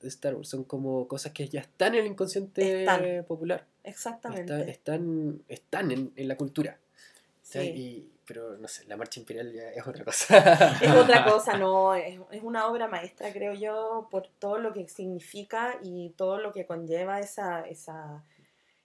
de 0.00 0.08
Star 0.08 0.34
Wars 0.34 0.48
son 0.48 0.64
como 0.64 1.06
cosas 1.06 1.32
que 1.32 1.46
ya 1.48 1.60
están 1.60 1.94
en 1.94 2.00
el 2.00 2.06
inconsciente 2.06 2.80
Están. 2.80 3.24
popular. 3.26 3.66
Exactamente. 3.84 4.54
Están, 4.54 4.68
están, 4.70 5.42
están 5.48 5.90
en, 5.92 6.12
en 6.16 6.28
la 6.28 6.36
cultura. 6.38 6.78
Sí. 7.60 7.68
¿cachai? 7.68 7.80
Y- 7.80 8.12
pero 8.26 8.56
no 8.58 8.66
sé, 8.66 8.84
la 8.86 8.96
marcha 8.96 9.20
imperial 9.20 9.52
ya 9.52 9.70
es 9.70 9.86
otra 9.86 10.04
cosa. 10.04 10.36
Es 10.82 10.90
otra 10.90 11.24
cosa, 11.30 11.56
no, 11.56 11.94
es, 11.94 12.18
es 12.32 12.42
una 12.42 12.66
obra 12.66 12.88
maestra, 12.88 13.32
creo 13.32 13.54
yo, 13.54 14.08
por 14.10 14.26
todo 14.40 14.58
lo 14.58 14.72
que 14.72 14.88
significa 14.88 15.78
y 15.82 16.10
todo 16.16 16.38
lo 16.38 16.52
que 16.52 16.66
conlleva 16.66 17.20
esa, 17.20 17.60
esa, 17.68 18.24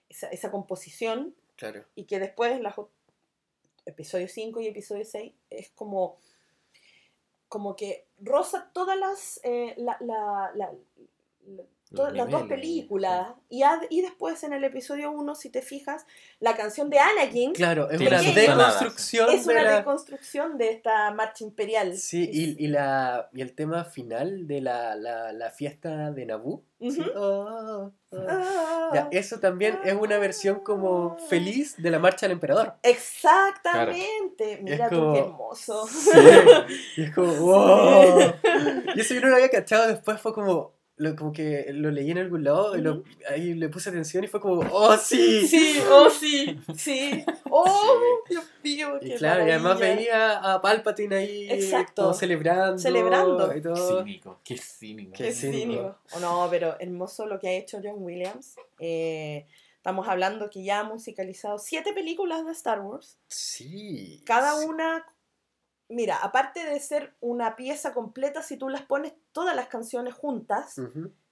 esa, 0.08 0.28
esa 0.28 0.50
composición 0.52 1.34
claro. 1.56 1.84
y 1.96 2.04
que 2.04 2.20
después 2.20 2.60
las 2.60 2.76
episodio 3.84 4.28
5 4.28 4.60
y 4.60 4.68
episodio 4.68 5.04
6 5.04 5.32
es 5.50 5.70
como 5.70 6.18
como 7.48 7.74
que 7.76 8.06
roza 8.20 8.70
todas 8.72 8.96
las 8.96 9.40
eh, 9.42 9.74
la- 9.76 9.98
la- 10.00 10.52
la- 10.54 10.72
la- 11.46 11.64
todas 11.94 12.12
las 12.14 12.28
dos 12.30 12.42
películas 12.44 13.28
y, 13.48 13.62
ad- 13.62 13.82
y 13.90 14.00
después 14.02 14.42
en 14.44 14.52
el 14.52 14.64
episodio 14.64 15.10
1 15.10 15.34
si 15.34 15.50
te 15.50 15.62
fijas 15.62 16.06
la 16.40 16.56
canción 16.56 16.90
de 16.90 16.98
Anakin 16.98 17.52
Claro, 17.52 17.90
es 17.90 18.00
una 18.00 18.20
deconstrucción 18.20 19.30
es 19.30 19.46
de 19.46 19.52
una 19.52 19.62
la... 19.62 19.76
deconstrucción 19.76 20.58
de 20.58 20.70
esta 20.70 21.10
marcha 21.12 21.44
imperial 21.44 21.96
Sí, 21.96 22.28
y, 22.32 22.64
y, 22.64 22.68
la, 22.68 23.28
y 23.32 23.40
el 23.42 23.54
tema 23.54 23.84
final 23.84 24.46
de 24.46 24.60
la, 24.60 24.94
la, 24.96 25.32
la 25.32 25.50
fiesta 25.50 26.10
de 26.10 26.26
Naboo. 26.26 26.62
sí, 26.80 27.00
Ujú. 27.00 27.10
oh, 27.16 27.20
oh. 27.22 27.92
Ah. 28.14 28.90
Ya, 28.92 29.08
eso 29.10 29.40
también 29.40 29.78
es 29.84 29.94
una 29.94 30.18
versión 30.18 30.60
como 30.60 31.16
feliz 31.30 31.76
de 31.78 31.90
la 31.90 31.98
marcha 31.98 32.26
del 32.26 32.32
emperador. 32.32 32.74
Exactamente. 32.82 34.58
Mira 34.62 34.88
tú 34.90 34.96
como- 34.96 35.12
qué 35.14 35.18
hermoso. 35.20 35.86
Sí, 35.86 36.10
y 36.98 37.02
es 37.04 37.14
como, 37.14 37.32
wow. 37.36 38.32
Y 38.94 39.00
eso 39.00 39.14
yo 39.14 39.20
no 39.22 39.28
lo 39.28 39.36
había 39.36 39.48
cachado, 39.50 39.88
después 39.88 40.20
fue 40.20 40.34
como, 40.34 40.72
lo, 40.96 41.16
como 41.16 41.32
que 41.32 41.66
lo 41.72 41.90
leí 41.90 42.10
en 42.10 42.18
algún 42.18 42.44
lado 42.44 42.76
y 42.76 42.80
lo- 42.80 43.02
ahí 43.28 43.54
le 43.54 43.68
puse 43.68 43.88
atención 43.90 44.22
y 44.24 44.28
fue 44.28 44.40
como, 44.40 44.60
oh 44.72 44.96
sí. 44.96 45.46
Sí, 45.48 45.78
oh 45.90 46.08
sí, 46.10 46.58
sí. 46.76 47.24
Oh, 47.50 47.98
Dios 48.28 48.44
mío, 48.62 48.98
Y 49.00 49.10
qué 49.10 49.14
claro, 49.16 49.46
y 49.46 49.50
además 49.50 49.78
veía 49.80 50.38
a 50.38 50.60
Palpatine 50.60 51.16
ahí 51.16 51.50
Exacto. 51.50 52.02
todo 52.02 52.14
celebrando. 52.14 52.78
Celebrando. 52.78 53.56
Y 53.56 53.60
todo. 53.62 53.98
Cínico, 54.04 54.40
qué 54.44 54.56
cínico. 54.58 55.12
Qué 55.16 55.24
Qué 55.24 55.32
cínico. 55.32 55.58
cínico. 55.60 55.98
Oh, 56.14 56.20
no, 56.20 56.46
pero 56.50 56.76
hermoso 56.78 57.26
lo 57.26 57.38
que 57.40 57.48
ha 57.48 57.52
hecho 57.52 57.80
John 57.82 57.96
Williams. 58.02 58.56
Eh, 58.78 59.46
estamos 59.76 60.06
hablando 60.08 60.50
que 60.50 60.62
ya 60.62 60.80
ha 60.80 60.84
musicalizado 60.84 61.58
siete 61.58 61.92
películas 61.92 62.44
de 62.46 62.52
Star 62.52 62.80
Wars. 62.80 63.18
Sí. 63.28 64.22
Cada 64.24 64.58
sí. 64.60 64.66
una, 64.66 65.04
mira, 65.88 66.16
aparte 66.18 66.64
de 66.64 66.78
ser 66.80 67.14
una 67.20 67.56
pieza 67.56 67.92
completa, 67.92 68.42
si 68.42 68.56
tú 68.56 68.68
las 68.68 68.82
pones 68.82 69.12
todas 69.32 69.56
las 69.56 69.68
canciones 69.68 70.14
juntas, 70.14 70.76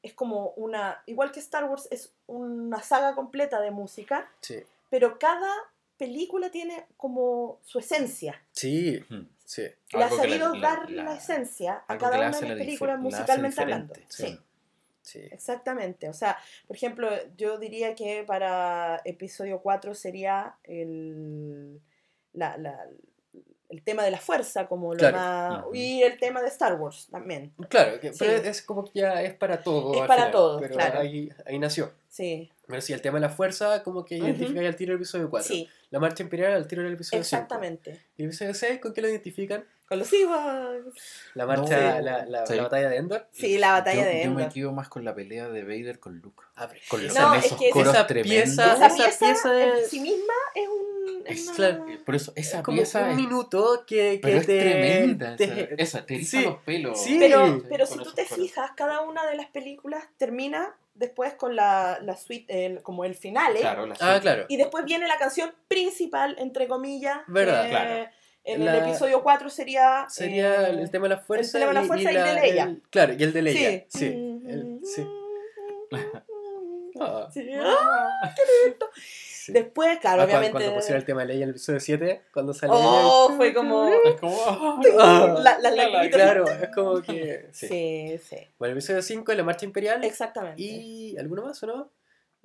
es 0.03 0.15
como 0.15 0.51
una, 0.57 1.03
igual 1.07 1.31
que 1.33 1.41
Star 1.41 1.65
Wars, 1.65 1.87
es 1.91 2.13
una 2.27 2.83
saga 2.83 3.15
completa 3.15 3.61
de 3.61 3.71
música, 3.71 4.31
Sí. 4.41 4.63
pero 4.89 5.19
cada 5.19 5.53
película 5.99 6.51
tiene 6.51 6.87
como 6.97 7.59
su 7.63 7.79
esencia. 7.79 8.41
Sí, 8.53 9.05
sí. 9.45 9.63
Le 9.93 10.05
ha 10.05 10.09
sabido 10.11 10.55
la- 10.55 10.61
dar 10.61 10.91
la, 10.91 11.03
la- 11.05 11.15
esencia 11.17 11.85
a 11.87 11.99
cada 11.99 12.17
una 12.19 12.31
de 12.41 12.49
las 12.49 12.59
películas 12.59 12.99
musicalmente 12.99 13.61
hablando. 13.61 13.95
sí. 14.09 14.39
Sí. 15.03 15.19
Exactamente, 15.33 16.09
o 16.09 16.13
sea, 16.13 16.39
por 16.69 16.77
ejemplo, 16.77 17.09
yo 17.37 17.59
diría 17.59 17.95
que 17.97 18.23
para 18.25 19.01
episodio 19.05 19.61
4 19.61 19.93
sería 19.95 20.55
el, 20.63 21.81
la- 22.33 22.57
la- 22.59 22.87
el 23.71 23.83
tema 23.83 24.03
de 24.05 24.11
la 24.11 24.19
fuerza, 24.19 24.67
como 24.67 24.93
lo 24.93 24.99
Claro. 24.99 25.17
más... 25.17 25.65
Y 25.73 26.03
el 26.03 26.19
tema 26.19 26.43
de 26.43 26.49
Star 26.49 26.75
Wars 26.75 27.09
también, 27.11 27.53
Claro, 27.69 27.99
que, 28.01 28.13
Sí. 28.13 28.19
pero 28.19 28.33
es 28.33 28.63
como 28.63 28.85
que 28.85 28.91
ya 29.01 29.23
es 29.23 29.33
para 29.35 29.63
todo. 29.63 29.95
Es 29.95 30.01
para 30.09 30.15
final, 30.15 30.33
todo, 30.33 30.61
Pero 30.61 30.75
claro. 30.75 31.01
ahí, 31.01 31.31
ahí 31.47 31.59
nació. 31.59 31.93
sí, 32.09 32.51
Pero 32.67 32.81
sí, 32.83 32.93
el 32.93 33.01
tema 33.01 33.19
de 33.19 33.23
la 33.23 33.31
fuerza, 33.31 33.83
como 33.83 34.05
que 34.05 34.17
identifica 34.17 34.61
ya 34.63 34.69
al 34.69 34.77
tiro 34.77 34.93
el 34.93 34.97
episodio 34.99 35.31
4. 35.31 35.49
sí, 35.55 35.69
La 35.91 35.99
marcha 35.99 36.23
imperial 36.23 36.53
al 36.53 36.67
tiro 36.69 36.83
del 36.83 36.93
episodio 36.95 37.23
5. 37.25 37.37
exactamente. 37.37 38.01
¿Y 38.17 38.23
el 38.23 38.29
episodio 38.29 38.55
6 38.55 38.81
con 38.81 38.93
qué 38.93 39.03
lo 39.03 39.09
identifican? 39.09 39.65
Con 39.89 39.99
los 39.99 40.13
Ewoks. 40.13 41.31
La 41.35 41.47
marcha, 41.47 41.97
Sí. 41.99 42.03
la, 42.05 42.25
la, 42.27 42.47
Sí. 42.47 42.55
la 42.55 42.63
batalla 42.63 42.89
de 42.89 42.97
Endor. 42.97 43.27
Sí, 43.33 43.59
la 43.59 43.73
batalla 43.73 44.03
yo, 44.03 44.09
de 44.09 44.25
Yo 44.25 44.31
me 44.31 44.43
Endor. 44.43 44.53
quedo 44.55 44.73
más 44.73 44.89
con 44.89 45.05
la 45.05 45.15
pelea 45.17 45.49
de 45.49 45.63
Vader 45.65 45.99
con 45.99 46.19
Luke. 46.19 46.43
Ah, 46.55 46.69
pero 46.69 46.81
Con 46.89 47.03
los 47.05 47.13
No, 47.15 47.35
es 47.35 47.53
que 47.55 47.69
esa 47.71 48.07
pieza- 48.07 48.75
Esa, 48.75 48.87
esa 48.87 48.95
pieza, 48.95 49.19
pieza 49.27 49.63
en 49.63 49.69
es- 49.79 49.89
sí 49.91 49.99
misma 50.01 50.35
es 50.55 50.69
un... 50.69 50.90
es 51.27 51.41
Es 51.41 51.47
una- 51.49 51.57
claro. 51.57 51.87
Por 52.05 52.15
eso, 52.15 52.33
esa 52.37 52.63
como 52.63 52.77
pieza 52.79 53.03
un 53.05 53.11
es, 53.11 53.17
minuto 53.17 53.85
que, 53.87 54.13
que 54.15 54.21
pero 54.23 54.39
es 54.39 54.47
te, 54.47 54.61
tremenda. 54.61 55.37
te- 55.37 55.83
esa, 55.83 56.05
te 56.07 56.23
sí, 56.25 56.43
los 56.45 56.57
pelos. 56.59 57.01
sí. 57.03 57.17
Pero, 57.19 57.63
pero 57.69 57.87
si 57.87 57.99
tú 57.99 58.13
te 58.13 58.25
coros. 58.27 58.39
fijas, 58.45 58.71
cada 58.77 59.01
una 59.03 59.27
de 59.27 59.37
las 59.37 59.47
películas 59.49 60.05
termina 60.17 60.75
después 60.95 61.35
con 61.35 61.57
la, 61.57 61.99
la 62.03 62.17
suite, 62.17 62.67
el- 62.67 62.83
como 62.83 63.05
el 63.05 63.15
final, 63.15 63.57
¿eh? 63.57 63.61
Claro, 63.61 63.87
la 63.87 63.97
Ah, 64.01 64.19
claro. 64.21 64.45
Y 64.49 64.57
después 64.57 64.85
viene 64.85 65.07
la 65.09 65.17
canción 65.19 65.53
principal, 65.69 66.37
entre 66.39 66.69
comillas. 66.69 67.19
Verdad, 67.27 67.65
que 67.65 67.71
claro. 67.71 68.11
En 68.43 68.65
La- 68.65 68.79
el 68.79 68.85
episodio 68.89 69.23
4 69.23 69.51
sería... 69.51 70.07
Sería 70.09 70.69
eh, 70.69 70.71
el 70.81 70.91
tema 70.91 71.05
de 71.09 71.15
la 71.17 71.19
fuerza. 71.21 71.59
tema 71.59 71.73
de 71.73 71.81
la 71.81 71.85
fuerza 71.85 72.11
y 72.11 72.17
el 72.17 72.25
de 72.25 72.35
Leia. 72.35 72.63
el- 72.65 72.83
claro, 72.91 73.13
y 73.13 73.23
el 73.23 73.33
de 73.35 73.43
Leia. 73.43 73.71
Sí. 73.89 73.99
Sí. 73.99 74.07
el- 74.07 74.81
sí. 74.85 75.07
Ah. 77.03 77.29
Sí. 77.33 77.49
¡Ah, 77.55 78.35
qué 78.37 78.43
lindo! 78.69 78.87
Sí. 79.43 79.53
Después, 79.53 79.99
claro, 80.01 80.23
Ah, 80.23 80.27
cuando- 80.27 80.39
obviamente... 80.39 80.53
Cuando 80.53 80.75
pusieron 80.75 81.01
el 81.01 81.07
tema 81.07 81.21
de 81.23 81.27
Leia 81.29 81.39
en 81.39 81.43
el 81.45 81.51
episodio 81.51 81.81
7, 81.81 82.23
cuando 82.33 82.53
sale 82.53 82.73
Oh, 82.75 83.33
fue 83.37 83.55
como... 83.55 83.89
Es 83.89 84.21
como. 84.21 84.37
Ah, 85.01 85.35
La-. 85.39 86.11
Claro, 86.11 86.45
es 86.47 86.69
como 86.75 87.01
que. 87.01 87.49
Sí. 87.53 87.69
Sí, 87.69 88.19
sí, 88.29 88.37
Bueno, 88.59 88.73
el 88.73 88.79
episodio 88.79 89.01
5 89.03 89.33
es 89.33 89.39
la 89.39 89.45
marcha 89.45 89.65
imperial. 89.65 90.05
exactamente. 90.05 90.61
¿Y 90.63 91.17
alguno 91.17 91.43
más 91.45 91.63
o 91.63 91.67
no? 91.67 91.91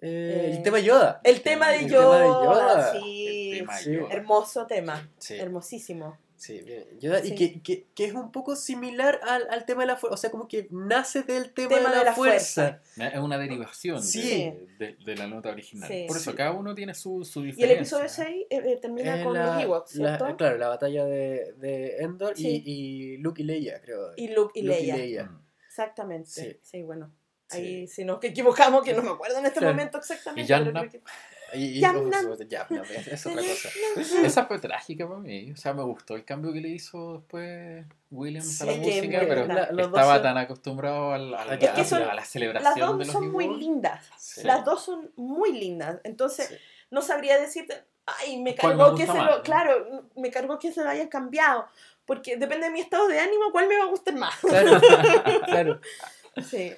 Eh, 0.01 0.51
Eh, 0.51 0.55
el 0.57 0.63
tema 0.63 0.79
Yoda. 0.79 1.21
El 1.23 1.41
tema 1.41 1.69
de 1.69 1.77
El 1.79 1.87
tema 1.87 2.17
de 2.17 2.25
Yoda, 2.25 2.43
Yoda. 2.43 2.91
sí. 2.93 3.49
El 3.51 3.57
tema 3.59 3.77
sí. 3.77 3.93
Yoda. 3.93 4.13
Hermoso 4.13 4.65
tema, 4.67 5.09
Sí, 5.17 5.35
hermosísimo. 5.39 6.17
Sí, 6.37 6.59
bien. 6.61 6.85
Yoda, 6.99 7.21
Sí. 7.21 7.33
Y 7.33 7.35
que, 7.35 7.61
que, 7.61 7.85
que 7.95 8.05
es 8.05 8.13
un 8.13 8.31
poco 8.31 8.55
similar 8.55 9.19
al, 9.23 9.47
al 9.49 9.65
tema 9.65 9.81
de 9.81 9.87
la 9.87 9.95
fuerza. 9.97 10.13
O 10.13 10.17
sea, 10.17 10.31
como 10.31 10.47
que 10.47 10.67
nace 10.71 11.23
del 11.23 11.51
tema, 11.53 11.69
Tema 11.69 11.89
de, 11.89 11.95
la 11.95 11.99
de 11.99 12.05
la 12.05 12.13
fuerza. 12.13 12.81
Es 12.97 13.19
una 13.19 13.37
derivación 13.37 13.97
de- 13.97 14.03
Sí. 14.03 14.53
de, 14.79 14.95
de 15.05 15.15
la 15.15 15.27
nota 15.27 15.49
original. 15.49 15.87
Sí. 15.89 16.05
Por 16.07 16.17
eso 16.17 16.31
Sí. 16.31 16.37
cada 16.37 16.51
uno 16.51 16.75
tiene 16.75 16.93
su, 16.93 17.23
su 17.25 17.41
Y 17.41 17.47
diferencia. 17.47 17.73
el 17.73 17.79
episodio 17.79 18.09
6 18.09 18.45
eh, 18.49 18.61
eh, 18.65 18.79
termina 18.81 19.23
con 19.23 19.33
la- 19.33 19.55
los 19.55 19.63
Ewoks, 19.63 19.95
la- 19.95 20.17
¿cierto? 20.17 20.37
claro, 20.37 20.57
la 20.57 20.67
batalla 20.69 21.05
de, 21.05 21.53
de 21.57 21.97
Endor 21.97 22.33
y- 22.37 22.41
Sí. 22.41 22.63
y, 22.65 23.17
Luke 23.17 23.41
y 23.41 23.45
Leia, 23.45 23.81
creo. 23.81 24.11
Y 24.15 24.27
Luke 24.29 24.59
y 24.59 24.63
Luke 24.63 24.81
Leia. 24.81 25.23
Mm. 25.25 25.41
Exactamente. 25.67 26.29
Sí. 26.29 26.59
Sí, 26.61 26.81
bueno. 26.83 27.11
Sí. 27.49 27.57
Ahí 27.57 27.87
si 27.87 28.03
nos 28.05 28.23
equivocamos, 28.23 28.83
que 28.83 28.93
no 28.93 29.03
me 29.03 29.11
acuerdo 29.11 29.37
en 29.37 29.45
este 29.45 29.59
Claro. 29.59 29.73
momento 29.75 29.97
exactamente. 29.99 30.41
Y 30.41 30.45
Y, 31.53 31.79
y- 31.79 31.81
no, 31.81 32.09
es, 32.09 33.07
es 33.07 33.25
otra 33.25 33.41
cosa. 33.41 33.69
Esa 34.25 34.45
fue 34.45 34.59
trágica 34.59 35.07
para 35.07 35.19
mí. 35.19 35.51
O 35.51 35.55
sea, 35.57 35.73
me 35.73 35.83
gustó 35.83 36.15
el 36.15 36.25
cambio 36.25 36.51
que 36.51 36.61
le 36.61 36.69
hizo 36.69 37.19
después 37.19 37.85
Williams 38.11 38.61
a 38.61 38.65
la 38.65 38.73
Sí, 38.73 38.79
música, 38.79 39.19
pero. 39.27 39.45
La- 39.47 39.63
estaba 39.83 40.13
son- 40.15 40.23
tan 40.23 40.37
acostumbrado 40.37 41.13
al, 41.13 41.33
al- 41.33 41.53
Es 41.53 41.59
que 41.59 41.81
a, 41.81 41.85
son- 41.85 41.99
la, 41.99 42.05
a 42.05 42.07
la 42.09 42.15
Las 42.15 42.27
celebración 42.29 42.79
dos 42.89 42.99
de 42.99 43.05
los 43.05 43.13
son 43.13 43.31
muy 43.31 43.47
lindas. 43.57 44.05
Sí. 44.17 44.43
Las 44.43 44.65
dos 44.65 44.83
son 44.83 45.11
muy 45.15 45.53
lindas. 45.53 45.99
Entonces, 46.03 46.47
Sí. 46.49 46.55
no 46.91 47.01
sabría 47.01 47.39
decirte, 47.39 47.83
ay, 48.05 48.37
me 48.41 48.55
¿Cuál 48.55 48.73
me 48.75 48.83
cargó 48.83 48.97
que 48.97 49.05
se 49.05 49.13
más, 49.13 49.25
lo, 49.29 49.37
no? 49.37 49.43
claro, 49.43 50.09
me 50.15 50.31
cargó 50.31 50.59
que 50.59 50.71
se 50.71 50.83
lo 50.83 50.89
hayan 50.89 51.07
cambiado. 51.07 51.67
Porque 52.05 52.37
depende 52.37 52.67
de 52.67 52.71
mi 52.73 52.81
estado 52.81 53.07
de 53.07 53.19
ánimo, 53.19 53.45
cuál 53.51 53.67
me 53.67 53.77
va 53.77 53.85
a 53.85 53.87
gustar 53.87 54.13
más. 54.15 54.35
Claro, 54.39 54.79
claro. 55.45 55.81
Sí. 56.47 56.73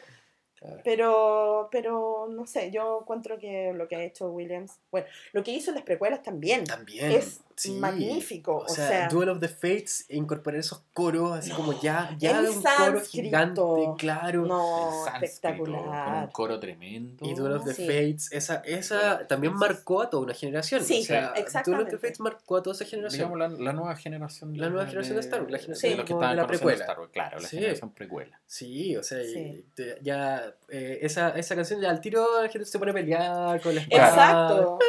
Claro. 0.60 0.82
Pero, 0.84 1.70
pero 1.72 2.28
no 2.30 2.45
sé, 2.47 2.72
yo 2.72 2.99
encuentro 3.01 3.38
que 3.38 3.74
lo 3.74 3.88
que 3.88 3.95
ha 3.95 4.03
hecho 4.03 4.30
Williams, 4.32 4.80
bueno, 4.91 5.08
lo 5.34 5.43
que 5.43 5.51
hizo 5.51 5.72
en 5.72 5.76
las 5.76 5.84
precuelas 5.84 6.24
también, 6.24 6.64
También. 6.66 7.12
es 7.12 7.41
sí. 7.58 7.74
magnífico. 7.74 8.58
O 8.58 8.64
O 8.64 8.68
sea, 8.70 8.88
sea, 8.88 9.08
Duel 9.10 9.30
of 9.30 9.39
the 9.39 9.47
Fates, 9.49 10.05
incorporar 10.10 10.60
esos 10.60 10.84
coros, 10.93 11.38
así 11.38 11.51
como 11.51 11.80
ya, 11.82 12.16
ya 12.18 12.41
de 12.41 12.49
un 12.49 12.62
coro 12.62 13.01
gigante, 13.01 13.62
claro. 13.97 14.45
no, 14.45 14.91
sánscrito, 15.05 15.05
Con 15.05 15.14
un 15.14 15.24
espectacular. 15.24 16.32
coro 16.32 16.60
tremendo. 16.60 17.26
Y 17.26 17.34
Duel 17.34 17.53
of 17.53 17.66
the 17.66 17.74
Sí. 17.74 17.86
Fates, 17.88 18.32
esa, 18.32 18.55
esa 18.66 19.28
también 19.28 19.53
marcó 19.53 20.01
a 20.01 20.10
toda 20.10 20.24
una 20.24 20.34
generación. 20.34 20.84
Sí, 20.84 21.01
o 21.01 21.05
sea, 21.05 21.34
Duel 21.66 21.82
of 21.82 21.89
the. 21.89 21.97
Fates 21.97 22.20
marcó 22.20 22.58
a 22.58 22.64
toda 22.64 22.76
esa 22.76 22.86
generación. 22.86 23.30
Digamos, 23.34 23.39
la, 23.60 23.64
la 23.66 23.74
nueva 23.74 23.95
generación. 23.95 24.58
La 24.58 24.70
nueva 24.70 24.86
generación 24.86 25.16
de 25.16 25.22
Star 25.22 25.41
Wars, 25.41 25.51
la 25.51 25.58
generación 25.60 25.91
de 25.91 25.97
los 25.97 26.05
que 26.05 26.14
como 26.14 26.22
de 26.22 26.26
estaban 26.28 26.38
la 26.38 26.47
precuela. 26.47 26.82
Star 26.84 26.99
Wars, 26.99 27.12
claro, 27.12 27.39
la 27.39 27.47
Sí. 27.47 27.58
generación 27.58 27.91
precuela. 27.93 28.39
Sí, 28.45 28.95
o 28.95 29.03
sea, 29.03 29.22
y 29.24 29.34
Sí. 29.34 29.66
te- 29.76 29.97
ya 30.01 30.53
eh, 30.70 30.99
esa, 31.01 31.30
esa 31.30 31.55
canción 31.55 31.82
ya 31.82 31.89
al 31.89 32.01
tiro 32.01 32.41
la 32.41 32.49
gente 32.49 32.66
se 32.66 32.78
pone 32.80 32.91
a 32.91 32.93
pelear 32.93 33.62
con 33.62 33.74
la 33.76 33.82
espada. 33.82 34.08
Exacto. 34.10 34.80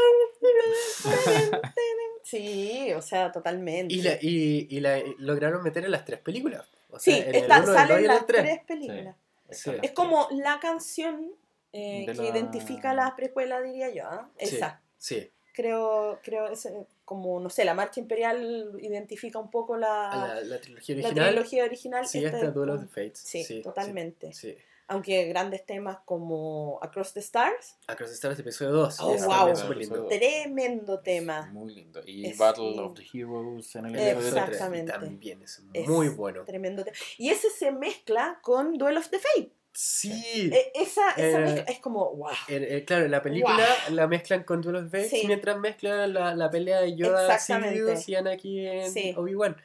Sí, 2.29 2.93
o 2.95 3.01
sea, 3.01 3.33
totalmente. 3.33 3.95
Y, 3.95 4.03
la, 4.03 4.19
y, 4.21 4.67
y 4.71 4.81
la 4.81 5.01
lograron 5.19 5.63
meter 5.63 5.85
en 5.85 5.91
las 5.91 6.05
tres 6.05 6.21
películas. 6.21 6.67
O 6.91 6.99
sea, 6.99 7.15
sí, 7.15 7.23
en 7.27 7.35
está, 7.35 7.57
el 7.59 7.63
1, 7.65 7.73
el 7.73 7.77
2 7.77 7.85
y 7.85 7.89
salen 7.89 8.07
las 8.07 8.27
3. 8.27 8.43
tres 8.43 8.61
películas. 8.67 9.17
Sí. 9.51 9.71
Es 9.83 9.93
como 9.93 10.29
la 10.33 10.59
canción 10.61 11.33
eh, 11.73 12.05
que 12.07 12.15
la- 12.15 12.25
identifica 12.29 12.93
la 12.93 13.15
precuela, 13.17 13.63
diría 13.63 13.89
yo. 13.95 14.05
¿ah? 14.05 14.31
Sí, 14.39 14.57
Esa. 14.57 14.81
Sí, 14.99 15.31
Creo, 15.55 16.21
creo, 16.23 16.49
es 16.49 16.67
eh, 16.67 16.87
como, 17.05 17.41
no 17.41 17.51
sé, 17.51 17.65
la 17.65 17.75
marcha 17.75 17.99
imperial 17.99 18.79
identifica 18.81 19.39
un 19.41 19.51
poco 19.51 19.77
la, 19.77 20.35
la, 20.35 20.41
la 20.43 20.61
trilogía 20.61 20.95
la 20.97 21.01
original. 21.09 21.29
trilogía 21.31 21.65
original. 21.65 22.07
sí, 22.07 22.25
esta 22.25 22.37
esta 22.37 22.49
es 22.49 22.55
Duel 22.55 22.71
of 22.71 22.81
the 22.83 22.87
Fates. 22.89 23.19
Sí, 23.19 23.43
sí, 23.43 23.63
totalmente. 23.63 24.33
Sí, 24.35 24.53
sí. 24.53 24.59
Aunque 24.91 25.27
grandes 25.27 25.67
temas 25.67 25.99
como 26.07 26.79
Across 26.83 27.13
the 27.13 27.21
Stars, 27.21 27.77
Across 27.87 28.09
the 28.09 28.15
Stars, 28.15 28.39
episodio 28.39 28.73
2. 28.73 29.01
Oh, 29.01 29.15
es 29.15 29.25
wow. 29.27 29.73
lindo. 29.75 30.07
tremendo 30.09 31.01
tema. 31.01 31.51
Muy 31.53 31.75
lindo. 31.75 32.01
Y 32.07 32.27
Es 32.27 32.39
Battle 32.39 32.65
lindo. 32.69 32.87
of 32.87 32.95
the 32.95 33.05
Heroes 33.13 33.77
en 33.77 33.87
el 33.87 33.97
Exactamente. 33.99 34.93
Y 34.97 34.99
también 35.01 35.43
es 35.43 35.63
Es 35.75 35.87
muy 35.89 36.09
bueno. 36.09 36.43
Tremendo 36.45 36.85
tema. 36.85 36.97
Y 37.19 37.29
ese 37.29 37.51
se 37.51 37.71
mezcla 37.71 38.39
con 38.43 38.79
Duel 38.79 38.97
of 38.97 39.09
the 39.11 39.19
Fate. 39.19 39.53
Sí. 39.73 40.51
Eh, 40.53 40.73
esa 40.75 41.11
esa 41.11 41.39
Eh, 41.39 41.43
mezcla 41.43 41.63
es 41.73 41.79
como, 41.81 42.15
wow. 42.17 42.31
Eh, 42.49 42.67
eh, 42.71 42.85
claro, 42.87 43.05
en 43.05 43.11
la 43.11 43.23
película 43.23 43.65
la 43.91 44.07
mezclan 44.09 44.43
con 44.45 44.61
Duel 44.63 44.77
of 44.77 44.91
the 44.91 45.03
Fates 45.03 45.11
Sí. 45.21 45.27
mientras 45.27 45.59
mezclan 45.59 46.15
la, 46.15 46.35
la 46.35 46.51
pelea 46.51 46.81
de 46.81 46.97
Yoda. 46.97 47.39
Sidious 47.39 48.09
y 48.09 48.15
Anakin 48.17 48.67
en 48.67 48.91
Sí. 48.91 49.15
Obi-Wan. 49.17 49.57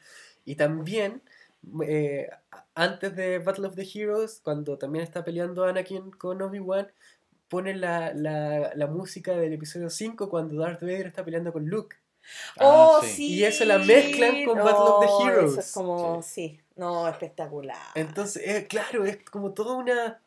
Y 0.44 0.54
también, 0.56 1.22
eh, 1.88 2.28
antes 2.74 3.14
de 3.14 3.38
Battle 3.38 3.66
of 3.68 3.74
the 3.76 3.88
Heroes, 3.92 4.40
cuando 4.42 4.78
también 4.78 5.04
está 5.04 5.24
peleando 5.24 5.64
Anakin 5.64 6.10
con 6.10 6.42
Obi-Wan, 6.42 6.90
ponen 7.48 7.80
la, 7.80 8.12
la, 8.14 8.72
la 8.74 8.86
música 8.86 9.32
del 9.32 9.52
episodio 9.52 9.90
5 9.90 10.28
cuando 10.28 10.56
Darth 10.60 10.80
Vader 10.80 11.06
está 11.06 11.24
peleando 11.24 11.52
con 11.52 11.66
Luke. 11.66 11.96
oh, 12.60 13.00
Ah, 13.02 13.06
sí. 13.06 13.34
Y 13.34 13.44
eso 13.44 13.64
la 13.64 13.78
mezclan 13.78 14.44
con 14.44 14.58
Battle 14.58 14.72
of 14.72 15.00
the 15.04 15.24
Heroes. 15.24 15.52
Eso 15.52 15.60
es 15.60 15.72
como, 15.72 16.22
sí. 16.22 16.60
No, 16.76 17.06
espectacular. 17.08 17.76
Entonces, 17.94 18.42
eh, 18.46 18.66
claro, 18.66 19.04
es 19.04 19.18
como 19.24 19.52
toda 19.52 19.74
una, 19.76 20.20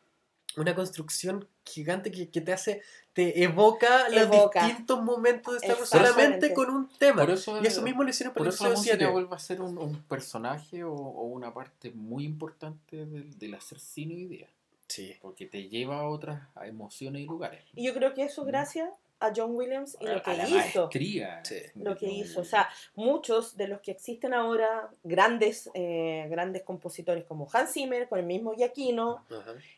una 0.58 0.74
construcción 0.74 1.46
gigante 1.64 2.10
que, 2.10 2.28
que 2.30 2.40
te 2.40 2.52
hace, 2.52 2.82
te 3.12 3.42
evoca, 3.42 4.08
los 4.08 4.30
distintos 4.30 5.02
momentos 5.02 5.54
de 5.54 5.66
Star 5.66 5.76
Wars 5.78 5.88
solamente 5.90 6.52
con 6.54 6.70
un 6.70 6.88
tema. 6.98 7.22
Por 7.22 7.30
eso, 7.32 7.60
y 7.62 7.66
eso 7.66 7.82
mismo 7.82 8.02
lo 8.02 8.10
hicieron 8.10 8.32
por, 8.32 8.40
por 8.40 8.46
el 8.48 8.54
eso 8.54 8.64
la 8.64 8.70
música 8.70 8.96
7. 8.96 9.12
vuelve 9.12 9.34
a 9.34 9.38
ser 9.38 9.60
un, 9.60 9.76
un 9.78 10.02
personaje 10.04 10.84
o, 10.84 10.92
o 10.94 11.22
una 11.24 11.52
parte 11.52 11.90
muy 11.90 12.24
importante 12.24 13.04
del, 13.06 13.38
del 13.38 13.54
hacer 13.54 13.78
cine 13.80 14.14
hoy 14.14 14.24
día. 14.26 14.46
Sí. 14.86 15.14
Porque 15.20 15.44
te 15.46 15.68
lleva 15.68 15.98
a 16.00 16.08
otras 16.08 16.40
a 16.54 16.66
emociones 16.66 17.22
y 17.22 17.26
lugares. 17.26 17.62
Y 17.74 17.84
yo 17.86 17.92
creo 17.94 18.14
que 18.14 18.22
eso 18.24 18.44
gracias 18.44 18.88
a 19.20 19.32
John 19.36 19.54
Williams 19.56 19.96
y 20.00 20.06
A- 20.06 20.14
lo 20.14 20.22
que 20.22 20.30
a 20.30 20.34
la 20.34 20.48
hizo. 20.48 20.80
maestría. 20.82 21.44
Sí. 21.44 21.56
Lo 21.74 21.96
que 21.96 22.06
de 22.06 22.12
hizo. 22.12 22.40
O 22.40 22.44
sea, 22.44 22.68
muchos 22.94 23.56
de 23.56 23.66
los 23.68 23.80
que 23.80 23.90
existen 23.90 24.32
ahora, 24.32 24.88
grandes, 25.02 25.68
eh, 25.74 26.26
grandes 26.30 26.62
compositores 26.62 27.24
como 27.24 27.48
Hans 27.52 27.72
Zimmer, 27.72 28.08
con 28.08 28.20
el 28.20 28.24
mismo 28.26 28.54
Giacchino, 28.54 29.24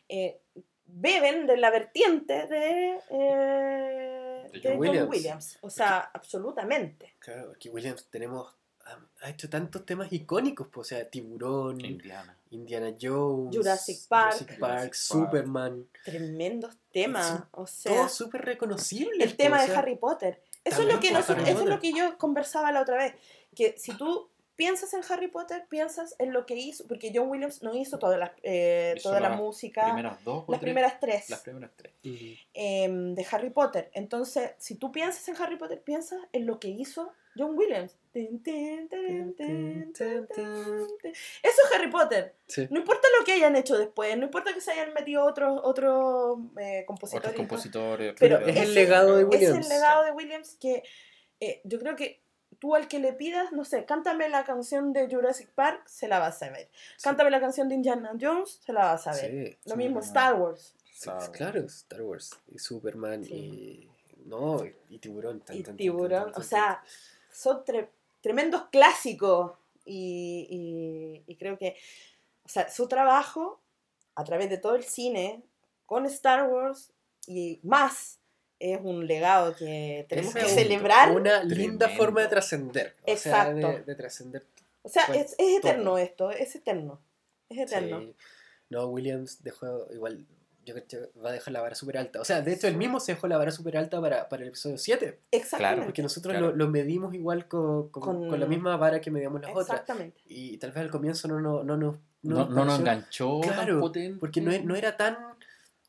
eh, 0.07 0.39
beben 0.93 1.47
de 1.47 1.57
la 1.57 1.69
vertiente 1.69 2.47
de, 2.47 2.99
eh, 3.09 4.49
De 4.51 4.59
de 4.59 4.75
John 4.77 4.85
John 4.85 5.09
Williams. 5.09 5.57
O 5.61 5.69
sea, 5.69 6.09
absolutamente. 6.13 7.15
Claro, 7.19 7.51
aquí 7.51 7.69
Williams 7.69 8.07
tenemos, 8.09 8.53
ha, 9.21 9.29
hecho 9.29 9.49
tantos 9.49 9.85
temas 9.85 10.11
icónicos, 10.11 10.67
pues, 10.71 10.87
o 10.87 10.89
sea, 10.89 11.09
Tiburón. 11.09 11.79
Indiana. 11.83 12.37
Indiana 12.51 12.93
Jones, 12.99 13.55
Jurassic 13.55 14.07
Park. 14.09 14.33
Jurassic 14.33 14.59
Park, 14.59 14.59
Jurassic 14.59 14.59
Park. 14.59 14.93
Superman, 14.93 15.87
Tremendos 16.03 16.77
temas. 16.91 17.43
O 17.51 17.65
sea, 17.65 17.95
todos 17.95 18.11
súper 18.11 18.41
reconocibles. 18.41 19.19
el 19.19 19.29
pues, 19.29 19.37
tema 19.37 19.57
o 19.57 19.61
de 19.61 19.67
sea, 19.67 19.79
Harry 19.79 19.95
Potter. 19.95 20.43
Eso 20.63 20.81
es, 20.81 20.93
lo 20.93 20.99
que 20.99 21.11
nosotros- 21.11 21.47
eso 21.47 21.61
es 21.61 21.65
lo 21.65 21.79
que 21.79 21.93
yo 21.93 22.17
conversaba 22.17 22.71
la 22.71 22.81
otra 22.81 22.97
vez. 22.97 23.13
Que 23.55 23.75
si 23.77 23.93
tú 23.93 24.30
piensas 24.63 24.93
en 24.93 25.01
Harry 25.09 25.27
Potter, 25.27 25.65
piensas 25.69 26.13
en 26.19 26.33
lo 26.33 26.45
que 26.45 26.53
hizo, 26.55 26.85
porque 26.87 27.11
John 27.15 27.29
Williams 27.29 27.63
no 27.63 27.73
hizo 27.73 27.97
toda 27.97 28.15
la, 28.19 28.35
eh, 28.43 28.93
Hizo 28.95 29.09
toda 29.09 29.19
la 29.19 29.29
las 29.29 29.37
música, 29.39 29.85
Primeras 29.85 30.23
dos 30.23 30.45
las 30.47 30.59
tres. 30.59 30.59
primeras 30.61 30.99
tres 30.99 31.29
Las 31.31 31.39
primeras 31.39 31.71
tres. 31.75 31.93
Ujú. 32.05 32.35
em, 32.53 33.15
de 33.15 33.25
Harry 33.31 33.49
Potter. 33.49 33.89
Entonces, 33.93 34.51
si 34.59 34.75
tú 34.75 34.91
piensas 34.91 35.27
en 35.29 35.35
Harry 35.41 35.55
Potter, 35.57 35.81
piensas 35.81 36.19
en 36.31 36.45
lo 36.45 36.59
que 36.59 36.67
hizo 36.67 37.11
John 37.35 37.57
Williams. 37.57 37.97
Tin, 38.13 38.43
tin, 38.43 38.87
tin. 38.89 39.93
Eso 39.95 41.61
es 41.65 41.71
Harry 41.75 41.89
Potter. 41.89 42.35
Sí. 42.47 42.67
No 42.69 42.79
importa 42.81 43.07
lo 43.17 43.25
que 43.25 43.31
hayan 43.31 43.55
hecho 43.55 43.77
después, 43.77 44.15
no 44.17 44.25
importa 44.25 44.53
que 44.53 44.61
se 44.61 44.71
hayan 44.71 44.93
metido 44.93 45.23
otros 45.25 45.59
otros 45.63 46.37
eh, 46.59 46.83
compositores. 46.85 47.29
Otros 47.29 47.35
compositores. 47.47 48.15
Pero 48.19 48.35
otros 48.37 48.49
es 48.49 48.57
el 48.57 48.73
legado 48.75 49.15
de 49.15 49.23
Es 49.23 49.27
Williams. 49.29 49.65
el 49.65 49.69
legado 49.69 50.03
de 50.03 50.11
Williams 50.11 50.55
que 50.59 50.83
eh, 51.39 51.61
yo 51.63 51.79
creo 51.79 51.95
que 51.95 52.20
tú 52.59 52.75
al 52.75 52.87
que 52.87 52.99
le 52.99 53.13
pidas, 53.13 53.51
no 53.51 53.65
sé, 53.65 53.85
cántame 53.85 54.29
la 54.29 54.43
canción 54.43 54.93
de 54.93 55.07
Jurassic 55.09 55.49
Park, 55.51 55.83
se 55.87 56.07
la 56.07 56.19
vas 56.19 56.41
a 56.43 56.49
ver. 56.49 56.69
Cántame 57.01 57.31
la 57.31 57.39
canción 57.39 57.67
de 57.69 57.75
Indiana 57.75 58.11
Jones, 58.19 58.59
se 58.65 58.73
la 58.73 58.85
vas 58.85 59.07
a 59.07 59.13
ver. 59.13 59.31
Sí, 59.63 59.69
Lo 59.69 59.75
mismo. 59.75 59.99
Star 59.99 60.35
Wars. 60.35 60.75
sí, 60.85 60.91
Star 60.99 61.15
Wars. 61.17 61.29
claro, 61.29 61.59
Star 61.65 62.01
Wars 62.03 62.31
y 62.47 62.59
Superman 62.59 63.23
Sí. 63.23 63.33
y. 63.33 63.87
No, 64.25 64.63
y, 64.89 64.99
Tiburón. 64.99 65.39
tan, 65.41 65.55
y 65.55 65.63
tan, 65.63 65.71
tan, 65.73 65.77
Tiburón, 65.77 66.23
tan, 66.25 66.31
tan, 66.33 66.41
o 66.41 66.45
sea, 66.45 66.83
son 67.31 67.65
tre- 67.65 67.89
tremendos 68.21 68.65
clásicos 68.71 69.53
y, 69.83 70.45
y- 71.27 71.31
y 71.31 71.35
creo 71.37 71.57
que, 71.57 71.75
o 72.45 72.47
sea, 72.47 72.69
su 72.69 72.87
trabajo 72.87 73.59
a 74.13 74.23
través 74.23 74.49
de 74.51 74.59
todo 74.59 74.75
el 74.75 74.83
cine 74.83 75.41
con 75.87 76.05
Star 76.05 76.47
Wars 76.47 76.91
y 77.25 77.59
más 77.63 78.19
es 78.61 78.79
un 78.83 79.05
legado 79.07 79.55
que 79.55 80.05
tenemos 80.07 80.35
Ese 80.35 80.39
que 80.39 80.45
es 80.51 80.55
celebrar. 80.55 81.11
Una 81.11 81.43
linda 81.43 81.87
Tremendo. 81.87 81.89
forma 81.97 82.21
de 82.21 82.27
trascender. 82.27 82.95
O 83.07 83.17
sea, 83.17 83.53
de, 83.53 83.61
Exacto. 83.61 83.85
de 83.85 83.95
trascender. 83.95 84.43
O 84.83 84.89
sea, 84.89 85.03
Bueno, 85.07 85.23
es, 85.23 85.35
es 85.37 85.57
eterno 85.57 85.83
todo. 85.91 85.97
esto, 85.97 86.31
es 86.31 86.55
eterno. 86.55 86.99
Es 87.49 87.57
eterno. 87.59 87.99
Sí. 87.99 88.15
No, 88.69 88.87
Williams 88.87 89.43
dejó 89.43 89.87
igual. 89.93 90.25
Yo 90.63 90.75
creo 90.75 90.87
que 90.87 91.19
va 91.19 91.29
a 91.29 91.33
dejar 91.33 91.53
la 91.53 91.61
vara 91.61 91.73
súper 91.75 91.97
alta. 91.97 92.21
O 92.21 92.25
sea, 92.25 92.41
de 92.41 92.53
hecho, 92.53 92.67
él 92.67 92.77
mismo 92.77 92.99
se 92.99 93.13
dejó 93.15 93.27
la 93.27 93.37
vara 93.37 93.49
súper 93.51 93.77
alta 93.77 93.99
para, 93.99 94.29
para 94.29 94.43
el 94.43 94.49
episodio 94.49 94.77
7. 94.77 95.19
Exactamente. 95.31 95.85
Porque 95.85 96.03
nosotros 96.03 96.31
Claro. 96.33 96.51
lo, 96.51 96.55
lo 96.55 96.67
medimos 96.69 97.13
igual 97.15 97.47
con, 97.47 97.89
con, 97.89 98.03
Con- 98.03 98.29
con 98.29 98.39
la 98.39 98.45
misma 98.45 98.77
vara 98.77 99.01
que 99.01 99.09
medíamos 99.09 99.41
las 99.41 99.49
otras. 99.51 99.69
Exactamente. 99.69 100.21
Y 100.27 100.57
tal 100.59 100.71
vez 100.71 100.79
al 100.81 100.91
comienzo 100.91 101.27
no, 101.27 101.39
no, 101.39 101.63
no, 101.63 101.77
nos- 101.77 101.97
No, 102.21 102.45
no 102.47 102.63
nos 102.65 102.79
enganchó 102.79 103.39
tan 103.41 103.53
Claro, 103.53 103.79
potente. 103.79 104.19
Porque 104.19 104.39
no, 104.39 104.51
e- 104.51 104.61
no 104.63 104.75
era 104.75 104.95
tan. 104.95 105.17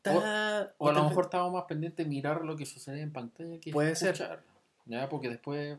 Tan 0.02 0.68
O 0.78 0.88
a 0.88 0.92
y 0.92 0.94
lo 0.94 1.04
mejor 1.08 1.24
estábamos 1.24 1.52
más 1.54 1.64
pendientes 1.64 2.04
de 2.04 2.10
mirar 2.10 2.42
lo 2.44 2.56
que 2.56 2.66
sucede 2.66 3.00
en 3.00 3.12
pantalla 3.12 3.58
que 3.60 3.70
Puede 3.72 3.94
ser. 3.94 4.10
escuchar. 4.14 4.42
Ya, 4.84 5.08
porque 5.08 5.28
después 5.28 5.78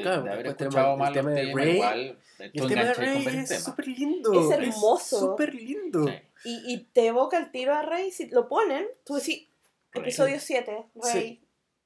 Claro, 0.00 0.22
de 0.22 0.30
haber 0.32 0.46
después 0.46 0.56
tenemos 0.56 0.74
escuchado 0.74 0.92
el 0.94 0.98
mal 0.98 1.12
tema 1.12 1.30
los 1.30 1.38
de 1.38 1.54
Rey, 1.54 1.74
igual 1.74 2.18
Y 2.54 2.58
el 2.62 2.68
tema 2.68 2.84
de 2.84 2.94
Rey 2.94 3.26
el 3.26 3.34
es 3.38 3.48
tema. 3.50 3.60
súper 3.60 3.88
lindo. 3.88 4.32
Es 4.50 4.58
hermoso. 4.58 5.18
súper 5.20 5.54
lindo. 5.54 6.06
Sí. 6.06 6.12
Y, 6.46 6.72
y 6.74 6.78
te 6.84 7.06
evoca 7.08 7.36
el 7.36 7.50
tiro 7.50 7.74
a 7.74 7.82
Rey, 7.82 8.10
si 8.10 8.28
lo 8.30 8.48
ponen, 8.48 8.86
tú 9.04 9.16
decís, 9.16 9.46
Rey. 9.92 10.02
episodio 10.02 10.40
7, 10.40 10.86
Rey, 10.94 11.42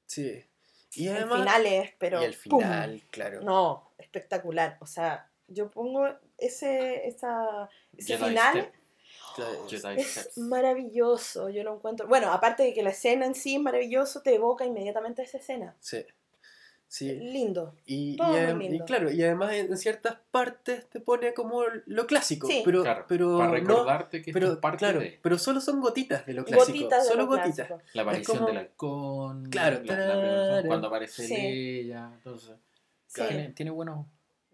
Sí. 0.07 0.45
Y 0.93 1.07
el 1.07 1.17
además. 1.17 1.39
final 1.39 1.65
es, 1.65 1.91
pero... 1.99 2.21
y 2.21 2.25
el 2.25 2.35
¡pum! 2.49 2.61
final, 2.61 3.03
claro. 3.11 3.41
No, 3.41 3.91
espectacular. 3.97 4.77
O 4.79 4.85
sea, 4.87 5.29
yo 5.49 5.69
pongo 5.69 6.07
ese, 6.37 7.05
esa, 7.05 7.67
ese 7.97 8.15
Jedi 8.15 8.29
final... 8.29 8.61
Step. 8.61 8.73
Es 9.97 10.07
Steps. 10.11 10.37
maravilloso, 10.37 11.49
yo 11.49 11.63
lo 11.63 11.75
encuentro. 11.75 12.07
Bueno, 12.07 12.31
aparte 12.31 12.63
de 12.63 12.73
que 12.73 12.83
la 12.83 12.91
escena 12.91 13.25
en 13.25 13.35
sí 13.35 13.55
es 13.55 13.61
maravilloso, 13.61 14.21
te 14.21 14.35
evoca 14.35 14.65
inmediatamente 14.65 15.21
esa 15.23 15.37
escena. 15.37 15.75
Sí. 15.79 16.05
Sí. 16.87 17.11
Lindo. 17.15 17.75
Y, 17.85 18.13
y 18.13 18.15
Todo 18.15 18.55
muy 18.55 18.65
y 18.67 18.79
claro, 18.81 19.11
y 19.11 19.21
además 19.23 19.53
en 19.53 19.75
ciertas 19.75 20.17
partes 20.31 20.87
te 20.89 21.01
pone 21.01 21.33
como 21.33 21.63
lo 21.87 22.05
clásico. 22.07 22.47
Sí. 22.47 22.61
Pero, 22.63 22.83
Claro, 22.83 23.05
pero 23.07 23.37
para 23.39 23.47
no- 23.49 23.53
recordarte 23.55 24.21
que 24.21 24.31
pero 24.31 24.53
es 24.53 24.57
parte 24.59 24.77
claro, 24.79 24.99
de 24.99 25.19
pero 25.21 25.37
solo 25.39 25.59
son 25.59 25.81
gotitas 25.81 26.25
de 26.25 26.33
lo 26.35 26.45
clásico. 26.45 26.67
Gotitas 26.73 27.03
de 27.03 27.09
solo 27.09 27.23
lo 27.23 27.27
gotitas. 27.27 27.67
clásico. 27.67 27.81
la 27.93 28.01
aparición 28.03 28.37
como- 28.37 28.47
del 28.47 28.57
halcón, 28.59 29.49
Claro, 29.49 29.81
la- 29.83 29.95
la- 29.95 30.07
tarara. 30.07 30.67
cuando 30.67 30.87
aparece 30.87 31.27
Sí. 31.27 31.35
Leia, 31.35 32.11
entonces 32.13 32.55
Sí. 33.07 33.21
tiene, 33.27 33.49
tiene 33.49 33.71
buenos 33.71 34.05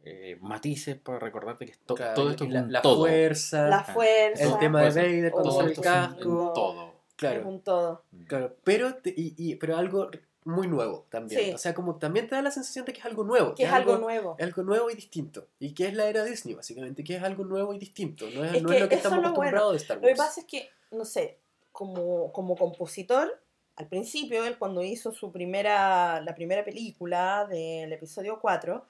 eh, 0.03 0.37
matices 0.41 0.97
para 0.97 1.19
recordarte 1.19 1.65
que 1.65 1.71
esto- 1.73 1.95
Claro, 1.95 2.13
todo 2.15 2.29
esto 2.31 2.43
es 2.45 2.49
la, 2.51 2.61
un 2.63 2.71
la 2.71 2.81
todo. 2.81 2.99
fuerza, 3.05 3.67
La 3.67 3.83
fuerza. 3.83 4.43
el 4.43 4.57
tema 4.59 4.81
de 4.83 4.89
Vader 4.89 5.31
cuando 5.31 5.49
todo 5.49 5.59
sale 5.59 5.71
el 5.73 5.77
es 5.77 5.83
casco. 5.83 6.51
todo. 6.53 6.91
Claro. 7.15 7.39
Es 7.41 7.45
un 7.45 7.61
todo. 7.61 8.03
Claro, 8.27 8.55
pero, 8.63 8.95
te- 8.95 9.13
y, 9.15 9.35
y- 9.37 9.55
pero 9.55 9.77
algo 9.77 10.09
muy 10.43 10.67
nuevo 10.67 11.05
también. 11.09 11.39
Sí. 11.45 11.51
O 11.53 11.57
sea, 11.59 11.75
como 11.75 11.97
también 11.97 12.27
te 12.27 12.33
da 12.33 12.41
la 12.41 12.49
sensación 12.49 12.83
de 12.85 12.93
que 12.93 12.99
es 12.99 13.05
algo 13.05 13.23
nuevo. 13.23 13.53
Que 13.53 13.63
es 13.65 13.71
algo 13.71 13.97
nuevo. 13.99 14.35
algo 14.39 14.63
nuevo 14.63 14.89
y 14.89 14.95
distinto. 14.95 15.45
Y 15.59 15.75
que 15.75 15.87
es 15.87 15.93
la 15.93 16.07
era 16.07 16.23
Disney, 16.23 16.55
básicamente, 16.55 17.03
que 17.03 17.17
es 17.17 17.21
algo 17.23 17.43
nuevo 17.43 17.71
y 17.75 17.77
distinto. 17.77 18.25
No 18.33 18.43
es, 18.43 18.55
Es 18.55 18.63
no 18.63 18.69
que 18.69 18.75
es 18.77 18.81
lo 18.81 18.89
que 18.89 18.95
estamos 18.95 19.19
es 19.19 19.23
lo 19.23 19.33
bueno. 19.35 19.57
acostumbrados 19.57 19.71
de 19.73 19.77
Star 19.77 19.97
Lo 19.97 20.01
que 20.01 20.07
Wars. 20.07 20.17
pasa 20.17 20.41
es 20.41 20.47
que, 20.47 20.69
no 20.89 21.05
sé, 21.05 21.37
como, 21.71 22.31
como 22.33 22.55
compositor, 22.55 23.39
al 23.75 23.87
principio, 23.87 24.43
él 24.45 24.57
cuando 24.57 24.83
hizo 24.83 25.11
su 25.11 25.31
primera, 25.31 26.21
la 26.21 26.33
primera 26.33 26.63
película 26.65 27.45
del 27.47 27.93
episodio 27.93 28.39
4, 28.41 28.83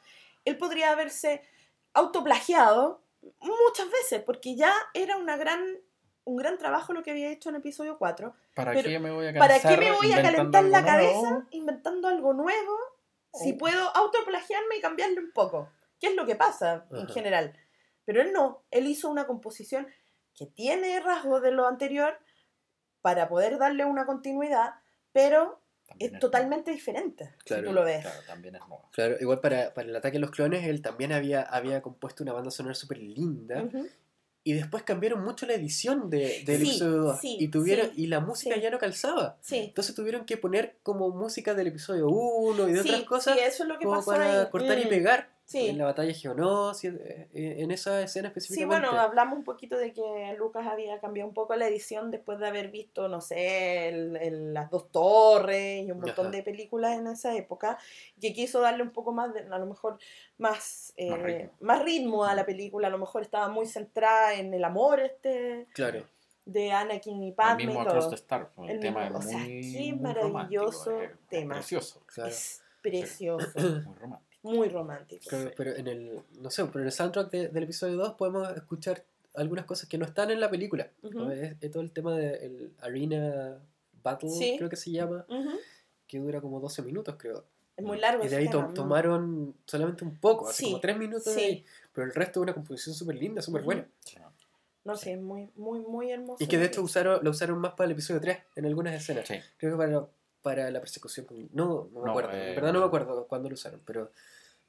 él 0.45 0.57
podría 0.57 0.91
haberse 0.91 1.41
autoplagiado 1.93 3.03
muchas 3.39 3.89
veces, 3.91 4.21
porque 4.25 4.55
ya 4.55 4.73
era 4.93 5.17
una 5.17 5.37
gran, 5.37 5.63
un 6.23 6.37
gran 6.37 6.57
trabajo 6.57 6.93
lo 6.93 7.03
que 7.03 7.11
había 7.11 7.29
hecho 7.31 7.49
en 7.49 7.55
episodio 7.57 7.97
4. 7.97 8.33
¿Para 8.55 8.73
qué 8.81 8.99
me 8.99 9.11
voy 9.11 9.27
a 9.27 9.33
¿Para 9.33 9.53
cansar 9.55 9.79
qué 9.79 9.85
me 9.85 9.91
voy 9.95 10.07
a 10.11 10.17
inventando 10.19 10.51
calentar 10.51 10.63
la 10.65 10.85
cabeza 10.85 11.29
nuevo? 11.29 11.47
inventando 11.51 12.07
algo 12.07 12.33
nuevo 12.33 12.77
si 13.33 13.53
Oh. 13.53 13.57
puedo 13.57 13.95
autoplagiarme 13.95 14.77
y 14.77 14.81
cambiarle 14.81 15.19
un 15.19 15.31
poco? 15.31 15.69
¿Qué 15.99 16.07
es 16.07 16.15
lo 16.15 16.25
que 16.25 16.35
pasa 16.35 16.85
en 16.91 17.07
general? 17.07 17.55
Pero 18.05 18.21
él 18.21 18.33
no, 18.33 18.63
él 18.71 18.87
hizo 18.87 19.09
una 19.09 19.27
composición 19.27 19.87
que 20.35 20.47
tiene 20.47 20.99
rasgos 20.99 21.41
de 21.41 21.51
lo 21.51 21.67
anterior 21.67 22.17
para 23.01 23.29
poder 23.29 23.57
darle 23.59 23.85
una 23.85 24.05
continuidad, 24.05 24.73
pero 25.11 25.60
También 25.91 26.09
es 26.11 26.13
es 26.15 26.19
totalmente 26.19 26.71
diferente 26.71 27.31
Claro, 27.45 27.63
si 27.63 27.67
tú 27.69 27.73
lo 27.73 27.83
ves. 27.83 28.01
Claro, 28.01 28.19
también 28.27 28.55
es 28.55 28.61
nuevo. 28.61 28.89
Claro, 28.91 29.15
igual 29.19 29.39
para, 29.39 29.73
para 29.73 29.87
el 29.87 29.95
ataque 29.95 30.17
a 30.17 30.19
los 30.19 30.31
clones, 30.31 30.65
él 30.65 30.81
también 30.81 31.11
había, 31.11 31.41
había 31.43 31.81
compuesto 31.81 32.23
una 32.23 32.33
banda 32.33 32.51
sonora 32.51 32.75
súper 32.75 32.97
linda. 32.99 33.63
Y 34.43 34.53
después 34.53 34.81
cambiaron 34.81 35.23
mucho 35.23 35.45
la 35.45 35.53
edición 35.53 36.09
de, 36.09 36.41
del 36.47 36.61
Sí, 36.61 36.69
episodio 36.69 36.97
2. 37.03 37.19
sí, 37.21 37.37
y, 37.39 37.49
tuvieron, 37.49 37.91
sí, 37.93 38.01
y 38.03 38.07
la 38.07 38.21
música 38.21 38.55
sí. 38.55 38.61
ya 38.61 38.71
no 38.71 38.79
calzaba. 38.79 39.37
Sí, 39.39 39.57
Entonces 39.59 39.93
tuvieron 39.93 40.25
que 40.25 40.35
poner 40.35 40.77
como 40.81 41.09
música 41.11 41.53
del 41.53 41.67
episodio 41.67 42.07
1 42.09 42.67
y 42.67 42.73
de 42.73 42.81
sí, 42.81 42.89
otras 42.89 43.03
cosas 43.03 43.37
sí, 43.37 43.43
eso 43.45 43.63
es 43.63 43.69
lo 43.69 43.77
que 43.77 43.85
como 43.85 43.97
pasó 43.97 44.09
para 44.11 44.41
ahí. 44.41 44.49
cortar 44.49 44.79
y 44.79 44.85
Mm, 44.85 44.89
pegar 44.89 45.29
Sí. 45.51 45.69
en 45.69 45.77
la 45.77 45.85
batalla 45.85 46.13
Geonosis, 46.13 46.91
eh, 46.93 47.27
en 47.33 47.71
esa 47.71 48.01
escena 48.01 48.29
Sí, 48.29 48.31
específicamente. 48.39 48.87
bueno, 48.87 49.01
hablamos 49.01 49.37
un 49.37 49.43
poquito 49.43 49.77
de 49.77 49.91
que 49.93 50.35
Lucas 50.37 50.65
había 50.67 50.99
cambiado 50.99 51.27
un 51.27 51.33
poco 51.33 51.55
la 51.55 51.67
edición 51.67 52.09
después 52.11 52.39
de 52.39 52.47
haber 52.47 52.69
visto, 52.71 53.07
no 53.07 53.21
sé, 53.21 53.89
el- 53.89 54.15
el- 54.17 54.53
las 54.53 54.69
dos 54.69 54.91
torres 54.91 55.83
y 55.85 55.91
un 55.91 55.99
montón 55.99 56.27
Ajá. 56.27 56.35
de 56.37 56.43
películas 56.43 56.97
en 56.97 57.07
esa 57.07 57.35
época, 57.35 57.77
que 58.19 58.33
quiso 58.33 58.61
darle 58.61 58.83
un 58.83 58.91
poco 58.91 59.11
más, 59.11 59.33
de, 59.33 59.41
a 59.41 59.57
lo 59.57 59.65
mejor, 59.65 59.97
más, 60.37 60.93
eh, 60.97 61.09
Más 61.09 61.21
ritmo. 61.21 61.51
más 61.59 61.83
ritmo 61.83 62.25
a 62.25 62.33
la 62.35 62.45
película, 62.45 62.87
a 62.87 62.91
lo 62.91 62.97
mejor 62.97 63.21
estaba 63.21 63.47
muy 63.49 63.65
centrada 63.65 64.35
en 64.35 64.53
el 64.53 64.63
amor 64.63 64.99
este 64.99 65.67
Claro. 65.73 66.03
de 66.45 66.71
Anakin 66.71 67.21
y 67.23 67.27
El 67.29 67.33
Padme 67.35 67.65
mismo 67.65 67.83
y 67.83 67.85
Across 67.85 67.99
todo. 68.05 68.09
the 68.09 68.15
Star. 68.15 68.49
El, 68.57 68.69
El 68.71 68.79
tema 68.79 69.01
mismo- 69.03 69.19
es 69.19 69.25
o 69.25 69.29
sea, 69.29 69.37
muy, 69.37 69.47
qué 69.73 69.79
muy 69.79 69.93
maravilloso 69.99 70.97
tema. 71.29 71.53
Precioso. 71.55 72.01
Claro. 72.07 72.29
Es 72.29 72.63
precioso, 72.81 73.47
Muy 73.59 73.95
romántico. 73.95 74.30
Muy 74.43 74.69
romántico. 74.69 75.23
Claro, 75.29 75.51
pero 75.55 75.75
en 75.75 75.87
el, 75.87 76.19
no 76.39 76.49
sé, 76.49 76.65
pero 76.65 76.79
en 76.79 76.85
el 76.87 76.91
soundtrack 76.91 77.29
de- 77.31 77.47
del 77.49 77.63
episodio 77.63 77.95
2 77.97 78.13
podemos 78.15 78.49
escuchar 78.55 79.03
algunas 79.35 79.65
cosas 79.65 79.87
que 79.87 79.97
no 79.97 80.05
están 80.05 80.31
en 80.31 80.39
la 80.39 80.49
película. 80.49 80.89
¿no? 81.03 81.09
Ujú. 81.23 81.31
es, 81.31 81.55
es 81.61 81.71
todo 81.71 81.83
el 81.83 81.91
tema 81.91 82.15
del 82.17 82.73
Arena 82.81 83.59
Battle, 84.03 84.29
Sí. 84.29 84.55
creo 84.57 84.69
que 84.69 84.75
se 84.75 84.91
llama, 84.91 85.25
Ujú. 85.29 85.51
que 86.07 86.19
dura 86.19 86.41
como 86.41 86.59
12 86.59 86.81
minutos, 86.81 87.15
creo. 87.17 87.45
Es 87.77 87.85
muy 87.85 87.97
largo 87.99 88.25
Y 88.25 88.27
de 88.27 88.35
ahí 88.35 88.49
to- 88.49 88.59
tema, 88.59 88.73
tomaron 88.73 89.55
solamente 89.65 90.03
un 90.03 90.15
poco, 90.17 90.49
así 90.49 90.65
Sí, 90.65 90.69
como 90.71 90.81
3 90.81 90.97
minutos 90.97 91.25
de 91.25 91.33
sí. 91.33 91.39
ahí. 91.41 91.65
Pero 91.93 92.07
el 92.07 92.13
resto 92.13 92.39
es 92.39 92.43
una 92.43 92.53
composición 92.53 92.93
súper 92.95 93.15
linda, 93.15 93.41
súper 93.41 93.61
Ujú. 93.61 93.65
buena. 93.67 93.87
No 94.83 94.95
sé, 94.95 95.13
es 95.13 95.21
muy, 95.21 95.49
muy, 95.55 95.79
muy 95.79 96.11
hermoso. 96.11 96.43
Y 96.43 96.47
que 96.47 96.57
de 96.57 96.65
hecho 96.65 96.81
usaron, 96.81 97.23
lo 97.23 97.29
usaron 97.29 97.59
más 97.59 97.73
para 97.73 97.85
el 97.85 97.91
episodio 97.91 98.19
3 98.19 98.39
en 98.55 98.65
algunas 98.65 98.95
escenas. 98.95 99.27
Sí. 99.27 99.35
Creo 99.57 99.73
que 99.73 99.77
para, 99.77 100.07
para 100.41 100.69
la 100.71 100.79
persecución. 100.79 101.27
No, 101.53 101.87
no 101.91 101.99
me 102.01 102.05
No, 102.05 102.11
acuerdo. 102.11 102.31
eh, 102.33 102.49
en 102.49 102.55
verdad 102.55 102.73
no 102.73 102.79
me 102.79 102.85
acuerdo 102.85 103.27
cuándo 103.27 103.49
lo 103.49 103.53
usaron, 103.55 103.81
pero. 103.85 104.11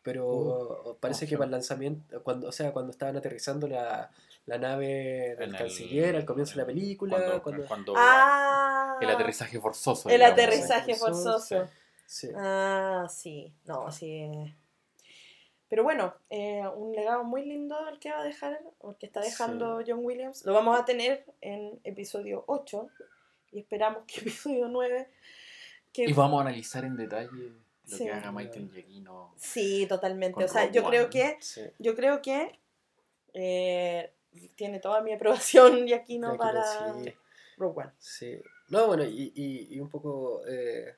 Pero 0.04 0.26
Uh, 0.28 0.96
parece 0.98 1.26
no 1.26 1.28
que 1.30 1.36
para 1.36 1.44
el 1.46 1.52
lanzamiento, 1.52 2.22
cuando, 2.24 2.48
o 2.48 2.52
sea, 2.52 2.72
cuando 2.72 2.90
estaban 2.90 3.16
aterrizando 3.16 3.68
la, 3.68 4.10
la 4.46 4.58
nave 4.58 5.36
del 5.38 5.42
En 5.44 5.50
el- 5.50 5.56
canciller 5.56 6.16
al 6.16 6.24
comienzo 6.24 6.54
de 6.54 6.62
la 6.62 6.66
película, 6.66 7.16
Cuando, 7.18 7.42
cuando, 7.42 7.66
cuando 7.66 7.94
Ah, 7.96 8.98
el 9.00 9.08
aterrizaje 9.10 9.60
forzoso. 9.60 10.08
El 10.08 10.16
digamos. 10.16 10.32
aterrizaje 10.32 10.94
forzoso, 10.96 11.68
sí. 12.04 12.28
Ah, 12.34 13.06
sí. 13.08 13.52
No, 13.64 13.92
sí. 13.92 14.28
Pero 15.68 15.84
bueno, 15.84 16.14
eh, 16.28 16.66
un 16.76 16.92
legado 16.94 17.22
muy 17.24 17.44
lindo 17.44 17.88
el 17.88 17.98
que 18.00 18.10
va 18.10 18.20
a 18.20 18.24
dejar, 18.24 18.60
el 18.82 18.96
que 18.96 19.06
está 19.06 19.20
dejando 19.20 19.82
John 19.86 20.00
Williams. 20.04 20.44
Lo 20.44 20.52
vamos 20.52 20.78
a 20.78 20.84
tener 20.84 21.24
en 21.40 21.78
episodio 21.84 22.42
8 22.48 22.88
y 23.52 23.60
esperamos 23.60 24.02
que 24.06 24.20
episodio 24.20 24.68
9. 24.68 25.08
Y 25.94 26.12
vamos 26.12 26.38
a 26.38 26.42
analizar 26.42 26.84
en 26.84 26.96
detalle 26.96 27.30
lo 27.32 27.96
Sí. 27.96 28.04
que 28.04 28.12
haga 28.12 28.30
Michael 28.32 28.70
Giacchino. 28.72 29.34
Sí, 29.36 29.86
totalmente. 29.88 30.42
O 30.44 30.48
sea, 30.48 30.62
Rogue 30.66 30.74
yo 30.74 30.84
creo 30.88 31.10
que, 31.10 31.36
sí. 31.40 31.62
yo 31.78 31.94
creo 31.96 32.22
que 32.22 32.58
eh, 33.34 34.12
tiene 34.56 34.78
toda 34.78 35.00
mi 35.02 35.12
aprobación 35.12 35.86
y 35.88 35.92
aquí 35.92 36.18
no 36.18 36.28
Ya 36.28 36.32
que 36.32 36.36
lo- 36.38 36.42
para 36.52 36.94
sí, 37.04 37.14
Rogue 37.56 37.80
One. 37.82 37.90
sí. 37.98 38.40
No, 38.68 38.86
bueno, 38.86 39.04
y, 39.04 39.32
y, 39.34 39.74
y 39.74 39.80
un 39.80 39.88
poco 39.90 40.42
eh, 40.46 40.96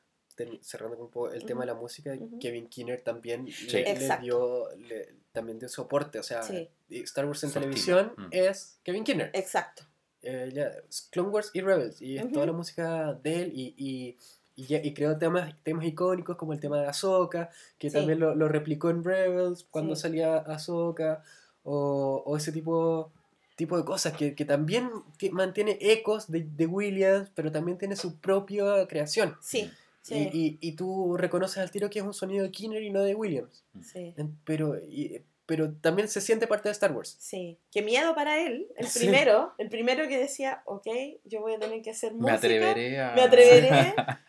cerrando 0.62 0.97
un 0.99 1.11
poco 1.11 1.30
el 1.32 1.45
tema 1.45 1.61
de 1.62 1.66
la 1.68 1.74
música. 1.74 2.16
Kevin 2.40 2.68
Kinner 2.68 3.01
también 3.03 3.47
Sí. 3.51 3.68
le, 3.72 4.18
dio 4.20 4.68
le- 4.76 5.14
también 5.32 5.59
dio 5.59 5.68
soporte, 5.68 6.18
o 6.18 6.22
sea, 6.22 6.42
Sí. 6.42 6.68
Star 6.90 7.24
Wars 7.26 7.42
en 7.45 7.53
televisión 7.53 8.12
Mm. 8.16 8.26
es 8.30 8.78
Kevin 8.84 9.05
Kinner. 9.05 9.30
Exacto. 9.32 9.84
eh, 10.26 10.51
ya, 10.55 10.72
Clone 11.11 11.28
Wars 11.28 11.51
y 11.53 11.61
Rebels 11.61 12.01
y 12.01 12.16
es 12.16 12.24
Ujú. 12.24 12.32
toda 12.32 12.47
la 12.47 12.53
música 12.53 13.12
de 13.22 13.42
él 13.42 13.53
y, 13.55 13.74
y, 13.76 14.16
y, 14.57 14.66
ya- 14.66 14.80
y 14.82 14.94
creó 14.94 15.16
temas, 15.18 15.55
temas 15.62 15.84
icónicos 15.84 16.36
como 16.36 16.52
el 16.52 16.61
tema 16.61 16.80
de 16.80 16.86
Ahsoka 16.86 17.50
que 17.78 17.90
Sí. 17.90 17.96
también 17.96 18.20
lo, 18.20 18.34
lo 18.34 18.48
replicó 18.48 18.90
en 18.90 19.02
Rebels 19.05 19.66
cuando 19.70 19.96
Sí. 19.96 20.02
salía 20.02 20.36
Ahsoka 20.38 21.22
o, 21.64 22.22
o 22.26 22.36
ese 22.36 22.52
tipo 22.52 23.11
tipo 23.57 23.76
de 23.78 23.84
cosas 23.84 24.14
que, 24.16 24.34
que 24.34 24.44
también 24.44 24.90
ti- 25.16 25.30
mantiene 25.30 25.78
ecos 25.80 26.28
de, 26.30 26.42
de 26.42 26.66
Williams 26.66 27.30
pero 27.34 27.52
también 27.52 27.78
tiene 27.78 27.94
su 27.96 28.18
propia 28.20 28.86
creación 28.88 29.36
Sí, 29.40 29.61
y, 29.61 30.07
sí. 30.07 30.30
y, 30.32 30.59
y 30.61 30.72
tú 30.72 31.16
reconoces 31.16 31.59
al 31.59 31.70
tiro 31.70 31.88
que 31.88 32.00
es 32.00 32.05
un 32.05 32.14
sonido 32.14 32.42
de 32.44 32.50
Kinner 32.50 32.82
y 32.82 32.90
no 32.90 33.00
de 33.02 33.14
Williams 33.14 33.62
sí. 33.82 34.12
Pero, 34.44 34.76
y- 34.78 35.22
pero 35.46 35.70
también 35.72 36.09
se 36.09 36.20
siente 36.20 36.46
parte 36.46 36.68
de 36.68 36.72
Star 36.72 36.90
Wars 36.92 37.16
Sí, 37.18 37.59
qué 37.70 37.82
miedo 37.82 38.14
para 38.14 38.38
él. 38.44 38.66
El 38.76 38.86
Sí. 38.88 39.00
primero, 39.00 39.52
el 39.59 39.68
primero 39.68 40.09
que 40.09 40.16
decía, 40.18 40.62
ok, 40.64 40.86
yo 41.24 41.40
voy 41.42 41.52
a 41.55 41.59
tener 41.59 41.82
que 41.82 41.90
hacer 41.90 42.12
música. 42.14 42.32
Me 42.32 42.36
atreveré 42.38 43.00
a. 43.00 43.12
me 43.14 43.22
atreveré 43.22 43.70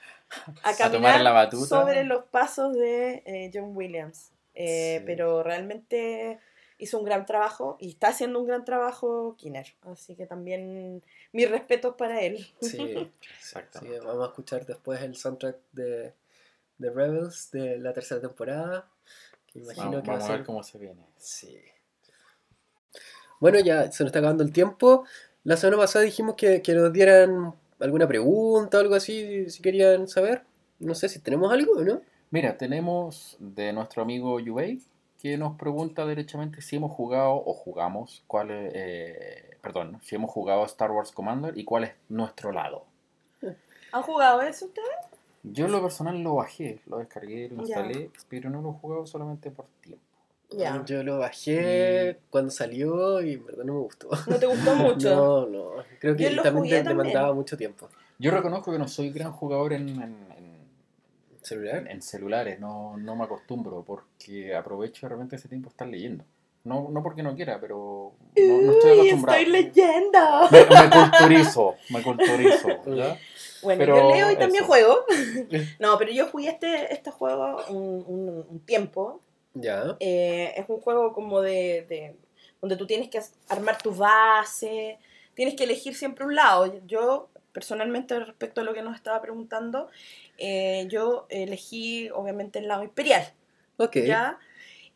a 0.63 0.76
caminar 0.76 0.91
tomar 0.91 1.21
la 1.21 1.32
batuta. 1.32 1.65
sobre 1.67 2.03
los 2.03 2.26
pasos 2.26 2.73
de 2.76 3.23
eh, 3.26 3.51
John 3.53 3.76
Williams. 3.76 4.32
Eh, 4.53 4.97
Sí. 4.99 5.03
Pero 5.05 5.43
realmente 5.43 6.39
hizo 6.78 6.97
un 6.99 7.05
gran 7.05 7.26
trabajo 7.26 7.78
y 7.80 7.89
está 7.91 8.07
haciendo 8.09 8.39
un 8.39 8.47
gran 8.47 8.65
trabajo 8.65 9.36
Kinner. 9.38 9.76
Así 9.84 10.15
que 10.15 10.26
también 10.26 11.03
mis 11.32 11.49
respetos 11.49 11.95
para 11.97 12.21
él. 12.21 12.45
sí 12.61 12.78
que 13.82 13.99
vamos 13.99 14.23
a 14.26 14.28
escuchar 14.30 14.65
después 14.65 15.01
el 15.01 15.15
soundtrack 15.15 15.57
de, 15.71 16.13
de 16.78 16.89
Rebels 16.89 17.51
de 17.51 17.78
la 17.78 17.93
tercera 17.93 18.21
temporada. 18.21 18.89
Que 19.47 19.59
imagino 19.59 19.86
Vamos, 19.91 20.03
que 20.03 20.07
va 20.09 20.13
a 20.15 20.17
vamos 20.17 20.23
a 20.23 20.28
ser. 20.28 20.38
ver 20.38 20.45
cómo 20.45 20.63
se 20.63 20.78
viene. 20.78 21.05
Sí. 21.17 21.59
Bueno, 23.39 23.59
ya 23.59 23.91
se 23.91 24.03
nos 24.03 24.09
está 24.09 24.19
acabando 24.19 24.43
el 24.43 24.51
tiempo. 24.53 25.05
La 25.43 25.57
semana 25.57 25.78
pasada 25.84 26.03
dijimos 26.05 26.36
que, 26.36 26.61
que 26.61 26.73
nos 26.73 26.91
dieran 26.91 27.53
alguna 27.80 28.07
pregunta 28.07 28.78
o 28.78 28.82
algo 28.82 28.95
así, 28.95 29.49
si 29.49 29.61
querían 29.61 30.07
saber. 30.07 30.43
No 30.80 30.95
sé 30.95 31.09
si 31.09 31.19
tenemos 31.19 31.51
algo, 31.51 31.82
¿no? 31.84 32.01
Mira, 32.32 32.57
tenemos 32.57 33.38
de 33.39 33.71
nuestro 33.73 34.01
amigo 34.01 34.39
Yubei 34.39 34.82
que 35.21 35.38
nos 35.38 35.57
pregunta 35.57 36.05
derechamente 36.05 36.61
si 36.61 36.76
hemos 36.76 36.91
jugado 36.91 37.34
o 37.34 37.53
jugamos 37.53 38.23
cuál 38.28 38.51
es, 38.51 38.71
eh, 38.76 39.57
perdón, 39.61 39.99
si 40.03 40.15
hemos 40.15 40.30
jugado 40.30 40.65
Star 40.65 40.91
Wars 40.91 41.11
Commander 41.11 41.57
y 41.57 41.63
cuál 41.63 41.86
es 41.86 41.91
nuestro 42.09 42.51
lado. 42.51 42.86
¿Han 43.91 44.03
jugado 44.03 44.41
eso 44.41 44.65
ustedes? 44.65 44.88
Yo 45.43 45.65
en 45.65 45.71
lo 45.71 45.82
personal 45.82 46.21
lo 46.21 46.36
bajé, 46.36 46.82
lo 46.88 46.97
descargué, 46.97 47.49
lo 47.49 47.61
instalé, 47.61 48.09
pero 48.30 48.49
no 48.49 48.61
lo 48.61 48.71
he 48.71 48.73
jugado 48.73 49.05
solamente 49.05 49.51
por 49.51 49.65
tiempo. 49.82 50.05
Ya. 50.52 50.84
Yo 50.86 51.04
lo 51.04 51.20
bajé 51.20 52.14
Mm. 52.20 52.26
cuando 52.30 52.52
salió 52.52 53.22
y 53.22 53.34
en 53.34 53.46
verdad 53.46 53.64
no 53.66 53.74
me 53.74 53.80
gustó. 53.80 54.10
¿No 54.28 54.36
te 54.38 54.46
gustó 54.46 54.76
mucho? 54.76 55.16
No, 55.16 55.46
no. 55.48 55.70
Creo 56.00 56.16
que 56.16 56.30
también 56.43 56.84
te 56.84 56.89
demandaba 56.89 57.34
mucho 57.34 57.58
tiempo. 57.58 57.89
Yo 58.20 58.32
reconozco 58.32 58.72
que 58.72 58.80
no 58.80 58.88
soy 58.88 59.10
gran 59.12 59.32
jugador 59.32 59.74
en, 59.74 59.89
en- 59.89 60.02
en- 60.38 60.56
¿Celular? 61.41 61.86
en 61.89 62.02
celulares, 62.02 62.60
no, 62.60 62.98
no 62.98 63.16
me 63.16 63.24
acostumbro 63.26 63.84
porque 63.84 64.56
aprovecho 64.56 65.06
de 65.06 65.14
repente 65.14 65.36
ese 65.36 65.48
tiempo 65.48 65.70
estar 65.70 65.88
leyendo. 65.88 66.24
No, 66.64 66.89
no 66.89 67.04
porque 67.04 67.22
no 67.22 67.36
quiera, 67.36 67.60
pero 67.62 68.14
no, 68.36 68.62
no 68.62 68.72
estoy 68.72 68.91
acostumbrado. 68.98 69.38
estoy 69.39 69.52
leyendo. 69.52 70.20
Me, 70.52 70.66
me 70.66 70.89
culturizo, 70.89 71.76
me 71.91 72.02
culturizo. 72.02 72.68
¿ya? 72.96 73.18
Bueno, 73.62 73.80
Pero 73.80 73.98
yo 73.98 74.10
leo 74.16 74.32
y 74.32 74.36
también 74.38 74.64
eso. 74.64 74.66
juego. 74.66 75.06
No, 75.80 75.98
pero 76.00 76.12
yo 76.12 76.26
jugué 76.28 76.50
este, 76.50 76.91
este 76.91 77.12
juego 77.12 77.58
un, 77.70 78.04
un- 78.08 78.46
un 78.50 78.60
tiempo. 78.62 79.22
Ya. 79.56 79.97
Eh, 79.99 80.53
es 80.56 80.66
un 80.70 80.80
juego 80.80 81.12
como 81.14 81.41
de, 81.41 81.86
de- 81.89 82.16
donde 82.62 82.76
tú 82.78 82.86
tienes 82.86 83.10
que 83.10 83.20
armar 83.49 83.82
tu 83.82 83.93
base, 83.93 84.99
tienes 85.34 85.56
que 85.56 85.64
elegir 85.64 85.95
siempre 85.95 86.26
un 86.26 86.36
lado. 86.36 86.80
Yo 86.86 87.30
personalmente 87.51 88.20
respecto 88.20 88.62
a 88.62 88.64
lo 88.64 88.74
que 88.74 88.82
nos 88.82 88.95
estaba 88.95 89.22
preguntando, 89.22 89.89
eh, 90.38 90.88
yo 90.89 91.26
elegí 91.30 92.10
obviamente 92.10 92.60
el 92.60 92.68
lado 92.68 92.84
imperial, 92.84 93.24
Ok. 93.78 93.95
¿ya? 94.06 94.38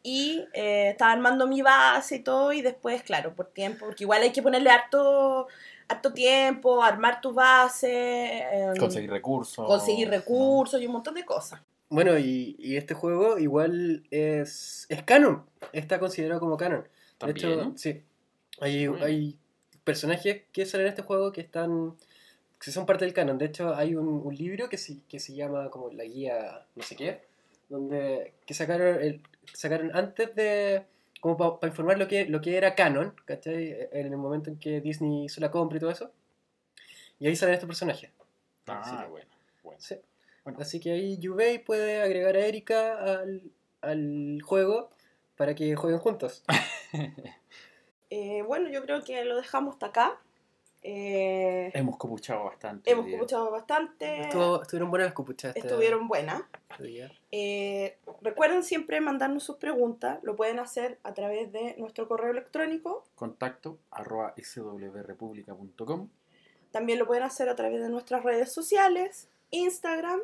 Y 0.04 0.46
eh, 0.54 0.90
estaba 0.92 1.12
armando 1.12 1.48
mi 1.48 1.62
base 1.62 2.18
y 2.18 2.20
todo, 2.20 2.52
y 2.54 2.62
después, 2.62 3.02
claro, 3.04 3.34
por 3.36 3.48
tiempo, 3.48 3.86
porque 3.86 4.04
igual 4.06 4.22
hay 4.24 4.32
que 4.32 4.42
ponerle 4.42 4.70
harto, 4.70 5.48
harto 5.90 6.14
tiempo, 6.14 6.82
armar 6.84 7.20
tu 7.22 7.34
base, 7.34 8.40
em, 8.52 8.76
Conseguir 8.78 9.10
recursos. 9.10 9.66
conseguir 9.68 10.10
recursos 10.10 10.82
y 10.82 10.86
un 10.86 10.94
montón 10.94 11.16
de 11.16 11.26
cosas. 11.26 11.62
Bueno, 11.90 12.18
y, 12.20 12.56
y 12.60 12.78
este 12.78 12.94
juego 12.94 13.40
igual 13.40 14.04
es, 14.12 14.86
es 14.90 15.04
canon. 15.04 15.46
Está 15.74 16.00
considerado 16.00 16.40
como 16.40 16.56
canon. 16.58 16.88
De 17.26 17.32
hecho, 17.32 17.74
sí. 17.76 18.04
Hay, 18.62 18.88
Bueno. 18.88 19.06
hay 19.06 19.38
personajes 19.84 20.44
que 20.52 20.66
salen 20.66 20.88
en 20.88 20.92
este 20.92 21.02
juego 21.02 21.32
que 21.32 21.42
están. 21.42 21.96
que 22.64 22.72
son 22.72 22.86
parte 22.86 23.06
del 23.06 23.14
canon. 23.14 23.38
De 23.38 23.46
hecho, 23.46 23.74
hay 23.76 23.96
un, 23.96 24.08
un 24.08 24.36
libro 24.36 24.70
que 24.70 24.78
se, 24.78 25.02
que 25.08 25.20
se 25.20 25.34
llama 25.34 25.70
como 25.72 25.90
la 25.92 26.04
guía 26.04 26.66
no 26.76 26.84
sé 26.84 26.96
qué. 26.96 27.22
Donde. 27.70 28.34
que 28.46 28.54
sacaron 28.54 29.02
el, 29.02 29.22
sacaron 29.54 29.96
antes 29.96 30.36
de. 30.36 30.84
como 31.22 31.60
para 31.60 31.72
informar 31.72 31.98
lo 31.98 32.08
que, 32.08 32.26
lo 32.26 32.40
que 32.42 32.56
era 32.58 32.76
canon, 32.76 33.16
¿cachai? 33.26 33.90
En 33.92 34.06
el 34.08 34.18
momento 34.18 34.50
en 34.52 34.58
que 34.60 34.80
Disney 34.82 35.26
hizo 35.26 35.42
la 35.42 35.50
compra 35.52 35.78
y 35.78 35.80
todo 35.80 35.90
eso. 35.92 36.12
Y 37.20 37.28
ahí 37.28 37.36
salen 37.36 37.56
estos 37.56 37.68
personajes. 37.68 38.12
Ah, 38.68 38.84
Sí. 38.86 39.10
bueno. 39.10 39.28
bueno. 39.64 39.80
Sí. 39.82 39.96
Bueno. 40.44 40.60
Así 40.62 40.80
que 40.80 40.92
ahí 40.92 41.18
Yubei 41.18 41.60
puede 41.60 42.02
agregar 42.02 42.36
a 42.36 42.46
Erika 42.46 42.94
al, 43.20 43.52
al 43.82 44.40
juego 44.44 44.90
para 45.36 45.56
que 45.56 45.76
jueguen 45.76 46.00
juntos. 46.00 46.44
Eh, 48.12 48.42
bueno, 48.42 48.70
yo 48.70 48.82
creo 48.84 49.04
que 49.04 49.24
lo 49.24 49.36
dejamos 49.36 49.76
hasta 49.76 49.86
acá. 49.86 50.20
Eh, 50.82 51.70
Hemos 51.76 51.98
copuchado 51.98 52.46
bastante. 52.46 52.90
hemos 52.90 53.06
escuchado 53.08 53.52
bastante. 53.52 54.22
Estuvo- 54.22 54.62
estuvieron 54.64 54.90
buenas 54.90 55.08
las 55.10 55.14
copuchas. 55.14 55.56
este- 55.56 55.68
Estuvieron 55.68 56.08
buenas. 56.08 56.42
este. 56.72 57.12
Eh, 57.32 57.98
recuerden 58.22 58.64
siempre 58.64 59.00
mandarnos 59.02 59.44
sus 59.44 59.58
preguntas. 59.58 60.18
Lo 60.24 60.36
pueden 60.36 60.58
hacer 60.58 60.98
a 61.04 61.14
través 61.14 61.52
de 61.52 61.76
nuestro 61.78 62.08
correo 62.08 62.32
electrónico. 62.32 63.04
Contacto 63.14 63.78
arroba 63.92 64.34
swrepublica.com. 64.42 66.10
También 66.72 66.98
lo 67.00 67.06
pueden 67.08 67.24
hacer 67.24 67.50
a 67.50 67.56
través 67.56 67.82
de 67.82 67.90
nuestras 67.90 68.24
redes 68.24 68.52
sociales. 68.52 69.28
Instagram, 69.52 70.20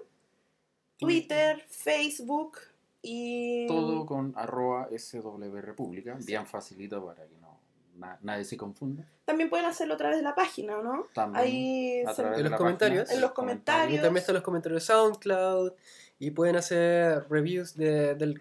Twitter, 0.97 1.63
Facebook 1.67 2.57
y... 3.01 3.67
Todo 3.67 4.05
con 4.05 4.33
arroba 4.35 4.89
swrepublica. 4.97 6.17
Bien 6.25 6.45
facilito 6.45 7.05
para 7.05 7.25
que 7.27 7.35
no 7.41 7.59
na- 7.97 8.17
nadie 8.21 8.43
se 8.45 8.57
confunda. 8.57 9.03
También 9.25 9.49
pueden 9.49 9.65
hacerlo 9.65 9.95
a 9.95 9.97
través 9.97 10.17
de 10.17 10.23
la 10.23 10.35
página, 10.35 10.81
¿no? 10.81 11.07
También 11.13 11.43
Ahí 11.45 12.03
a 12.05 12.13
se- 12.13 12.21
En 12.21 12.43
los 12.43 12.51
la 12.51 12.57
comentarios. 12.57 13.03
página, 13.03 13.15
En 13.15 13.21
los 13.21 13.31
Y 13.31 13.33
comentarios. 13.33 14.01
también 14.01 14.21
están 14.21 14.35
los 14.35 14.43
comentarios 14.43 14.81
de 14.81 14.85
SoundCloud. 14.93 15.71
Y 16.17 16.31
pueden 16.31 16.55
hacer 16.55 17.25
reviews 17.29 17.75
de- 17.75 18.15
del, 18.15 18.37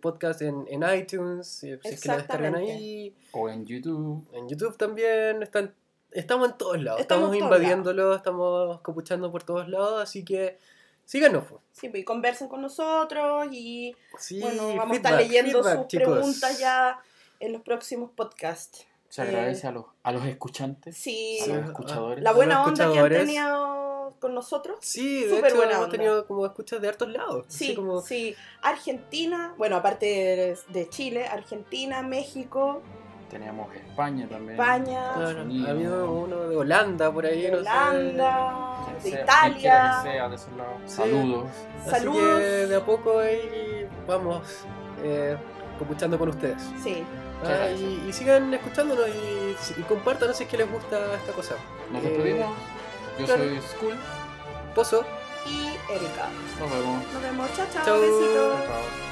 podcast 0.00 0.40
en, 0.40 0.64
en 0.68 0.82
iTunes. 0.98 1.46
Si, 1.46 1.70
es 1.72 1.80
que 1.80 1.88
lo 2.08 2.16
descargan 2.16 2.20
Exactamente. 2.54 2.72
ahí. 2.72 3.14
O 3.32 3.48
en 3.50 3.66
YouTube. 3.66 4.26
En 4.32 4.48
YouTube 4.48 4.76
también. 4.78 5.42
Están, 5.42 5.74
estamos 6.12 6.50
en 6.50 6.56
todos 6.58 6.80
lados. 6.82 7.00
Estamos 7.00 7.32
Estamos, 7.34 7.36
invadiéndolo. 7.54 8.14
Estamos 8.14 8.80
copuchando 8.80 9.30
por 9.30 9.42
todos 9.42 9.68
lados. 9.68 10.02
Así 10.02 10.24
que 10.24 10.58
síganos. 11.04 11.44
po. 11.44 11.62
Sí, 11.72 11.88
pues, 11.88 12.02
y 12.02 12.04
conversen 12.04 12.48
con 12.48 12.62
nosotros 12.62 13.46
y 13.52 13.94
Sí, 14.18 14.40
bueno, 14.40 14.68
vamos 14.76 14.92
a 14.92 14.96
estar 14.96 15.12
feedback, 15.14 15.28
leyendo 15.28 15.62
feedback, 15.62 15.78
sus 15.78 15.86
chicos. 15.88 16.12
preguntas 16.14 16.58
ya 16.58 17.00
en 17.40 17.52
los 17.52 17.62
próximos 17.62 18.10
podcasts. 18.12 18.86
Se 19.08 19.22
Eh, 19.22 19.24
agradece 19.28 19.66
a 19.66 19.72
los, 19.72 19.86
a 20.02 20.12
los 20.12 20.24
escuchantes, 20.26 20.94
Sí, 20.96 21.38
a 21.42 21.46
los 21.46 21.64
escuchadores. 21.66 22.22
la 22.22 22.32
buena 22.32 22.62
onda 22.62 22.92
que 22.92 22.98
han 22.98 23.08
tenido 23.08 24.14
con 24.20 24.34
nosotros. 24.34 24.78
Sí, 24.82 25.22
de 25.24 25.30
Súper 25.30 25.46
hecho 25.46 25.56
buena 25.56 25.72
hemos 25.72 25.84
onda. 25.86 25.96
tenido 25.96 26.26
como 26.26 26.44
escuchas 26.44 26.82
de 26.82 26.88
hartos 26.88 27.08
lados. 27.08 27.46
Sí, 27.48 27.74
como, 27.74 28.02
sí. 28.02 28.34
Argentina, 28.60 29.54
bueno, 29.56 29.76
aparte 29.76 30.04
de, 30.06 30.58
de 30.68 30.88
Chile, 30.90 31.26
Argentina, 31.26 32.02
México, 32.02 32.82
Teníamos 33.30 33.68
España 33.74 34.26
también. 34.28 34.58
España, 34.58 35.12
claro, 35.14 35.42
Unidos. 35.42 35.68
ha 35.68 35.70
habido 35.72 36.12
uno 36.12 36.36
de 36.48 36.56
Holanda 36.56 37.12
por 37.12 37.26
ahí, 37.26 37.42
de 37.42 37.50
no 37.50 37.56
sé. 37.58 37.62
Holanda, 37.62 38.76
de 39.02 39.10
sea- 39.10 39.22
Italia. 39.22 40.00
que 40.02 40.10
sea 40.10 40.28
de 40.28 40.34
esos 40.36 40.52
lados. 40.56 40.76
Sí. 40.86 40.92
Saludos. 40.96 41.46
Así 41.82 41.90
Saludos. 41.90 42.38
que 42.40 42.44
de 42.66 42.76
a 42.76 42.84
poco 42.84 43.18
ahí 43.18 43.88
vamos 44.06 44.42
eh, 45.02 45.36
escuchando 45.80 46.18
con 46.18 46.28
ustedes. 46.30 46.62
Sí, 46.82 47.04
Ah, 47.44 47.70
y, 47.70 48.04
y 48.08 48.12
sigan 48.12 48.52
escuchándonos 48.52 49.06
y, 49.08 49.56
y 49.80 49.82
compartan 49.84 50.34
si 50.34 50.42
es 50.42 50.48
que 50.50 50.56
les 50.56 50.68
gusta 50.72 51.14
esta 51.14 51.30
cosa. 51.32 51.54
Nos 51.92 52.02
Eh, 52.02 52.08
despedimos. 52.08 52.48
Yo 53.16 53.26
claro. 53.26 53.44
soy 53.44 53.60
Skull. 53.60 53.94
Pozo. 54.74 55.04
y 55.46 55.68
Erika. 55.92 56.28
Nos 56.58 56.70
vemos. 56.70 57.12
Nos 57.12 57.22
vemos, 57.22 57.48
chao, 57.56 57.66
chao, 57.72 57.84
Chau. 57.84 58.00
besitos. 58.00 58.54
Chao, 58.58 58.66
chao. 58.66 59.07